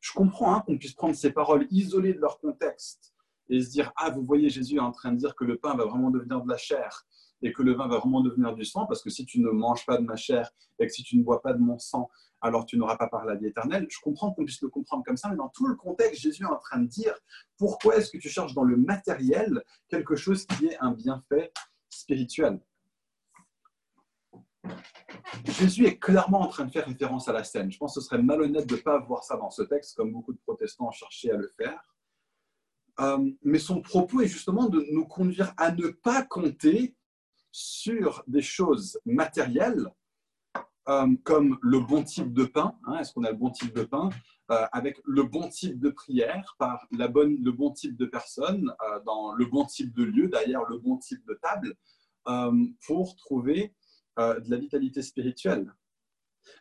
Je 0.00 0.12
comprends 0.12 0.55
hein, 0.55 0.64
qu'on 0.66 0.78
puisse 0.78 0.94
prendre 0.94 1.14
ces 1.14 1.31
paroles 1.31 1.68
isolées 1.70 2.14
de 2.14 2.18
leur 2.18 2.40
contexte 2.40 3.14
et 3.48 3.61
se 3.61 3.70
dire 3.70 3.92
Ah, 3.96 4.11
vous 4.11 4.24
voyez, 4.24 4.48
Jésus 4.48 4.76
est 4.76 4.81
en 4.81 4.90
train 4.90 5.12
de 5.12 5.18
dire 5.18 5.37
que 5.37 5.44
le 5.44 5.59
pain 5.59 5.76
va 5.76 5.85
vraiment 5.85 6.11
devenir 6.11 6.42
de 6.42 6.48
la 6.48 6.57
chair 6.57 7.07
et 7.42 7.52
que 7.52 7.62
le 7.62 7.74
vin 7.74 7.88
va 7.88 7.98
vraiment 7.98 8.20
devenir 8.20 8.55
du 8.55 8.64
sang, 8.64 8.87
parce 8.87 9.02
que 9.02 9.11
si 9.11 9.26
tu 9.26 9.40
ne 9.40 9.50
manges 9.50 9.85
pas 9.85 9.98
de 9.98 10.05
ma 10.05 10.16
chair 10.16 10.50
et 10.79 10.87
que 10.87 10.92
si 10.92 11.02
tu 11.02 11.16
ne 11.16 11.25
bois 11.25 11.42
pas 11.42 11.52
de 11.52 11.58
mon 11.58 11.79
sang, 11.79 12.08
alors 12.42 12.66
tu 12.66 12.76
n'auras 12.76 12.96
pas 12.96 13.08
par 13.08 13.24
la 13.24 13.36
vie 13.36 13.46
éternelle. 13.46 13.86
Je 13.88 14.00
comprends 14.00 14.32
qu'on 14.32 14.44
puisse 14.44 14.60
le 14.60 14.68
comprendre 14.68 15.04
comme 15.04 15.16
ça, 15.16 15.28
mais 15.28 15.36
dans 15.36 15.48
tout 15.48 15.66
le 15.66 15.76
contexte, 15.76 16.20
Jésus 16.20 16.42
est 16.42 16.46
en 16.46 16.58
train 16.58 16.80
de 16.80 16.86
dire 16.86 17.14
pourquoi 17.56 17.96
est-ce 17.96 18.10
que 18.10 18.18
tu 18.18 18.28
cherches 18.28 18.54
dans 18.54 18.64
le 18.64 18.76
matériel 18.76 19.62
quelque 19.88 20.16
chose 20.16 20.44
qui 20.46 20.66
est 20.66 20.78
un 20.80 20.92
bienfait 20.92 21.52
spirituel? 21.88 22.60
Jésus 25.44 25.86
est 25.86 25.98
clairement 25.98 26.40
en 26.40 26.48
train 26.48 26.64
de 26.64 26.70
faire 26.70 26.86
référence 26.86 27.28
à 27.28 27.32
la 27.32 27.44
scène. 27.44 27.70
Je 27.70 27.78
pense 27.78 27.94
que 27.94 28.00
ce 28.00 28.06
serait 28.06 28.22
malhonnête 28.22 28.66
de 28.66 28.76
ne 28.76 28.80
pas 28.80 28.98
voir 28.98 29.24
ça 29.24 29.36
dans 29.36 29.50
ce 29.50 29.62
texte, 29.62 29.96
comme 29.96 30.12
beaucoup 30.12 30.32
de 30.32 30.38
protestants 30.38 30.88
ont 30.88 30.92
cherché 30.92 31.30
à 31.30 31.36
le 31.36 31.48
faire. 31.56 31.80
Euh, 33.00 33.30
mais 33.42 33.58
son 33.58 33.80
propos 33.80 34.20
est 34.20 34.26
justement 34.26 34.68
de 34.68 34.84
nous 34.90 35.06
conduire 35.06 35.54
à 35.56 35.72
ne 35.72 35.88
pas 35.88 36.22
compter 36.22 36.94
sur 37.50 38.22
des 38.26 38.42
choses 38.42 39.00
matérielles 39.04 39.88
euh, 40.88 41.14
comme 41.22 41.58
le 41.62 41.78
bon 41.78 42.02
type 42.02 42.33
de 42.33 42.44
pain. 42.44 42.76
Hein, 42.87 42.98
est-ce 42.98 43.12
qu'on 43.12 43.22
a 43.24 43.30
le 43.30 43.37
bon 43.37 43.50
type 43.50 43.72
de 43.74 43.85
pain 43.85 44.10
euh, 44.50 44.66
avec 44.72 45.00
le 45.04 45.22
bon 45.22 45.48
type 45.48 45.78
de 45.78 45.90
prière, 45.90 46.56
par 46.58 46.87
la 46.90 47.06
bonne, 47.06 47.37
le 47.42 47.52
bon 47.52 47.70
type 47.70 47.96
de 47.96 48.06
personne, 48.06 48.74
euh, 48.83 49.00
dans 49.06 49.33
le 49.33 49.46
bon 49.46 49.64
type 49.64 49.94
de 49.94 50.02
lieu, 50.02 50.28
d'ailleurs 50.28 50.68
le 50.68 50.78
bon 50.78 50.98
type 50.98 51.24
de 51.26 51.35
table, 51.35 51.74
pour 52.87 53.16
trouver 53.16 53.74
de 54.16 54.48
la 54.48 54.56
vitalité 54.56 55.02
spirituelle. 55.02 55.74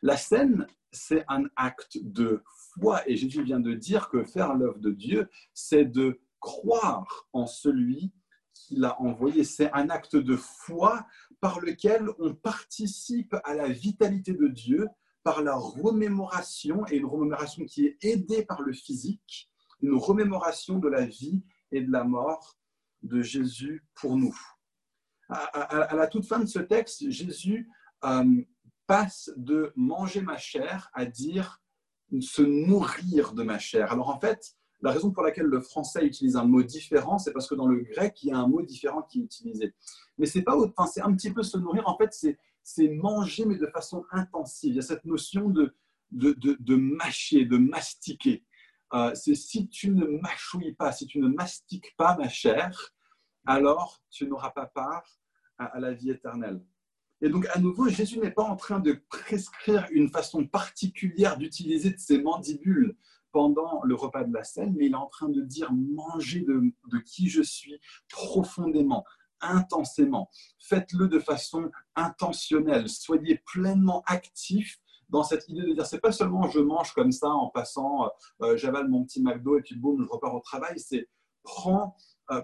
La 0.02 0.18
scène, 0.18 0.66
c'est 0.92 1.24
un 1.28 1.44
acte 1.56 2.00
de 2.02 2.42
foi, 2.74 3.08
et 3.08 3.16
Jésus 3.16 3.44
vient 3.44 3.60
de 3.60 3.74
dire 3.76 4.10
que 4.10 4.24
faire 4.24 4.56
l'œuvre 4.56 4.80
de 4.80 4.90
Dieu, 4.90 5.30
c'est 5.54 5.86
de 5.86 6.20
croire 6.40 7.28
en 7.32 7.46
celui 7.46 8.12
qui 8.54 8.76
l'a 8.76 9.00
envoyé. 9.00 9.44
C'est 9.44 9.72
un 9.74 9.90
acte 9.90 10.16
de 10.16 10.36
foi 10.36 11.06
par 11.42 11.60
lequel 11.60 12.08
on 12.20 12.34
participe 12.34 13.36
à 13.44 13.54
la 13.54 13.68
vitalité 13.68 14.34
de 14.34 14.48
Dieu 14.48 14.88
par 15.24 15.42
la 15.42 15.56
remémoration, 15.56 16.86
et 16.88 16.98
une 16.98 17.06
remémoration 17.06 17.66
qui 17.66 17.86
est 17.86 17.98
aidée 18.02 18.46
par 18.46 18.62
le 18.62 18.74
physique, 18.74 19.52
une 19.82 19.96
remémoration 19.96 20.80
de 20.80 20.88
la 20.88 21.06
vie 21.06 21.44
et 21.72 21.82
de 21.82 21.92
la 21.92 22.04
mort 22.04 22.58
de 23.02 23.22
Jésus 23.22 23.84
pour 23.96 24.18
nous. 24.18 24.38
À, 25.30 25.96
la 25.96 26.08
toute 26.08 26.26
fin 26.26 26.40
de 26.40 26.46
ce 26.46 26.60
texte, 26.60 27.10
Jésus 27.10 27.70
euh, 28.04 28.42
passe 28.86 29.32
de 29.38 29.72
manger 29.76 30.22
ma 30.22 30.38
chair 30.38 30.90
à 30.94 31.06
dire 31.06 31.62
se 32.20 32.42
nourrir 32.42 33.34
de 33.34 33.44
ma 33.44 33.58
chair. 33.58 33.92
Alors 33.94 34.10
en 34.10 34.20
fait, 34.20 34.56
la 34.82 34.92
raison 34.92 35.12
pour 35.12 35.24
laquelle 35.24 35.46
le 35.46 35.62
français 35.62 36.06
utilise 36.06 36.36
un 36.36 36.46
mot 36.46 36.64
différent, 36.64 37.18
c'est 37.18 37.32
parce 37.32 37.48
que 37.48 37.56
dans 37.56 37.68
le 37.68 37.82
grec, 37.82 38.24
il 38.24 38.30
y 38.30 38.32
a 38.32 38.38
un 38.38 38.48
mot 38.48 38.62
différent 38.62 39.04
qui 39.04 39.22
est 39.22 39.24
utilisé. 39.24 39.74
Mais 40.18 40.26
c'est 40.26 40.42
pas, 40.42 40.58
enfin, 40.58 40.88
c'est 40.88 41.02
un 41.02 41.14
petit 41.14 41.32
peu 41.32 41.44
se 41.44 41.58
nourrir. 41.58 41.88
En 41.88 41.98
fait, 41.98 42.14
c'est 42.64 42.90
manger, 42.90 43.46
mais 43.46 43.58
de 43.58 43.68
façon 43.68 44.06
intensive. 44.12 44.72
Il 44.72 44.76
y 44.76 44.80
a 44.80 44.84
cette 44.84 45.06
notion 45.06 45.50
de, 45.50 45.76
de, 46.12 46.36
de, 46.38 46.76
mâcher, 46.76 47.46
de 47.46 47.58
mastiquer. 47.58 48.44
Euh, 48.94 49.14
c'est 49.16 49.36
si 49.36 49.70
tu 49.70 49.92
ne 49.92 50.06
mâchouilles 50.06 50.74
pas, 50.74 50.92
si 50.92 51.06
tu 51.06 51.20
ne 51.20 51.28
mastiques 51.28 51.96
pas 51.96 52.18
ma 52.18 52.28
chair, 52.28 52.94
alors 53.46 54.02
tu 54.10 54.28
n'auras 54.28 54.52
pas 54.52 54.66
part 54.66 55.06
à 55.58 55.80
la 55.80 55.94
vie 55.94 56.10
éternelle. 56.10 56.62
Et 57.22 57.30
donc, 57.30 57.46
à 57.54 57.60
nouveau, 57.60 57.88
Jésus 57.88 58.18
n'est 58.20 58.32
pas 58.32 58.44
en 58.44 58.56
train 58.56 58.80
de 58.80 58.94
prescrire 59.10 59.88
une 59.92 60.10
façon 60.10 60.48
particulière 60.48 61.38
d'utiliser 61.38 61.96
ses 61.98 62.20
mandibules 62.20 62.98
pendant 63.32 63.82
le 63.84 63.96
repas 63.96 64.24
de 64.24 64.34
la 64.34 64.44
scène, 64.44 64.74
mais 64.78 64.88
il 64.88 64.94
est 64.94 64.96
en 64.96 65.08
train 65.08 65.30
de 65.30 65.42
dire 65.42 65.72
mangez 65.74 66.42
de, 66.42 66.98
qui 67.06 67.30
je 67.30 67.42
suis 67.42 67.80
profondément, 68.10 69.04
intensément. 69.42 70.30
Faites-le 70.60 71.08
de 71.08 71.20
façon 71.20 71.72
intentionnelle. 71.96 72.90
Soyez 72.90 73.42
pleinement 73.46 74.04
actif 74.06 74.80
dans 75.10 75.24
cette 75.24 75.48
idée 75.50 75.64
de 75.64 75.74
dire 75.74 75.86
c'est 75.86 76.00
pas 76.00 76.14
seulement 76.14 76.50
je 76.50 76.60
mange 76.60 76.94
comme 76.94 77.12
ça 77.12 77.30
en 77.30 77.50
passant, 77.50 78.10
euh, 78.42 78.56
j'avale 78.56 78.88
mon 78.88 79.04
petit 79.04 79.22
McDo 79.22 79.58
et 79.58 79.62
puis 79.62 79.76
boum, 79.76 80.02
je 80.04 80.10
repars 80.10 80.36
au 80.36 80.40
travail. 80.40 80.80
C'est 80.80 81.10
prends 81.44 81.96
euh, 82.32 82.42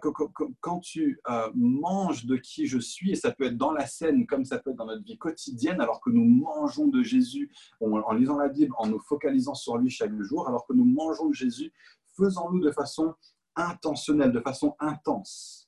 quand 0.59 0.79
tu 0.79 1.19
euh, 1.29 1.49
manges 1.55 2.25
de 2.25 2.35
qui 2.35 2.67
je 2.67 2.77
suis, 2.77 3.11
et 3.11 3.15
ça 3.15 3.31
peut 3.31 3.45
être 3.45 3.57
dans 3.57 3.71
la 3.71 3.85
scène 3.85 4.27
comme 4.27 4.43
ça 4.43 4.59
peut 4.59 4.71
être 4.71 4.77
dans 4.77 4.85
notre 4.85 5.03
vie 5.03 5.17
quotidienne, 5.17 5.79
alors 5.79 6.01
que 6.01 6.09
nous 6.09 6.25
mangeons 6.25 6.87
de 6.87 7.03
Jésus 7.03 7.51
en, 7.79 8.13
lisant 8.13 8.37
la 8.37 8.49
Bible, 8.49 8.73
en 8.77 8.87
nous 8.87 8.99
focalisant 8.99 9.53
sur 9.53 9.77
lui 9.77 9.89
chaque 9.89 10.19
jour, 10.21 10.47
alors 10.47 10.65
que 10.67 10.73
nous 10.73 10.85
mangeons 10.85 11.29
de 11.29 11.33
Jésus, 11.33 11.71
faisons-le 12.17 12.61
de 12.61 12.71
façon 12.71 13.13
intentionnelle, 13.55 14.31
de 14.31 14.41
façon 14.41 14.75
intense. 14.79 15.66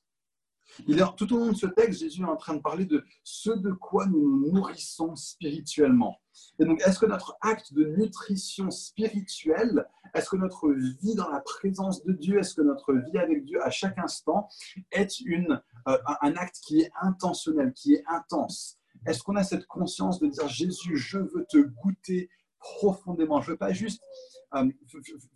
Tout 1.16 1.32
au 1.34 1.38
long 1.38 1.52
de 1.52 1.56
ce 1.56 1.66
texte, 1.66 2.00
Jésus 2.00 2.22
est 2.22 2.26
en 2.26 2.36
train 2.36 2.54
de 2.54 2.60
parler 2.60 2.86
de 2.86 3.04
ce 3.24 3.50
de 3.50 3.72
quoi 3.72 4.06
nous 4.06 4.20
nous 4.20 4.52
nourrissons 4.52 5.14
spirituellement. 5.16 6.20
Et 6.58 6.64
donc, 6.64 6.80
est-ce 6.86 6.98
que 6.98 7.06
notre 7.06 7.36
acte 7.40 7.72
de 7.74 7.84
nutrition 7.84 8.70
spirituelle, 8.70 9.86
est-ce 10.14 10.30
que 10.30 10.36
notre 10.36 10.70
vie 10.70 11.14
dans 11.14 11.28
la 11.28 11.40
présence 11.40 12.02
de 12.04 12.12
Dieu, 12.12 12.38
est-ce 12.38 12.54
que 12.54 12.62
notre 12.62 12.94
vie 12.94 13.18
avec 13.18 13.44
Dieu 13.44 13.62
à 13.62 13.70
chaque 13.70 13.98
instant 13.98 14.48
est 14.90 15.20
une, 15.20 15.60
euh, 15.88 15.98
un 16.22 16.34
acte 16.36 16.60
qui 16.62 16.80
est 16.80 16.90
intentionnel, 17.02 17.72
qui 17.72 17.94
est 17.94 18.04
intense? 18.06 18.78
Est-ce 19.06 19.22
qu'on 19.22 19.36
a 19.36 19.44
cette 19.44 19.66
conscience 19.66 20.20
de 20.20 20.26
dire 20.28 20.48
Jésus, 20.48 20.96
je 20.96 21.18
veux 21.18 21.46
te 21.48 21.58
goûter 21.58 22.30
profondément. 22.60 23.40
Je 23.40 23.48
ne 23.48 23.52
veux 23.52 23.58
pas 23.58 23.72
juste 23.72 24.02
euh, 24.54 24.68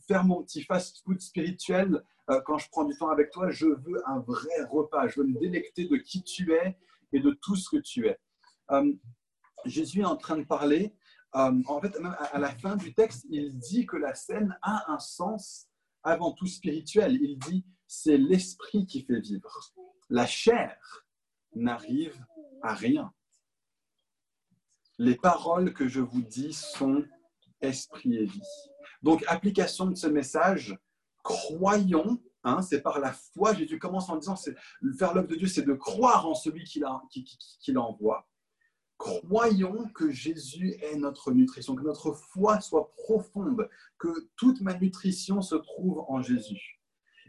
faire 0.06 0.24
mon 0.24 0.42
petit 0.42 0.62
fast-food 0.62 1.20
spirituel 1.20 2.02
quand 2.44 2.58
je 2.58 2.68
prends 2.70 2.84
du 2.84 2.96
temps 2.96 3.10
avec 3.10 3.30
toi. 3.30 3.50
Je 3.50 3.66
veux 3.66 4.02
un 4.08 4.20
vrai 4.20 4.62
repas. 4.70 5.08
Je 5.08 5.20
veux 5.20 5.26
me 5.26 5.38
délecter 5.38 5.86
de 5.86 5.96
qui 5.96 6.22
tu 6.22 6.52
es 6.52 6.76
et 7.12 7.20
de 7.20 7.30
tout 7.42 7.56
ce 7.56 7.68
que 7.70 7.80
tu 7.80 8.06
es. 8.06 8.18
Euh, 8.70 8.92
Jésus 9.64 10.00
est 10.00 10.06
en 10.06 10.16
train 10.16 10.36
de 10.36 10.44
parler. 10.44 10.94
en 11.32 11.80
fait, 11.80 11.98
même 12.00 12.16
à 12.18 12.38
la 12.38 12.50
fin 12.50 12.76
du 12.76 12.94
texte, 12.94 13.26
il 13.30 13.58
dit 13.58 13.86
que 13.86 13.96
la 13.96 14.14
scène 14.14 14.56
a 14.62 14.92
un 14.92 14.98
sens 14.98 15.68
avant 16.02 16.32
tout 16.32 16.46
spirituel. 16.46 17.18
Il 17.20 17.38
dit 17.38 17.64
c'est 17.86 18.18
l'esprit 18.18 18.86
qui 18.86 19.02
fait 19.02 19.20
vivre. 19.20 19.72
La 20.10 20.26
chair 20.26 20.76
n'arrive 21.54 22.24
à 22.62 22.74
rien. 22.74 23.12
Les 24.98 25.16
paroles 25.16 25.72
que 25.72 25.88
je 25.88 26.00
vous 26.00 26.22
dis 26.22 26.52
sont 26.52 27.04
esprit 27.60 28.16
et 28.16 28.24
vie. 28.24 28.42
Donc, 29.02 29.24
application 29.26 29.86
de 29.86 29.94
ce 29.94 30.06
message, 30.06 30.76
croyons, 31.24 32.20
hein, 32.44 32.62
c'est 32.62 32.82
par 32.82 33.00
la 33.00 33.12
foi. 33.12 33.54
Jésus 33.54 33.80
commence 33.80 34.08
en 34.08 34.16
disant, 34.16 34.36
c'est, 34.36 34.54
faire 34.96 35.14
l'œuvre 35.14 35.26
de 35.26 35.34
Dieu, 35.34 35.48
c'est 35.48 35.62
de 35.62 35.72
croire 35.72 36.28
en 36.28 36.34
celui 36.34 36.62
qui, 36.62 36.80
qui, 37.10 37.72
l'envoie. 37.72 38.28
Croyons 38.96 39.88
que 39.88 40.12
Jésus 40.12 40.76
est 40.80 40.96
notre 40.96 41.32
nutrition, 41.32 41.74
que 41.74 41.82
notre 41.82 42.12
foi 42.12 42.60
soit 42.60 42.92
profonde, 42.92 43.68
que 43.98 44.28
toute 44.36 44.60
ma 44.60 44.78
nutrition 44.78 45.42
se 45.42 45.56
trouve 45.56 46.04
en 46.06 46.22
Jésus. 46.22 46.80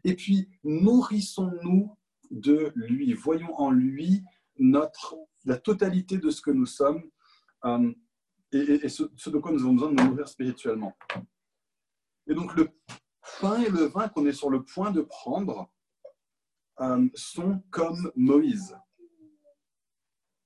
Et 0.03 0.15
puis, 0.15 0.49
nourrissons-nous 0.63 1.97
de 2.29 2.71
lui. 2.75 3.13
Voyons 3.13 3.59
en 3.59 3.71
lui 3.71 4.23
notre, 4.57 5.15
la 5.45 5.57
totalité 5.57 6.17
de 6.17 6.29
ce 6.29 6.41
que 6.41 6.51
nous 6.51 6.67
sommes. 6.67 7.09
Euh, 7.63 7.91
et, 8.51 8.87
ce, 8.89 9.03
de 9.29 9.37
quoi 9.37 9.51
nous 9.51 9.61
avons 9.61 9.73
besoin 9.73 9.91
de 9.91 10.01
nous 10.01 10.09
nourrir 10.09 10.27
spirituellement. 10.27 10.95
Et 12.27 12.33
donc 12.33 12.55
le 12.55 12.69
pain 13.39 13.61
et 13.61 13.69
le 13.69 13.85
vin 13.85 14.07
qu'on 14.09 14.25
est 14.25 14.33
sur 14.33 14.49
le 14.49 14.63
point 14.63 14.91
de 14.91 15.01
prendre 15.01 15.69
euh, 16.81 17.07
sont 17.13 17.63
comme 17.69 18.11
Moïse. 18.15 18.77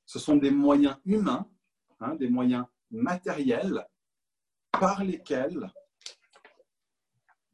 Ce 0.05 0.19
sont 0.19 0.37
des 0.37 0.51
moyens 0.51 0.97
humains, 1.05 1.49
hein, 1.99 2.15
des 2.15 2.29
moyens 2.29 2.65
matériels 2.91 3.87
par 4.71 5.03
lesquels 5.03 5.71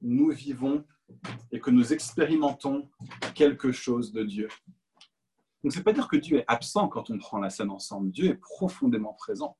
nous 0.02 0.30
vivons 0.32 0.86
et 1.52 1.60
que 1.60 1.72
nous 1.72 1.94
expérimentons 1.94 2.90
quelque 3.34 3.72
chose 3.72 4.12
de 4.12 4.24
Dieu. 4.24 4.48
Donc, 5.64 5.74
ce 5.74 5.78
n'est 5.78 5.84
pas 5.84 5.94
dire 5.94 6.08
que 6.08 6.18
Dieu 6.18 6.38
est 6.38 6.46
absent 6.48 6.88
quand 6.88 7.10
on 7.10 7.18
prend 7.18 7.40
la 7.40 7.50
scène 7.50 7.72
ensemble. 7.72 8.12
Dieu 8.12 8.26
est 8.26 8.36
profondément 8.36 9.14
présent 9.14 9.58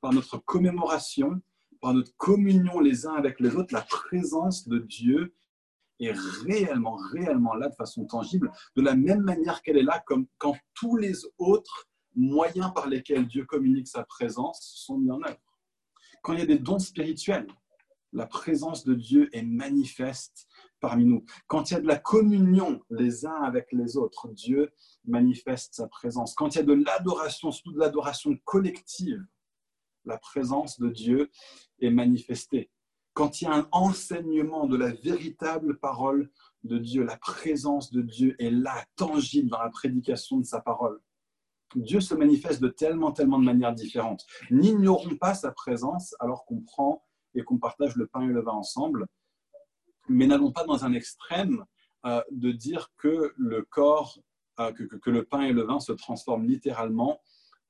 par 0.00 0.12
notre 0.12 0.38
commémoration, 0.38 1.40
par 1.80 1.94
notre 1.94 2.14
communion 2.16 2.80
les 2.80 3.06
uns 3.06 3.14
avec 3.14 3.40
les 3.40 3.54
autres, 3.56 3.72
la 3.72 3.82
présence 3.82 4.68
de 4.68 4.78
Dieu 4.78 5.34
est 6.00 6.14
réellement, 6.44 6.96
réellement 7.12 7.54
là 7.54 7.68
de 7.68 7.74
façon 7.74 8.04
tangible, 8.04 8.50
de 8.76 8.82
la 8.82 8.94
même 8.94 9.22
manière 9.22 9.62
qu'elle 9.62 9.78
est 9.78 9.82
là, 9.82 10.02
comme 10.06 10.26
quand 10.38 10.56
tous 10.74 10.96
les 10.96 11.14
autres 11.38 11.88
moyens 12.14 12.72
par 12.74 12.88
lesquels 12.88 13.26
Dieu 13.26 13.44
communique 13.44 13.88
sa 13.88 14.04
présence 14.04 14.72
sont 14.74 14.98
mis 14.98 15.10
en 15.10 15.22
œuvre. 15.22 15.38
Quand 16.22 16.32
il 16.32 16.40
y 16.40 16.42
a 16.42 16.46
des 16.46 16.58
dons 16.58 16.78
spirituels, 16.78 17.46
la 18.12 18.26
présence 18.26 18.84
de 18.84 18.94
Dieu 18.94 19.28
est 19.32 19.42
manifeste 19.42 20.48
parmi 20.80 21.04
nous. 21.04 21.24
Quand 21.46 21.70
il 21.70 21.74
y 21.74 21.76
a 21.76 21.80
de 21.80 21.86
la 21.86 21.98
communion 21.98 22.80
les 22.90 23.26
uns 23.26 23.42
avec 23.42 23.72
les 23.72 23.96
autres, 23.96 24.28
Dieu 24.28 24.72
manifeste 25.04 25.74
sa 25.74 25.88
présence. 25.88 26.34
Quand 26.34 26.54
il 26.54 26.58
y 26.58 26.60
a 26.60 26.64
de 26.64 26.72
l'adoration, 26.72 27.50
surtout 27.50 27.72
de 27.72 27.78
l'adoration 27.78 28.36
collective, 28.44 29.22
la 30.06 30.18
présence 30.18 30.80
de 30.80 30.88
Dieu 30.88 31.30
est 31.80 31.90
manifestée. 31.90 32.70
Quand 33.12 33.40
il 33.40 33.44
y 33.44 33.46
a 33.48 33.54
un 33.54 33.68
enseignement 33.72 34.66
de 34.66 34.76
la 34.76 34.92
véritable 34.92 35.78
parole 35.78 36.30
de 36.64 36.78
Dieu, 36.78 37.02
la 37.02 37.16
présence 37.16 37.90
de 37.90 38.02
Dieu 38.02 38.36
est 38.38 38.50
là, 38.50 38.84
tangible 38.96 39.50
dans 39.50 39.62
la 39.62 39.70
prédication 39.70 40.38
de 40.38 40.44
sa 40.44 40.60
parole. 40.60 41.00
Dieu 41.74 42.00
se 42.00 42.14
manifeste 42.14 42.62
de 42.62 42.68
tellement, 42.68 43.12
tellement 43.12 43.38
de 43.38 43.44
manières 43.44 43.74
différentes. 43.74 44.24
N'ignorons 44.50 45.16
pas 45.16 45.34
sa 45.34 45.50
présence 45.50 46.14
alors 46.20 46.44
qu'on 46.44 46.60
prend 46.60 47.02
et 47.34 47.42
qu'on 47.42 47.58
partage 47.58 47.96
le 47.96 48.06
pain 48.06 48.22
et 48.22 48.32
le 48.32 48.42
vin 48.42 48.52
ensemble, 48.52 49.06
mais 50.08 50.26
n'allons 50.26 50.52
pas 50.52 50.64
dans 50.64 50.84
un 50.84 50.92
extrême 50.92 51.64
euh, 52.04 52.22
de 52.30 52.52
dire 52.52 52.90
que 52.96 53.32
le 53.36 53.62
corps, 53.62 54.18
euh, 54.60 54.72
que, 54.72 55.10
le 55.10 55.24
pain 55.24 55.42
et 55.42 55.52
le 55.52 55.62
vin 55.62 55.80
se 55.80 55.92
transforment 55.92 56.46
littéralement 56.46 57.20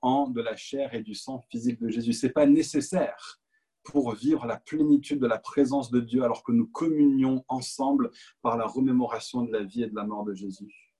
de 0.07 0.41
la 0.41 0.57
chair 0.57 0.95
et 0.95 1.03
du 1.03 1.15
sang 1.15 1.41
physique 1.51 1.81
de 1.81 1.89
Jésus. 1.89 2.13
Ce 2.13 2.27
n'est 2.27 2.33
pas 2.33 2.47
nécessaire 2.47 3.41
pour 3.83 4.15
vivre 4.15 4.47
la 4.47 4.57
plénitude 4.57 5.19
de 5.19 5.27
la 5.27 5.39
présence 5.39 5.91
de 5.91 5.99
Dieu 6.01 6.23
alors 6.23 6.45
que 6.45 6.53
nous 6.53 6.69
communions 6.69 7.45
ensemble 7.49 8.13
par 8.41 8.57
la 8.57 8.67
remémoration 8.67 9.43
de 9.43 9.53
la 9.53 9.65
vie 9.65 9.83
et 9.83 9.89
de 9.89 9.97
la 9.97 10.05
mort 10.05 10.25
de 10.25 10.35
Jésus. 10.35 10.95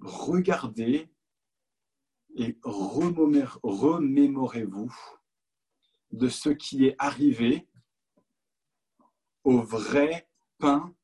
Regardez 0.00 1.10
et 2.36 2.58
remémorez-vous 2.62 4.94
de 6.12 6.28
ce 6.28 6.50
qui 6.50 6.84
est 6.84 6.94
arrivé 6.98 7.66
au 9.44 9.62
vrai 9.62 10.28
pain 10.58 10.94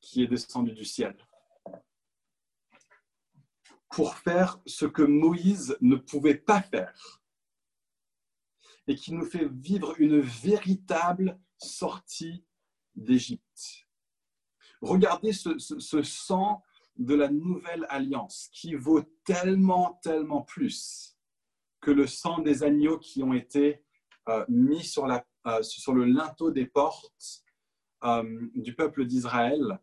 qui 0.00 0.22
est 0.22 0.28
descendu 0.28 0.72
du 0.72 0.84
ciel 0.84 1.16
pour 3.92 4.14
faire 4.16 4.58
ce 4.66 4.86
que 4.86 5.02
Moïse 5.02 5.76
ne 5.82 5.96
pouvait 5.96 6.34
pas 6.34 6.62
faire 6.62 7.22
et 8.88 8.96
qui 8.96 9.12
nous 9.12 9.26
fait 9.26 9.46
vivre 9.46 9.94
une 10.00 10.20
véritable 10.20 11.38
sortie 11.58 12.44
d'Égypte. 12.96 13.86
Regardez 14.80 15.32
ce, 15.32 16.02
sang 16.02 16.62
de 16.96 17.14
la 17.14 17.28
nouvelle 17.28 17.86
alliance 17.90 18.48
qui 18.52 18.74
vaut 18.74 19.02
tellement, 19.24 20.00
tellement 20.02 20.42
plus 20.42 21.16
que 21.80 21.90
le 21.90 22.06
sang 22.06 22.40
des 22.40 22.64
agneaux 22.64 22.98
qui 22.98 23.22
ont 23.22 23.34
été 23.34 23.84
euh, 24.28 24.44
mis 24.48 24.92
euh, 25.46 25.62
sur, 25.62 25.94
le 25.94 26.04
linteau 26.04 26.50
des 26.50 26.66
portes 26.66 27.44
euh, 28.04 28.48
du 28.54 28.74
peuple 28.74 29.04
d'Israël 29.04 29.80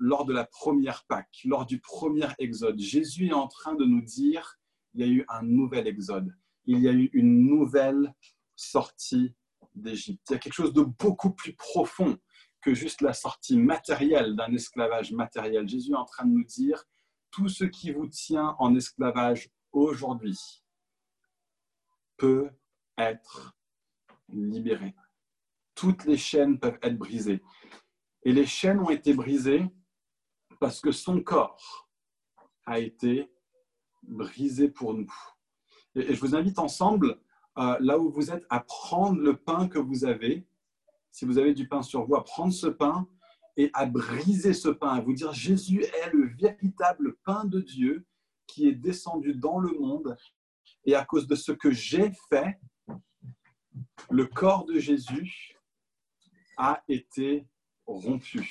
lors 0.00 0.24
de 0.24 0.32
la 0.32 0.44
première 0.44 1.04
Pâque, 1.06 1.40
lors 1.44 1.66
du 1.66 1.80
premier 1.80 2.26
exode. 2.38 2.78
Jésus 2.78 3.28
est 3.28 3.32
en 3.32 3.48
train 3.48 3.74
de 3.74 3.84
nous 3.84 4.02
dire, 4.02 4.58
il 4.94 5.00
y 5.00 5.04
a 5.04 5.12
eu 5.12 5.24
un 5.28 5.42
nouvel 5.42 5.86
exode, 5.86 6.34
il 6.64 6.80
y 6.80 6.88
a 6.88 6.92
eu 6.92 7.10
une 7.12 7.46
nouvelle 7.46 8.14
sortie 8.56 9.34
d'Égypte. 9.74 10.22
Il 10.28 10.32
y 10.32 10.36
a 10.36 10.38
quelque 10.38 10.52
chose 10.52 10.72
de 10.72 10.82
beaucoup 10.82 11.30
plus 11.30 11.54
profond 11.54 12.18
que 12.60 12.74
juste 12.74 13.00
la 13.00 13.12
sortie 13.12 13.58
matérielle 13.58 14.36
d'un 14.36 14.52
esclavage 14.52 15.12
matériel. 15.12 15.68
Jésus 15.68 15.92
est 15.92 15.96
en 15.96 16.04
train 16.04 16.24
de 16.26 16.32
nous 16.32 16.44
dire, 16.44 16.84
tout 17.30 17.48
ce 17.48 17.64
qui 17.64 17.90
vous 17.90 18.06
tient 18.06 18.54
en 18.58 18.74
esclavage 18.76 19.50
aujourd'hui 19.72 20.38
peut 22.16 22.50
être 22.98 23.56
libéré. 24.28 24.94
Toutes 25.74 26.04
les 26.04 26.18
chaînes 26.18 26.60
peuvent 26.60 26.78
être 26.82 26.98
brisées. 26.98 27.42
Et 28.24 28.32
les 28.32 28.46
chaînes 28.46 28.78
ont 28.78 28.90
été 28.90 29.14
brisées 29.14 29.64
parce 30.60 30.80
que 30.80 30.92
son 30.92 31.20
corps 31.20 31.88
a 32.66 32.78
été 32.78 33.32
brisé 34.02 34.68
pour 34.68 34.94
nous. 34.94 35.12
Et 35.94 36.14
je 36.14 36.20
vous 36.20 36.34
invite 36.34 36.58
ensemble, 36.58 37.20
euh, 37.58 37.76
là 37.80 37.98
où 37.98 38.10
vous 38.10 38.30
êtes, 38.30 38.46
à 38.48 38.60
prendre 38.60 39.20
le 39.20 39.36
pain 39.36 39.68
que 39.68 39.78
vous 39.78 40.04
avez 40.04 40.46
si 41.12 41.26
vous 41.26 41.38
avez 41.38 41.54
du 41.54 41.68
pain 41.68 41.82
sur 41.82 42.04
vous, 42.04 42.16
à 42.16 42.24
prendre 42.24 42.52
ce 42.52 42.66
pain 42.66 43.06
et 43.56 43.70
à 43.74 43.84
briser 43.84 44.54
ce 44.54 44.70
pain, 44.70 44.88
à 44.88 45.00
vous 45.00 45.12
dire 45.12 45.32
Jésus 45.32 45.84
est 45.84 46.10
le 46.12 46.34
véritable 46.34 47.16
pain 47.24 47.44
de 47.44 47.60
Dieu 47.60 48.06
qui 48.46 48.66
est 48.66 48.74
descendu 48.74 49.34
dans 49.34 49.58
le 49.58 49.78
monde. 49.78 50.16
Et 50.84 50.94
à 50.94 51.04
cause 51.04 51.26
de 51.26 51.34
ce 51.34 51.52
que 51.52 51.70
j'ai 51.70 52.10
fait, 52.30 52.58
le 54.10 54.26
corps 54.26 54.64
de 54.64 54.78
Jésus 54.78 55.54
a 56.56 56.82
été 56.88 57.46
rompu. 57.94 58.50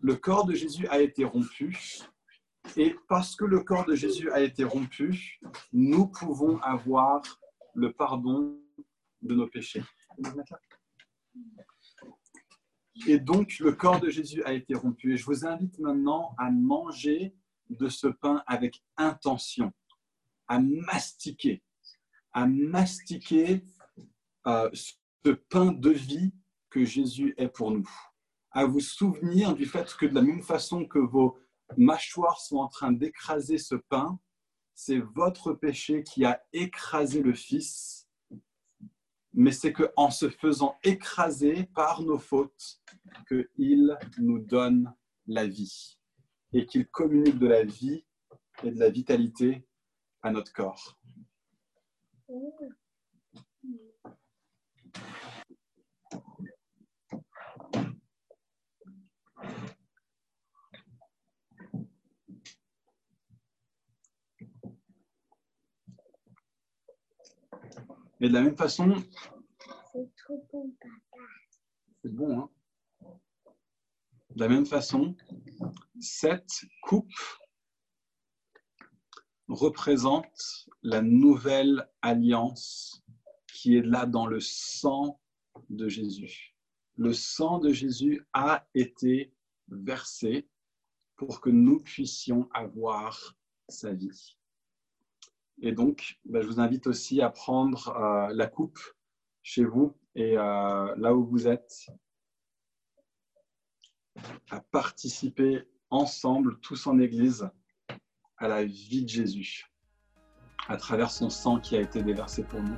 Le 0.00 0.16
corps 0.16 0.46
de 0.46 0.54
Jésus 0.54 0.86
a 0.88 1.00
été 1.00 1.24
rompu. 1.24 1.76
Et 2.76 2.94
parce 3.08 3.34
que 3.34 3.44
le 3.44 3.60
corps 3.60 3.86
de 3.86 3.94
Jésus 3.94 4.30
a 4.30 4.40
été 4.40 4.64
rompu, 4.64 5.40
nous 5.72 6.06
pouvons 6.06 6.58
avoir 6.60 7.22
le 7.74 7.92
pardon 7.92 8.60
de 9.22 9.34
nos 9.34 9.46
péchés. 9.46 9.82
Et 13.06 13.18
donc, 13.18 13.58
le 13.60 13.72
corps 13.72 14.00
de 14.00 14.10
Jésus 14.10 14.42
a 14.44 14.52
été 14.52 14.74
rompu. 14.74 15.14
Et 15.14 15.16
je 15.16 15.24
vous 15.24 15.46
invite 15.46 15.78
maintenant 15.78 16.34
à 16.36 16.50
manger 16.50 17.34
de 17.70 17.88
ce 17.88 18.08
pain 18.08 18.42
avec 18.46 18.82
intention, 18.96 19.72
à 20.46 20.58
mastiquer, 20.60 21.62
à 22.32 22.46
mastiquer 22.46 23.64
euh, 24.46 24.70
ce 24.72 25.30
pain 25.30 25.72
de 25.72 25.90
vie 25.90 26.32
que 26.70 26.84
Jésus 26.84 27.34
est 27.36 27.48
pour 27.48 27.70
nous. 27.70 27.88
À 28.58 28.66
vous 28.66 28.80
souvenir 28.80 29.54
du 29.54 29.66
fait 29.66 29.94
que 29.94 30.06
de 30.06 30.14
la 30.16 30.22
même 30.22 30.42
façon 30.42 30.84
que 30.84 30.98
vos 30.98 31.38
mâchoires 31.76 32.40
sont 32.40 32.56
en 32.56 32.66
train 32.66 32.90
d'écraser 32.90 33.56
ce 33.56 33.76
pain, 33.76 34.18
c'est 34.74 34.98
votre 34.98 35.52
péché 35.52 36.02
qui 36.02 36.24
a 36.24 36.42
écrasé 36.52 37.22
le 37.22 37.34
Fils 37.34 38.08
mais 39.32 39.52
c'est 39.52 39.72
qu'en 39.72 40.10
se 40.10 40.28
faisant 40.28 40.76
écraser 40.82 41.68
par 41.72 42.02
nos 42.02 42.18
fautes, 42.18 42.80
qu'il 43.28 43.96
nous 44.18 44.40
donne 44.40 44.92
la 45.28 45.46
vie 45.46 45.96
et 46.52 46.66
qu'il 46.66 46.88
communique 46.88 47.38
de 47.38 47.46
la 47.46 47.62
vie 47.62 48.04
et 48.64 48.72
de 48.72 48.80
la 48.80 48.90
vitalité 48.90 49.64
à 50.22 50.32
notre 50.32 50.52
corps. 50.52 50.98
Et 68.20 68.28
de 68.28 68.34
la 68.34 68.42
même 68.42 68.56
façon. 68.56 68.94
C'est 69.92 70.10
trop 70.16 70.46
bon, 70.52 70.70
papa. 70.80 71.24
C'est 72.02 72.12
bon, 72.12 72.40
hein? 72.40 72.50
De 74.34 74.40
la 74.40 74.48
même 74.48 74.66
façon, 74.66 75.16
cette 75.98 76.64
coupe 76.82 77.12
représente 79.48 80.68
la 80.82 81.00
nouvelle 81.00 81.88
alliance 82.02 83.02
qui 83.52 83.76
est 83.76 83.82
là 83.82 84.06
dans 84.06 84.26
le 84.26 84.40
sang 84.40 85.20
de 85.70 85.88
Jésus. 85.88 86.54
Le 86.96 87.12
sang 87.12 87.58
de 87.58 87.72
Jésus 87.72 88.26
a 88.32 88.66
été 88.74 89.32
versé 89.68 90.48
pour 91.16 91.40
que 91.40 91.50
nous 91.50 91.80
puissions 91.80 92.48
avoir 92.52 93.36
sa 93.68 93.92
vie. 93.92 94.37
Et 95.60 95.72
donc, 95.72 96.18
ben, 96.24 96.40
je 96.40 96.46
vous 96.46 96.60
invite 96.60 96.86
aussi 96.86 97.20
à 97.20 97.30
prendre 97.30 97.88
euh, 97.88 98.32
la 98.32 98.46
coupe 98.46 98.78
chez 99.42 99.64
vous 99.64 99.96
et 100.14 100.36
euh, 100.36 100.94
là 100.96 101.14
où 101.14 101.24
vous 101.24 101.48
êtes, 101.48 101.90
à 104.50 104.60
participer 104.60 105.64
ensemble, 105.90 106.58
tous 106.60 106.86
en 106.86 106.98
Église, 106.98 107.48
à 108.36 108.48
la 108.48 108.64
vie 108.64 109.02
de 109.02 109.08
Jésus, 109.08 109.66
à 110.68 110.76
travers 110.76 111.10
son 111.10 111.30
sang 111.30 111.58
qui 111.58 111.76
a 111.76 111.80
été 111.80 112.02
déversé 112.02 112.44
pour 112.44 112.62
nous. 112.62 112.76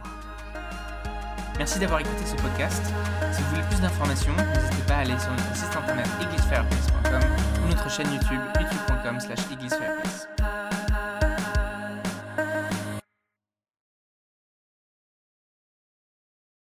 Merci 1.59 1.79
d'avoir 1.79 2.01
écouté 2.01 2.25
ce 2.25 2.37
podcast. 2.37 2.83
Si 3.33 3.43
vous 3.43 3.49
voulez 3.51 3.67
plus 3.69 3.81
d'informations, 3.81 4.35
n'hésitez 4.35 4.87
pas 4.87 4.95
à 4.95 4.99
aller 5.01 5.19
sur 5.19 5.31
notre 5.31 5.57
site 5.57 5.77
internet 5.77 6.07
églisefairplace.com 6.23 7.21
ou 7.65 7.69
notre 7.69 7.91
chaîne 7.91 8.11
YouTube 8.13 8.41
youtube.com 8.59 9.21
slash 9.21 10.40